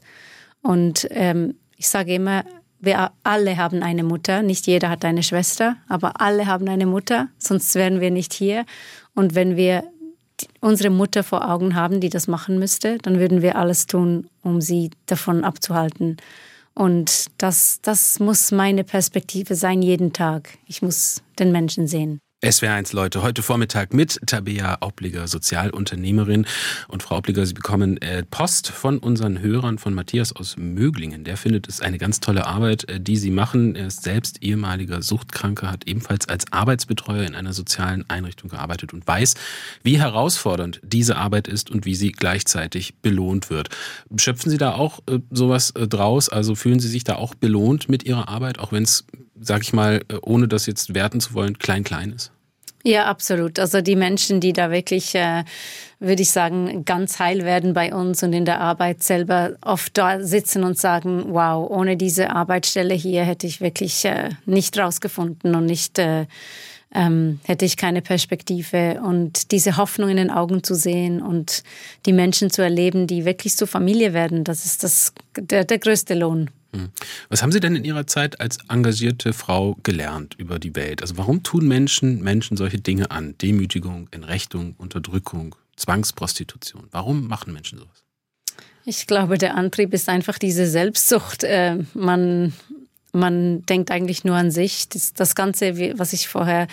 Und 0.61 1.07
ähm, 1.11 1.55
ich 1.75 1.89
sage 1.89 2.15
immer, 2.15 2.45
wir 2.79 3.11
alle 3.23 3.57
haben 3.57 3.83
eine 3.83 4.03
Mutter. 4.03 4.43
Nicht 4.43 4.65
jeder 4.65 4.89
hat 4.89 5.03
eine 5.03 5.23
Schwester, 5.23 5.75
aber 5.89 6.21
alle 6.21 6.47
haben 6.47 6.69
eine 6.69 6.85
Mutter, 6.85 7.27
sonst 7.37 7.75
wären 7.75 7.99
wir 7.99 8.11
nicht 8.11 8.33
hier. 8.33 8.65
Und 9.13 9.35
wenn 9.35 9.57
wir 9.57 9.83
unsere 10.61 10.89
Mutter 10.89 11.21
vor 11.21 11.49
Augen 11.49 11.75
haben, 11.75 11.99
die 11.99 12.09
das 12.09 12.29
machen 12.29 12.59
müsste, 12.59 12.97
dann 12.99 13.19
würden 13.19 13.41
wir 13.41 13.57
alles 13.57 13.87
tun, 13.87 14.29
um 14.41 14.61
sie 14.61 14.91
davon 15.05 15.43
abzuhalten. 15.43 16.15
Und 16.73 17.25
das, 17.37 17.79
das 17.81 18.21
muss 18.21 18.51
meine 18.51 18.85
Perspektive 18.85 19.55
sein 19.55 19.81
jeden 19.81 20.13
Tag. 20.13 20.57
Ich 20.65 20.81
muss 20.81 21.21
den 21.39 21.51
Menschen 21.51 21.87
sehen. 21.87 22.21
SWR1 22.41 22.95
Leute, 22.95 23.21
heute 23.21 23.43
Vormittag 23.43 23.93
mit 23.93 24.19
Tabea 24.25 24.77
Aubliger, 24.79 25.27
Sozialunternehmerin. 25.27 26.47
Und 26.87 27.03
Frau 27.03 27.17
Aubliger, 27.17 27.45
Sie 27.45 27.53
bekommen 27.53 28.01
äh, 28.01 28.23
Post 28.23 28.69
von 28.69 28.97
unseren 28.97 29.41
Hörern, 29.41 29.77
von 29.77 29.93
Matthias 29.93 30.35
aus 30.35 30.57
Möglingen. 30.57 31.23
Der 31.23 31.37
findet 31.37 31.69
es 31.69 31.81
eine 31.81 31.99
ganz 31.99 32.19
tolle 32.19 32.47
Arbeit, 32.47 32.89
äh, 32.89 32.99
die 32.99 33.17
Sie 33.17 33.29
machen. 33.29 33.75
Er 33.75 33.85
ist 33.85 34.01
selbst 34.01 34.41
ehemaliger 34.41 35.03
Suchtkranker, 35.03 35.69
hat 35.69 35.87
ebenfalls 35.87 36.27
als 36.29 36.51
Arbeitsbetreuer 36.51 37.25
in 37.25 37.35
einer 37.35 37.53
sozialen 37.53 38.09
Einrichtung 38.09 38.49
gearbeitet 38.49 38.91
und 38.91 39.07
weiß, 39.07 39.35
wie 39.83 39.99
herausfordernd 39.99 40.79
diese 40.81 41.17
Arbeit 41.17 41.47
ist 41.47 41.69
und 41.69 41.85
wie 41.85 41.93
sie 41.93 42.11
gleichzeitig 42.11 42.95
belohnt 43.03 43.51
wird. 43.51 43.69
Schöpfen 44.17 44.49
Sie 44.49 44.57
da 44.57 44.73
auch 44.73 45.01
äh, 45.05 45.19
sowas 45.29 45.73
draus? 45.75 46.27
Also 46.29 46.55
fühlen 46.55 46.79
Sie 46.79 46.89
sich 46.89 47.03
da 47.03 47.17
auch 47.17 47.35
belohnt 47.35 47.87
mit 47.87 48.01
Ihrer 48.01 48.29
Arbeit, 48.29 48.57
auch 48.57 48.71
wenn 48.71 48.81
es 48.81 49.05
sag 49.41 49.63
ich 49.63 49.73
mal, 49.73 50.01
ohne 50.21 50.47
das 50.47 50.65
jetzt 50.65 50.93
werten 50.93 51.19
zu 51.19 51.33
wollen, 51.33 51.57
klein-klein 51.57 52.13
ist? 52.13 52.31
Ja, 52.83 53.05
absolut. 53.05 53.59
Also 53.59 53.81
die 53.81 53.95
Menschen, 53.95 54.39
die 54.39 54.53
da 54.53 54.71
wirklich, 54.71 55.13
äh, 55.13 55.43
würde 55.99 56.23
ich 56.23 56.31
sagen, 56.31 56.83
ganz 56.83 57.19
heil 57.19 57.45
werden 57.45 57.73
bei 57.73 57.93
uns 57.93 58.23
und 58.23 58.33
in 58.33 58.45
der 58.45 58.59
Arbeit 58.59 59.03
selber 59.03 59.51
oft 59.61 59.95
da 59.97 60.19
sitzen 60.21 60.63
und 60.63 60.79
sagen, 60.79 61.25
wow, 61.27 61.69
ohne 61.69 61.95
diese 61.95 62.31
Arbeitsstelle 62.31 62.95
hier 62.95 63.23
hätte 63.23 63.45
ich 63.45 63.61
wirklich 63.61 64.03
äh, 64.05 64.29
nicht 64.45 64.79
rausgefunden 64.79 65.53
und 65.53 65.67
nicht 65.67 65.99
äh, 65.99 66.25
ähm, 66.93 67.39
hätte 67.43 67.65
ich 67.65 67.77
keine 67.77 68.01
Perspektive 68.01 68.99
und 69.01 69.51
diese 69.51 69.77
Hoffnung 69.77 70.09
in 70.09 70.17
den 70.17 70.29
Augen 70.29 70.63
zu 70.63 70.75
sehen 70.75 71.21
und 71.21 71.63
die 72.05 72.13
Menschen 72.13 72.49
zu 72.49 72.61
erleben, 72.61 73.07
die 73.07 73.25
wirklich 73.25 73.55
zur 73.55 73.67
Familie 73.67 74.13
werden, 74.13 74.43
das 74.43 74.65
ist 74.65 74.83
das, 74.83 75.13
der, 75.37 75.63
der 75.63 75.79
größte 75.79 76.15
Lohn. 76.15 76.49
Hm. 76.73 76.89
Was 77.29 77.41
haben 77.41 77.51
Sie 77.51 77.59
denn 77.59 77.75
in 77.75 77.83
Ihrer 77.83 78.07
Zeit 78.07 78.39
als 78.39 78.57
engagierte 78.69 79.33
Frau 79.33 79.77
gelernt 79.83 80.35
über 80.37 80.59
die 80.59 80.75
Welt? 80.75 81.01
Also 81.01 81.17
warum 81.17 81.43
tun 81.43 81.67
Menschen 81.67 82.21
Menschen 82.21 82.57
solche 82.57 82.79
Dinge 82.79 83.11
an? 83.11 83.35
Demütigung, 83.37 84.07
Entrechtung, 84.11 84.75
Unterdrückung, 84.77 85.55
Zwangsprostitution. 85.75 86.87
Warum 86.91 87.27
machen 87.27 87.53
Menschen 87.53 87.79
sowas? 87.79 88.03
Ich 88.85 89.05
glaube, 89.05 89.37
der 89.37 89.55
Antrieb 89.55 89.93
ist 89.93 90.09
einfach 90.09 90.39
diese 90.39 90.65
Selbstsucht. 90.65 91.43
Äh, 91.43 91.77
man, 91.93 92.53
man 93.11 93.65
denkt 93.65 93.91
eigentlich 93.91 94.23
nur 94.23 94.35
an 94.35 94.49
sich. 94.49 94.87
Das, 94.89 95.13
das 95.13 95.35
Ganze, 95.35 95.97
was 95.97 96.13
ich 96.13 96.27
vorher 96.27 96.67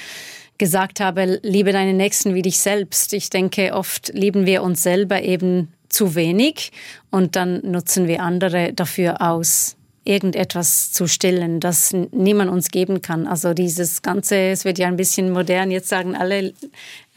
gesagt 0.59 1.01
habe, 1.01 1.39
liebe 1.43 1.73
deinen 1.73 1.97
Nächsten 1.97 2.35
wie 2.35 2.43
dich 2.43 2.59
selbst. 2.59 3.13
Ich 3.13 3.31
denke, 3.31 3.75
oft 3.75 4.09
lieben 4.15 4.47
wir 4.47 4.63
uns 4.63 4.83
selber 4.83 5.23
eben 5.23 5.73
zu 5.89 6.15
wenig 6.15 6.73
und 7.11 7.37
dann 7.37 7.61
nutzen 7.63 8.09
wir 8.09 8.23
andere 8.23 8.73
dafür 8.73 9.23
aus 9.23 9.78
irgendetwas 10.05 10.93
zu 10.93 11.07
stillen, 11.07 11.61
das 11.61 11.93
niemand 12.13 12.51
uns 12.51 12.71
geben 12.71 13.03
kann. 13.03 13.27
Also 13.27 13.55
dieses 13.55 14.03
Ganze, 14.03 14.37
es 14.37 14.65
wird 14.65 14.79
ja 14.79 14.89
ein 14.89 14.97
bisschen 14.97 15.31
modern, 15.31 15.71
jetzt 15.71 15.89
sagen 15.89 16.17
alle 16.17 16.55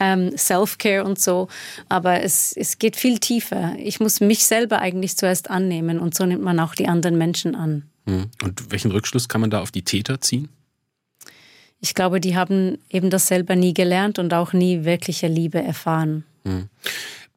ähm, 0.00 0.36
Self-Care 0.36 1.04
und 1.04 1.20
so, 1.20 1.48
aber 1.88 2.22
es, 2.22 2.52
es 2.56 2.78
geht 2.78 2.96
viel 2.96 3.18
tiefer. 3.18 3.74
Ich 3.78 4.00
muss 4.00 4.20
mich 4.20 4.44
selber 4.44 4.80
eigentlich 4.80 5.16
zuerst 5.16 5.50
annehmen 5.50 5.98
und 5.98 6.14
so 6.14 6.26
nimmt 6.26 6.42
man 6.42 6.60
auch 6.60 6.74
die 6.74 6.88
anderen 6.88 7.16
Menschen 7.16 7.54
an. 7.54 7.84
Hm. 8.06 8.26
Und 8.42 8.70
welchen 8.70 8.90
Rückschluss 8.90 9.28
kann 9.28 9.40
man 9.40 9.50
da 9.50 9.60
auf 9.60 9.70
die 9.70 9.82
Täter 9.82 10.20
ziehen? 10.20 10.48
Ich 11.80 11.94
glaube, 11.94 12.20
die 12.20 12.36
haben 12.36 12.78
eben 12.90 13.10
das 13.10 13.26
selber 13.26 13.56
nie 13.56 13.74
gelernt 13.74 14.18
und 14.18 14.32
auch 14.34 14.52
nie 14.52 14.84
wirkliche 14.84 15.26
Liebe 15.26 15.60
erfahren. 15.60 16.24
Hm. 16.44 16.68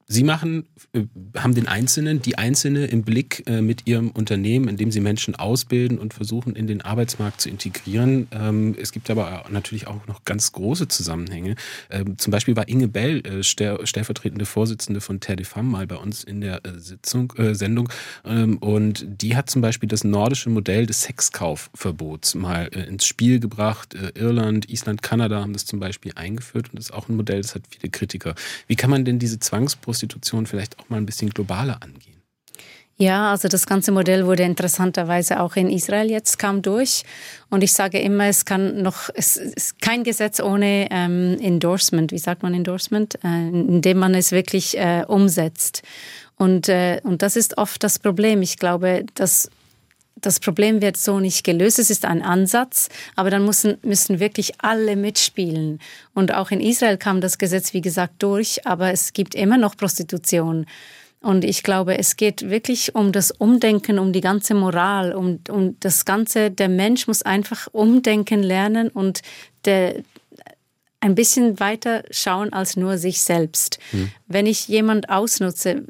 Sie 0.07 0.23
machen, 0.23 0.67
äh, 0.93 1.01
haben 1.35 1.55
den 1.55 1.67
Einzelnen, 1.67 2.21
die 2.21 2.37
Einzelne 2.37 2.85
im 2.85 3.01
Blick 3.01 3.43
äh, 3.47 3.61
mit 3.61 3.87
Ihrem 3.87 4.11
Unternehmen, 4.11 4.67
indem 4.67 4.91
Sie 4.91 4.99
Menschen 4.99 5.35
ausbilden 5.35 5.97
und 5.97 6.13
versuchen, 6.13 6.55
in 6.55 6.67
den 6.67 6.81
Arbeitsmarkt 6.81 7.41
zu 7.41 7.49
integrieren. 7.49 8.27
Ähm, 8.31 8.75
es 8.79 8.91
gibt 8.91 9.09
aber 9.09 9.45
natürlich 9.49 9.87
auch 9.87 10.05
noch 10.05 10.23
ganz 10.23 10.51
große 10.51 10.87
Zusammenhänge. 10.89 11.55
Ähm, 11.89 12.19
zum 12.19 12.29
Beispiel 12.29 12.55
war 12.55 12.67
Inge 12.67 12.87
Bell, 12.87 13.25
äh, 13.25 13.41
stellvertretende 13.41 14.45
Vorsitzende 14.45 15.01
von 15.01 15.19
Terre 15.19 15.37
de 15.37 15.45
Femme, 15.45 15.69
mal 15.69 15.87
bei 15.87 15.95
uns 15.95 16.23
in 16.23 16.39
der 16.39 16.61
Sitzung, 16.77 17.33
Sendung. 17.53 17.89
Ähm, 18.25 18.57
und 18.59 19.05
die 19.07 19.35
hat 19.35 19.49
zum 19.49 19.63
Beispiel 19.63 19.89
das 19.89 20.03
nordische 20.03 20.51
Modell 20.51 20.85
des 20.85 21.01
Sexkaufverbots 21.01 22.35
mal 22.35 22.67
ins 22.67 23.07
Spiel 23.07 23.39
gebracht. 23.39 23.95
Irland, 24.13 24.69
Island, 24.69 25.01
Kanada 25.01 25.41
haben 25.41 25.53
das 25.53 25.65
zum 25.65 25.79
Beispiel 25.79 26.11
eingeführt 26.15 26.69
und 26.69 26.77
das 26.77 26.85
ist 26.85 26.91
auch 26.91 27.09
ein 27.09 27.15
Modell, 27.15 27.41
das 27.41 27.55
hat 27.55 27.63
viele 27.69 27.89
Kritiker. 27.89 28.35
Wie 28.67 28.75
kann 28.75 28.89
man 28.89 29.03
denn 29.03 29.19
diese 29.19 29.39
Zwangsprozesse 29.39 29.94
Prostitution 29.95 30.45
vielleicht 30.45 30.77
auch 30.79 30.89
mal 30.89 30.97
ein 30.97 31.05
bisschen 31.05 31.29
globaler 31.29 31.81
angehen? 31.81 32.21
Ja, 32.97 33.31
also 33.31 33.49
das 33.49 33.65
ganze 33.65 33.91
Modell 33.91 34.25
wurde 34.25 34.43
interessanterweise 34.43 35.41
auch 35.41 35.57
in 35.57 35.69
Israel 35.69 36.09
jetzt 36.09 36.39
kam 36.39 36.61
durch. 36.61 37.03
Und 37.49 37.61
ich 37.61 37.73
sage 37.73 37.99
immer, 37.99 38.25
es 38.27 38.45
kann 38.45 38.81
noch, 38.81 39.09
es 39.13 39.35
ist 39.35 39.81
kein 39.81 40.03
Gesetz 40.05 40.39
ohne 40.39 40.87
ähm, 40.91 41.37
Endorsement. 41.41 42.13
Wie 42.13 42.17
sagt 42.17 42.41
man 42.41 42.53
Endorsement? 42.53 43.15
Äh, 43.23 43.49
indem 43.49 43.97
man 43.97 44.15
es 44.15 44.31
wirklich 44.31 44.77
äh, 44.77 45.03
umsetzt. 45.05 45.81
Und, 46.37 46.69
äh, 46.69 47.01
und 47.03 47.21
das 47.21 47.35
ist 47.35 47.57
oft 47.57 47.83
das 47.83 47.99
Problem. 47.99 48.41
Ich 48.41 48.57
glaube, 48.57 49.05
dass 49.15 49.49
das 50.15 50.39
Problem 50.39 50.81
wird 50.81 50.97
so 50.97 51.19
nicht 51.19 51.43
gelöst. 51.43 51.77
Es 51.79 51.89
ist 51.89 52.05
ein 52.05 52.21
Ansatz, 52.21 52.89
aber 53.15 53.29
dann 53.29 53.45
müssen, 53.45 53.77
müssen 53.83 54.19
wirklich 54.19 54.53
alle 54.59 54.95
mitspielen. 54.95 55.79
Und 56.13 56.33
auch 56.33 56.51
in 56.51 56.61
Israel 56.61 56.97
kam 56.97 57.21
das 57.21 57.37
Gesetz, 57.37 57.73
wie 57.73 57.81
gesagt, 57.81 58.15
durch, 58.19 58.65
aber 58.65 58.91
es 58.91 59.13
gibt 59.13 59.35
immer 59.35 59.57
noch 59.57 59.77
Prostitution. 59.77 60.65
Und 61.21 61.43
ich 61.43 61.63
glaube, 61.63 61.97
es 61.97 62.17
geht 62.17 62.49
wirklich 62.49 62.93
um 62.93 63.11
das 63.11 63.31
Umdenken, 63.31 63.97
um 63.97 64.13
die 64.13 64.21
ganze 64.21 64.53
Moral, 64.53 65.13
um, 65.13 65.39
um 65.49 65.75
das 65.79 66.05
Ganze. 66.05 66.51
Der 66.51 66.69
Mensch 66.69 67.07
muss 67.07 67.23
einfach 67.23 67.67
umdenken 67.71 68.43
lernen 68.43 68.89
und 68.89 69.21
der, 69.65 70.03
ein 71.05 71.15
bisschen 71.15 71.59
weiter 71.59 72.03
schauen 72.09 72.53
als 72.53 72.77
nur 72.77 72.97
sich 72.97 73.21
selbst. 73.21 73.79
Hm. 73.91 74.11
Wenn 74.27 74.45
ich 74.45 74.67
jemand 74.67 75.09
ausnutze, 75.09 75.83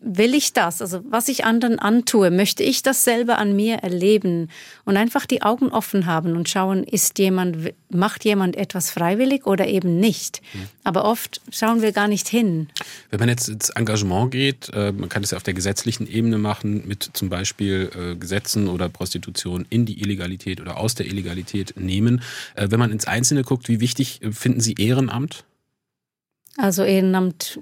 will 0.00 0.34
ich 0.34 0.52
das? 0.52 0.82
Also 0.82 1.02
was 1.08 1.28
ich 1.28 1.44
anderen 1.44 1.78
antue, 1.78 2.30
möchte 2.30 2.62
ich 2.62 2.82
das 2.82 3.04
selber 3.04 3.38
an 3.38 3.54
mir 3.54 3.76
erleben 3.76 4.48
und 4.84 4.96
einfach 4.96 5.26
die 5.26 5.42
Augen 5.42 5.68
offen 5.68 6.06
haben 6.06 6.36
und 6.36 6.48
schauen, 6.48 6.84
ist 6.84 7.18
jemand, 7.18 7.72
macht 7.90 8.24
jemand 8.24 8.56
etwas 8.56 8.90
freiwillig 8.90 9.46
oder 9.46 9.66
eben 9.66 9.98
nicht. 9.98 10.40
Mhm. 10.52 10.68
Aber 10.84 11.04
oft 11.04 11.40
schauen 11.50 11.82
wir 11.82 11.92
gar 11.92 12.08
nicht 12.08 12.28
hin. 12.28 12.68
Wenn 13.10 13.20
man 13.20 13.28
jetzt 13.28 13.48
ins 13.48 13.70
Engagement 13.70 14.30
geht, 14.30 14.70
äh, 14.72 14.92
man 14.92 15.08
kann 15.08 15.22
es 15.22 15.30
ja 15.30 15.36
auf 15.36 15.42
der 15.42 15.54
gesetzlichen 15.54 16.06
Ebene 16.06 16.38
machen, 16.38 16.86
mit 16.86 17.10
zum 17.12 17.28
Beispiel 17.28 17.90
äh, 17.94 18.16
Gesetzen 18.16 18.68
oder 18.68 18.88
Prostitution 18.88 19.66
in 19.70 19.86
die 19.86 20.00
Illegalität 20.00 20.60
oder 20.60 20.78
aus 20.78 20.94
der 20.94 21.06
Illegalität 21.06 21.74
nehmen. 21.76 22.22
Äh, 22.54 22.68
wenn 22.70 22.78
man 22.78 22.90
ins 22.90 23.06
Einzelne 23.06 23.42
guckt, 23.42 23.68
wie 23.68 23.80
wichtig 23.80 24.20
finden 24.30 24.60
Sie 24.60 24.74
Ehrenamt? 24.78 25.44
Also 26.56 26.82
Ehrenamt 26.82 27.60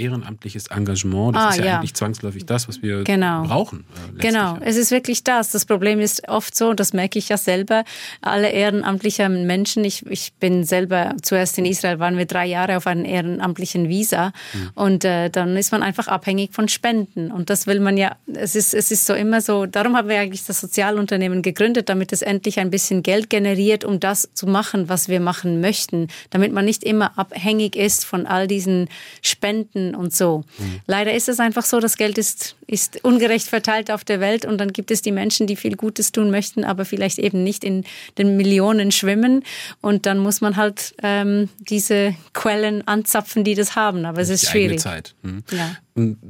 ehrenamtliches 0.00 0.68
Engagement. 0.68 1.36
Das 1.36 1.42
ah, 1.42 1.50
ist 1.50 1.58
ja, 1.58 1.64
ja, 1.64 1.76
eigentlich 1.76 1.94
zwangsläufig 1.94 2.46
das, 2.46 2.68
was 2.68 2.82
wir 2.82 3.04
genau. 3.04 3.44
brauchen. 3.44 3.84
Äh, 4.16 4.22
genau, 4.22 4.58
es 4.60 4.76
ist 4.76 4.90
wirklich 4.90 5.22
das. 5.24 5.50
Das 5.50 5.66
Problem 5.66 6.00
ist 6.00 6.28
oft 6.28 6.56
so, 6.56 6.72
das 6.72 6.92
merke 6.92 7.18
ich 7.18 7.28
ja 7.28 7.36
selber, 7.36 7.84
alle 8.20 8.50
ehrenamtlichen 8.50 9.46
Menschen, 9.46 9.84
ich, 9.84 10.06
ich 10.06 10.32
bin 10.34 10.64
selber 10.64 11.14
zuerst 11.22 11.58
in 11.58 11.64
Israel, 11.64 11.98
waren 11.98 12.16
wir 12.16 12.26
drei 12.26 12.46
Jahre 12.46 12.76
auf 12.76 12.86
einem 12.86 13.04
ehrenamtlichen 13.04 13.88
Visa 13.88 14.32
mhm. 14.52 14.70
und 14.74 15.04
äh, 15.04 15.30
dann 15.30 15.56
ist 15.56 15.72
man 15.72 15.82
einfach 15.82 16.08
abhängig 16.08 16.52
von 16.52 16.68
Spenden 16.68 17.30
und 17.30 17.50
das 17.50 17.66
will 17.66 17.80
man 17.80 17.96
ja, 17.96 18.16
es 18.32 18.56
ist, 18.56 18.74
es 18.74 18.90
ist 18.90 19.06
so 19.06 19.14
immer 19.14 19.40
so, 19.40 19.66
darum 19.66 19.96
haben 19.96 20.08
wir 20.08 20.18
eigentlich 20.18 20.44
das 20.44 20.60
Sozialunternehmen 20.60 21.42
gegründet, 21.42 21.88
damit 21.88 22.12
es 22.12 22.22
endlich 22.22 22.58
ein 22.58 22.70
bisschen 22.70 23.02
Geld 23.02 23.30
generiert, 23.30 23.84
um 23.84 24.00
das 24.00 24.30
zu 24.34 24.46
machen, 24.46 24.88
was 24.88 25.08
wir 25.08 25.20
machen 25.20 25.60
möchten, 25.60 26.08
damit 26.30 26.52
man 26.52 26.64
nicht 26.64 26.84
immer 26.84 27.18
abhängig 27.18 27.76
ist 27.76 28.04
von 28.04 28.26
all 28.26 28.46
diesen 28.46 28.88
Spenden 29.22 29.89
und 29.94 30.14
so. 30.14 30.44
Mhm. 30.58 30.80
Leider 30.86 31.14
ist 31.14 31.28
es 31.28 31.40
einfach 31.40 31.64
so, 31.64 31.80
das 31.80 31.96
Geld 31.96 32.18
ist, 32.18 32.56
ist 32.66 33.04
ungerecht 33.04 33.46
verteilt 33.46 33.90
auf 33.90 34.04
der 34.04 34.20
Welt 34.20 34.44
und 34.44 34.58
dann 34.58 34.72
gibt 34.72 34.90
es 34.90 35.02
die 35.02 35.12
Menschen, 35.12 35.46
die 35.46 35.56
viel 35.56 35.76
Gutes 35.76 36.12
tun 36.12 36.30
möchten, 36.30 36.64
aber 36.64 36.84
vielleicht 36.84 37.18
eben 37.18 37.42
nicht 37.42 37.64
in 37.64 37.84
den 38.18 38.36
Millionen 38.36 38.92
schwimmen 38.92 39.44
und 39.80 40.06
dann 40.06 40.18
muss 40.18 40.40
man 40.40 40.56
halt 40.56 40.94
ähm, 41.02 41.48
diese 41.58 42.14
Quellen 42.32 42.86
anzapfen, 42.86 43.44
die 43.44 43.54
das 43.54 43.76
haben, 43.76 44.04
aber 44.04 44.20
es 44.20 44.28
ist 44.28 44.48
schwierig. 44.48 44.80
Zeit. 44.80 45.14
Mhm. 45.22 45.44
Ja. 45.50 45.76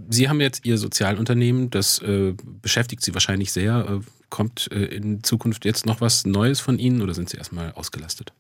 Sie 0.09 0.29
haben 0.29 0.41
jetzt 0.41 0.65
Ihr 0.65 0.79
Sozialunternehmen, 0.79 1.71
das 1.71 2.01
äh, 2.01 2.35
beschäftigt 2.63 3.03
Sie 3.03 3.15
wahrscheinlich 3.15 3.53
sehr. 3.53 3.87
Äh, 3.89 4.05
kommt 4.31 4.71
äh, 4.73 4.85
in 4.85 5.23
Zukunft 5.23 5.65
jetzt 5.65 5.87
noch 5.87 6.01
was 6.01 6.25
Neues 6.25 6.61
von 6.61 6.79
Ihnen 6.79 7.03
oder 7.03 7.15
sind 7.15 7.29
Sie 7.29 7.37
erstmal 7.37 7.73
ausgelastet? 7.73 8.33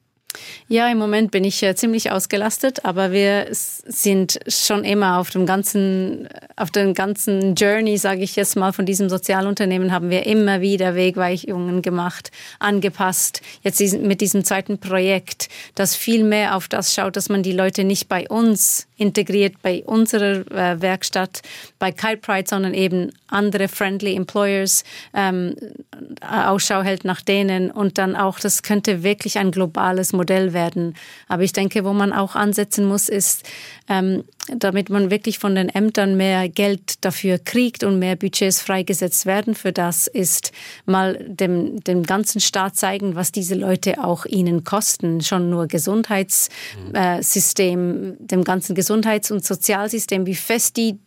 Ja, 0.68 0.88
im 0.88 0.98
Moment 0.98 1.32
bin 1.32 1.42
ich 1.42 1.62
äh, 1.62 1.74
ziemlich 1.74 2.12
ausgelastet, 2.12 2.84
aber 2.84 3.10
wir 3.10 3.48
sind 3.50 4.38
schon 4.46 4.84
immer 4.84 5.18
auf 5.18 5.30
dem 5.30 5.44
ganzen, 5.44 6.28
auf 6.56 6.70
dem 6.70 6.94
ganzen 6.94 7.56
Journey, 7.56 7.98
sage 7.98 8.22
ich 8.22 8.36
jetzt 8.36 8.56
mal, 8.56 8.72
von 8.72 8.86
diesem 8.86 9.08
Sozialunternehmen 9.08 9.92
haben 9.92 10.10
wir 10.10 10.26
immer 10.26 10.60
wieder 10.60 10.94
Wegweichungen 10.94 11.82
gemacht, 11.82 12.30
angepasst. 12.60 13.42
Jetzt 13.62 13.80
mit 13.80 14.20
diesem 14.20 14.44
zweiten 14.44 14.78
Projekt, 14.78 15.48
das 15.74 15.96
viel 15.96 16.22
mehr 16.22 16.54
auf 16.54 16.68
das 16.68 16.94
schaut, 16.94 17.16
dass 17.16 17.28
man 17.28 17.42
die 17.42 17.52
Leute 17.52 17.82
nicht 17.82 18.08
bei 18.08 18.28
uns 18.28 18.86
integriert, 19.00 19.54
bei 19.62 19.82
unserer 19.84 20.46
äh, 20.52 20.80
Werkstatt, 20.80 21.42
bei 21.78 21.90
Kite 21.90 22.18
Pride, 22.18 22.48
sondern 22.48 22.74
eben 22.74 23.10
andere 23.28 23.68
friendly 23.68 24.14
Employers 24.14 24.84
ähm, 25.14 25.54
Ausschau 26.20 26.82
hält 26.82 27.04
nach 27.04 27.22
denen 27.22 27.70
und 27.70 27.98
dann 27.98 28.14
auch, 28.14 28.38
das 28.38 28.62
könnte 28.62 29.02
wirklich 29.02 29.38
ein 29.38 29.52
globales 29.52 30.12
Modell 30.12 30.52
werden. 30.52 30.94
Aber 31.28 31.42
ich 31.42 31.52
denke, 31.52 31.84
wo 31.84 31.92
man 31.92 32.12
auch 32.12 32.34
ansetzen 32.34 32.84
muss, 32.84 33.08
ist, 33.08 33.48
ähm, 33.88 34.24
damit 34.54 34.90
man 34.90 35.10
wirklich 35.10 35.38
von 35.38 35.54
den 35.54 35.68
Ämtern 35.68 36.16
mehr 36.16 36.48
Geld 36.48 37.04
dafür 37.04 37.38
kriegt 37.38 37.84
und 37.84 37.98
mehr 37.98 38.16
Budgets 38.16 38.62
freigesetzt 38.62 39.26
werden 39.26 39.54
für 39.54 39.72
das, 39.72 40.06
ist 40.06 40.52
mal 40.86 41.22
dem, 41.26 41.84
dem 41.84 42.02
ganzen 42.02 42.40
Staat 42.40 42.76
zeigen, 42.76 43.14
was 43.14 43.32
diese 43.32 43.54
Leute 43.54 44.02
auch 44.02 44.24
ihnen 44.26 44.64
kosten. 44.64 45.20
Schon 45.20 45.50
nur 45.50 45.66
Gesundheitssystem, 45.66 48.12
äh, 48.12 48.16
dem 48.18 48.44
ganzen 48.44 48.74
Gesundheits- 48.90 49.30
und 49.30 49.44
Sozialsystem, 49.44 50.26
wie 50.26 50.34
fest 50.34 50.76
die 50.76 50.98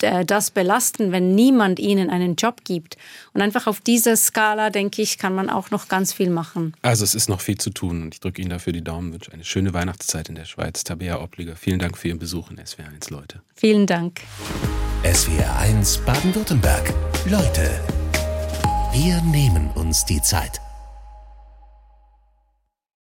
äh, 0.00 0.24
das 0.24 0.52
belasten, 0.52 1.10
wenn 1.10 1.34
niemand 1.34 1.80
ihnen 1.80 2.08
einen 2.08 2.36
Job 2.36 2.62
gibt. 2.62 2.96
Und 3.32 3.42
einfach 3.42 3.66
auf 3.66 3.80
dieser 3.80 4.16
Skala, 4.16 4.70
denke 4.70 5.02
ich, 5.02 5.18
kann 5.18 5.34
man 5.34 5.50
auch 5.50 5.72
noch 5.72 5.88
ganz 5.88 6.12
viel 6.12 6.30
machen. 6.30 6.74
Also 6.82 7.02
es 7.02 7.16
ist 7.16 7.28
noch 7.28 7.40
viel 7.40 7.58
zu 7.58 7.70
tun 7.70 8.02
und 8.02 8.14
ich 8.14 8.20
drücke 8.20 8.40
Ihnen 8.40 8.50
dafür 8.50 8.72
die 8.72 8.84
Daumen, 8.84 9.12
wünsche 9.12 9.32
eine 9.32 9.42
schöne 9.42 9.74
Weihnachtszeit 9.74 10.28
in 10.28 10.36
der 10.36 10.44
Schweiz. 10.44 10.84
Tabea 10.84 11.20
Obliger, 11.20 11.56
vielen 11.56 11.80
Dank 11.80 11.98
für 11.98 12.08
Ihren 12.08 12.20
Besuch 12.20 12.52
in 12.52 12.58
SWR1 12.58 13.10
Leute. 13.10 13.42
Vielen 13.56 13.88
Dank. 13.88 14.20
SWR1 15.02 16.04
Baden-Württemberg. 16.04 16.94
Leute, 17.28 17.80
wir 18.92 19.20
nehmen 19.22 19.68
uns 19.74 20.04
die 20.04 20.22
Zeit. 20.22 20.60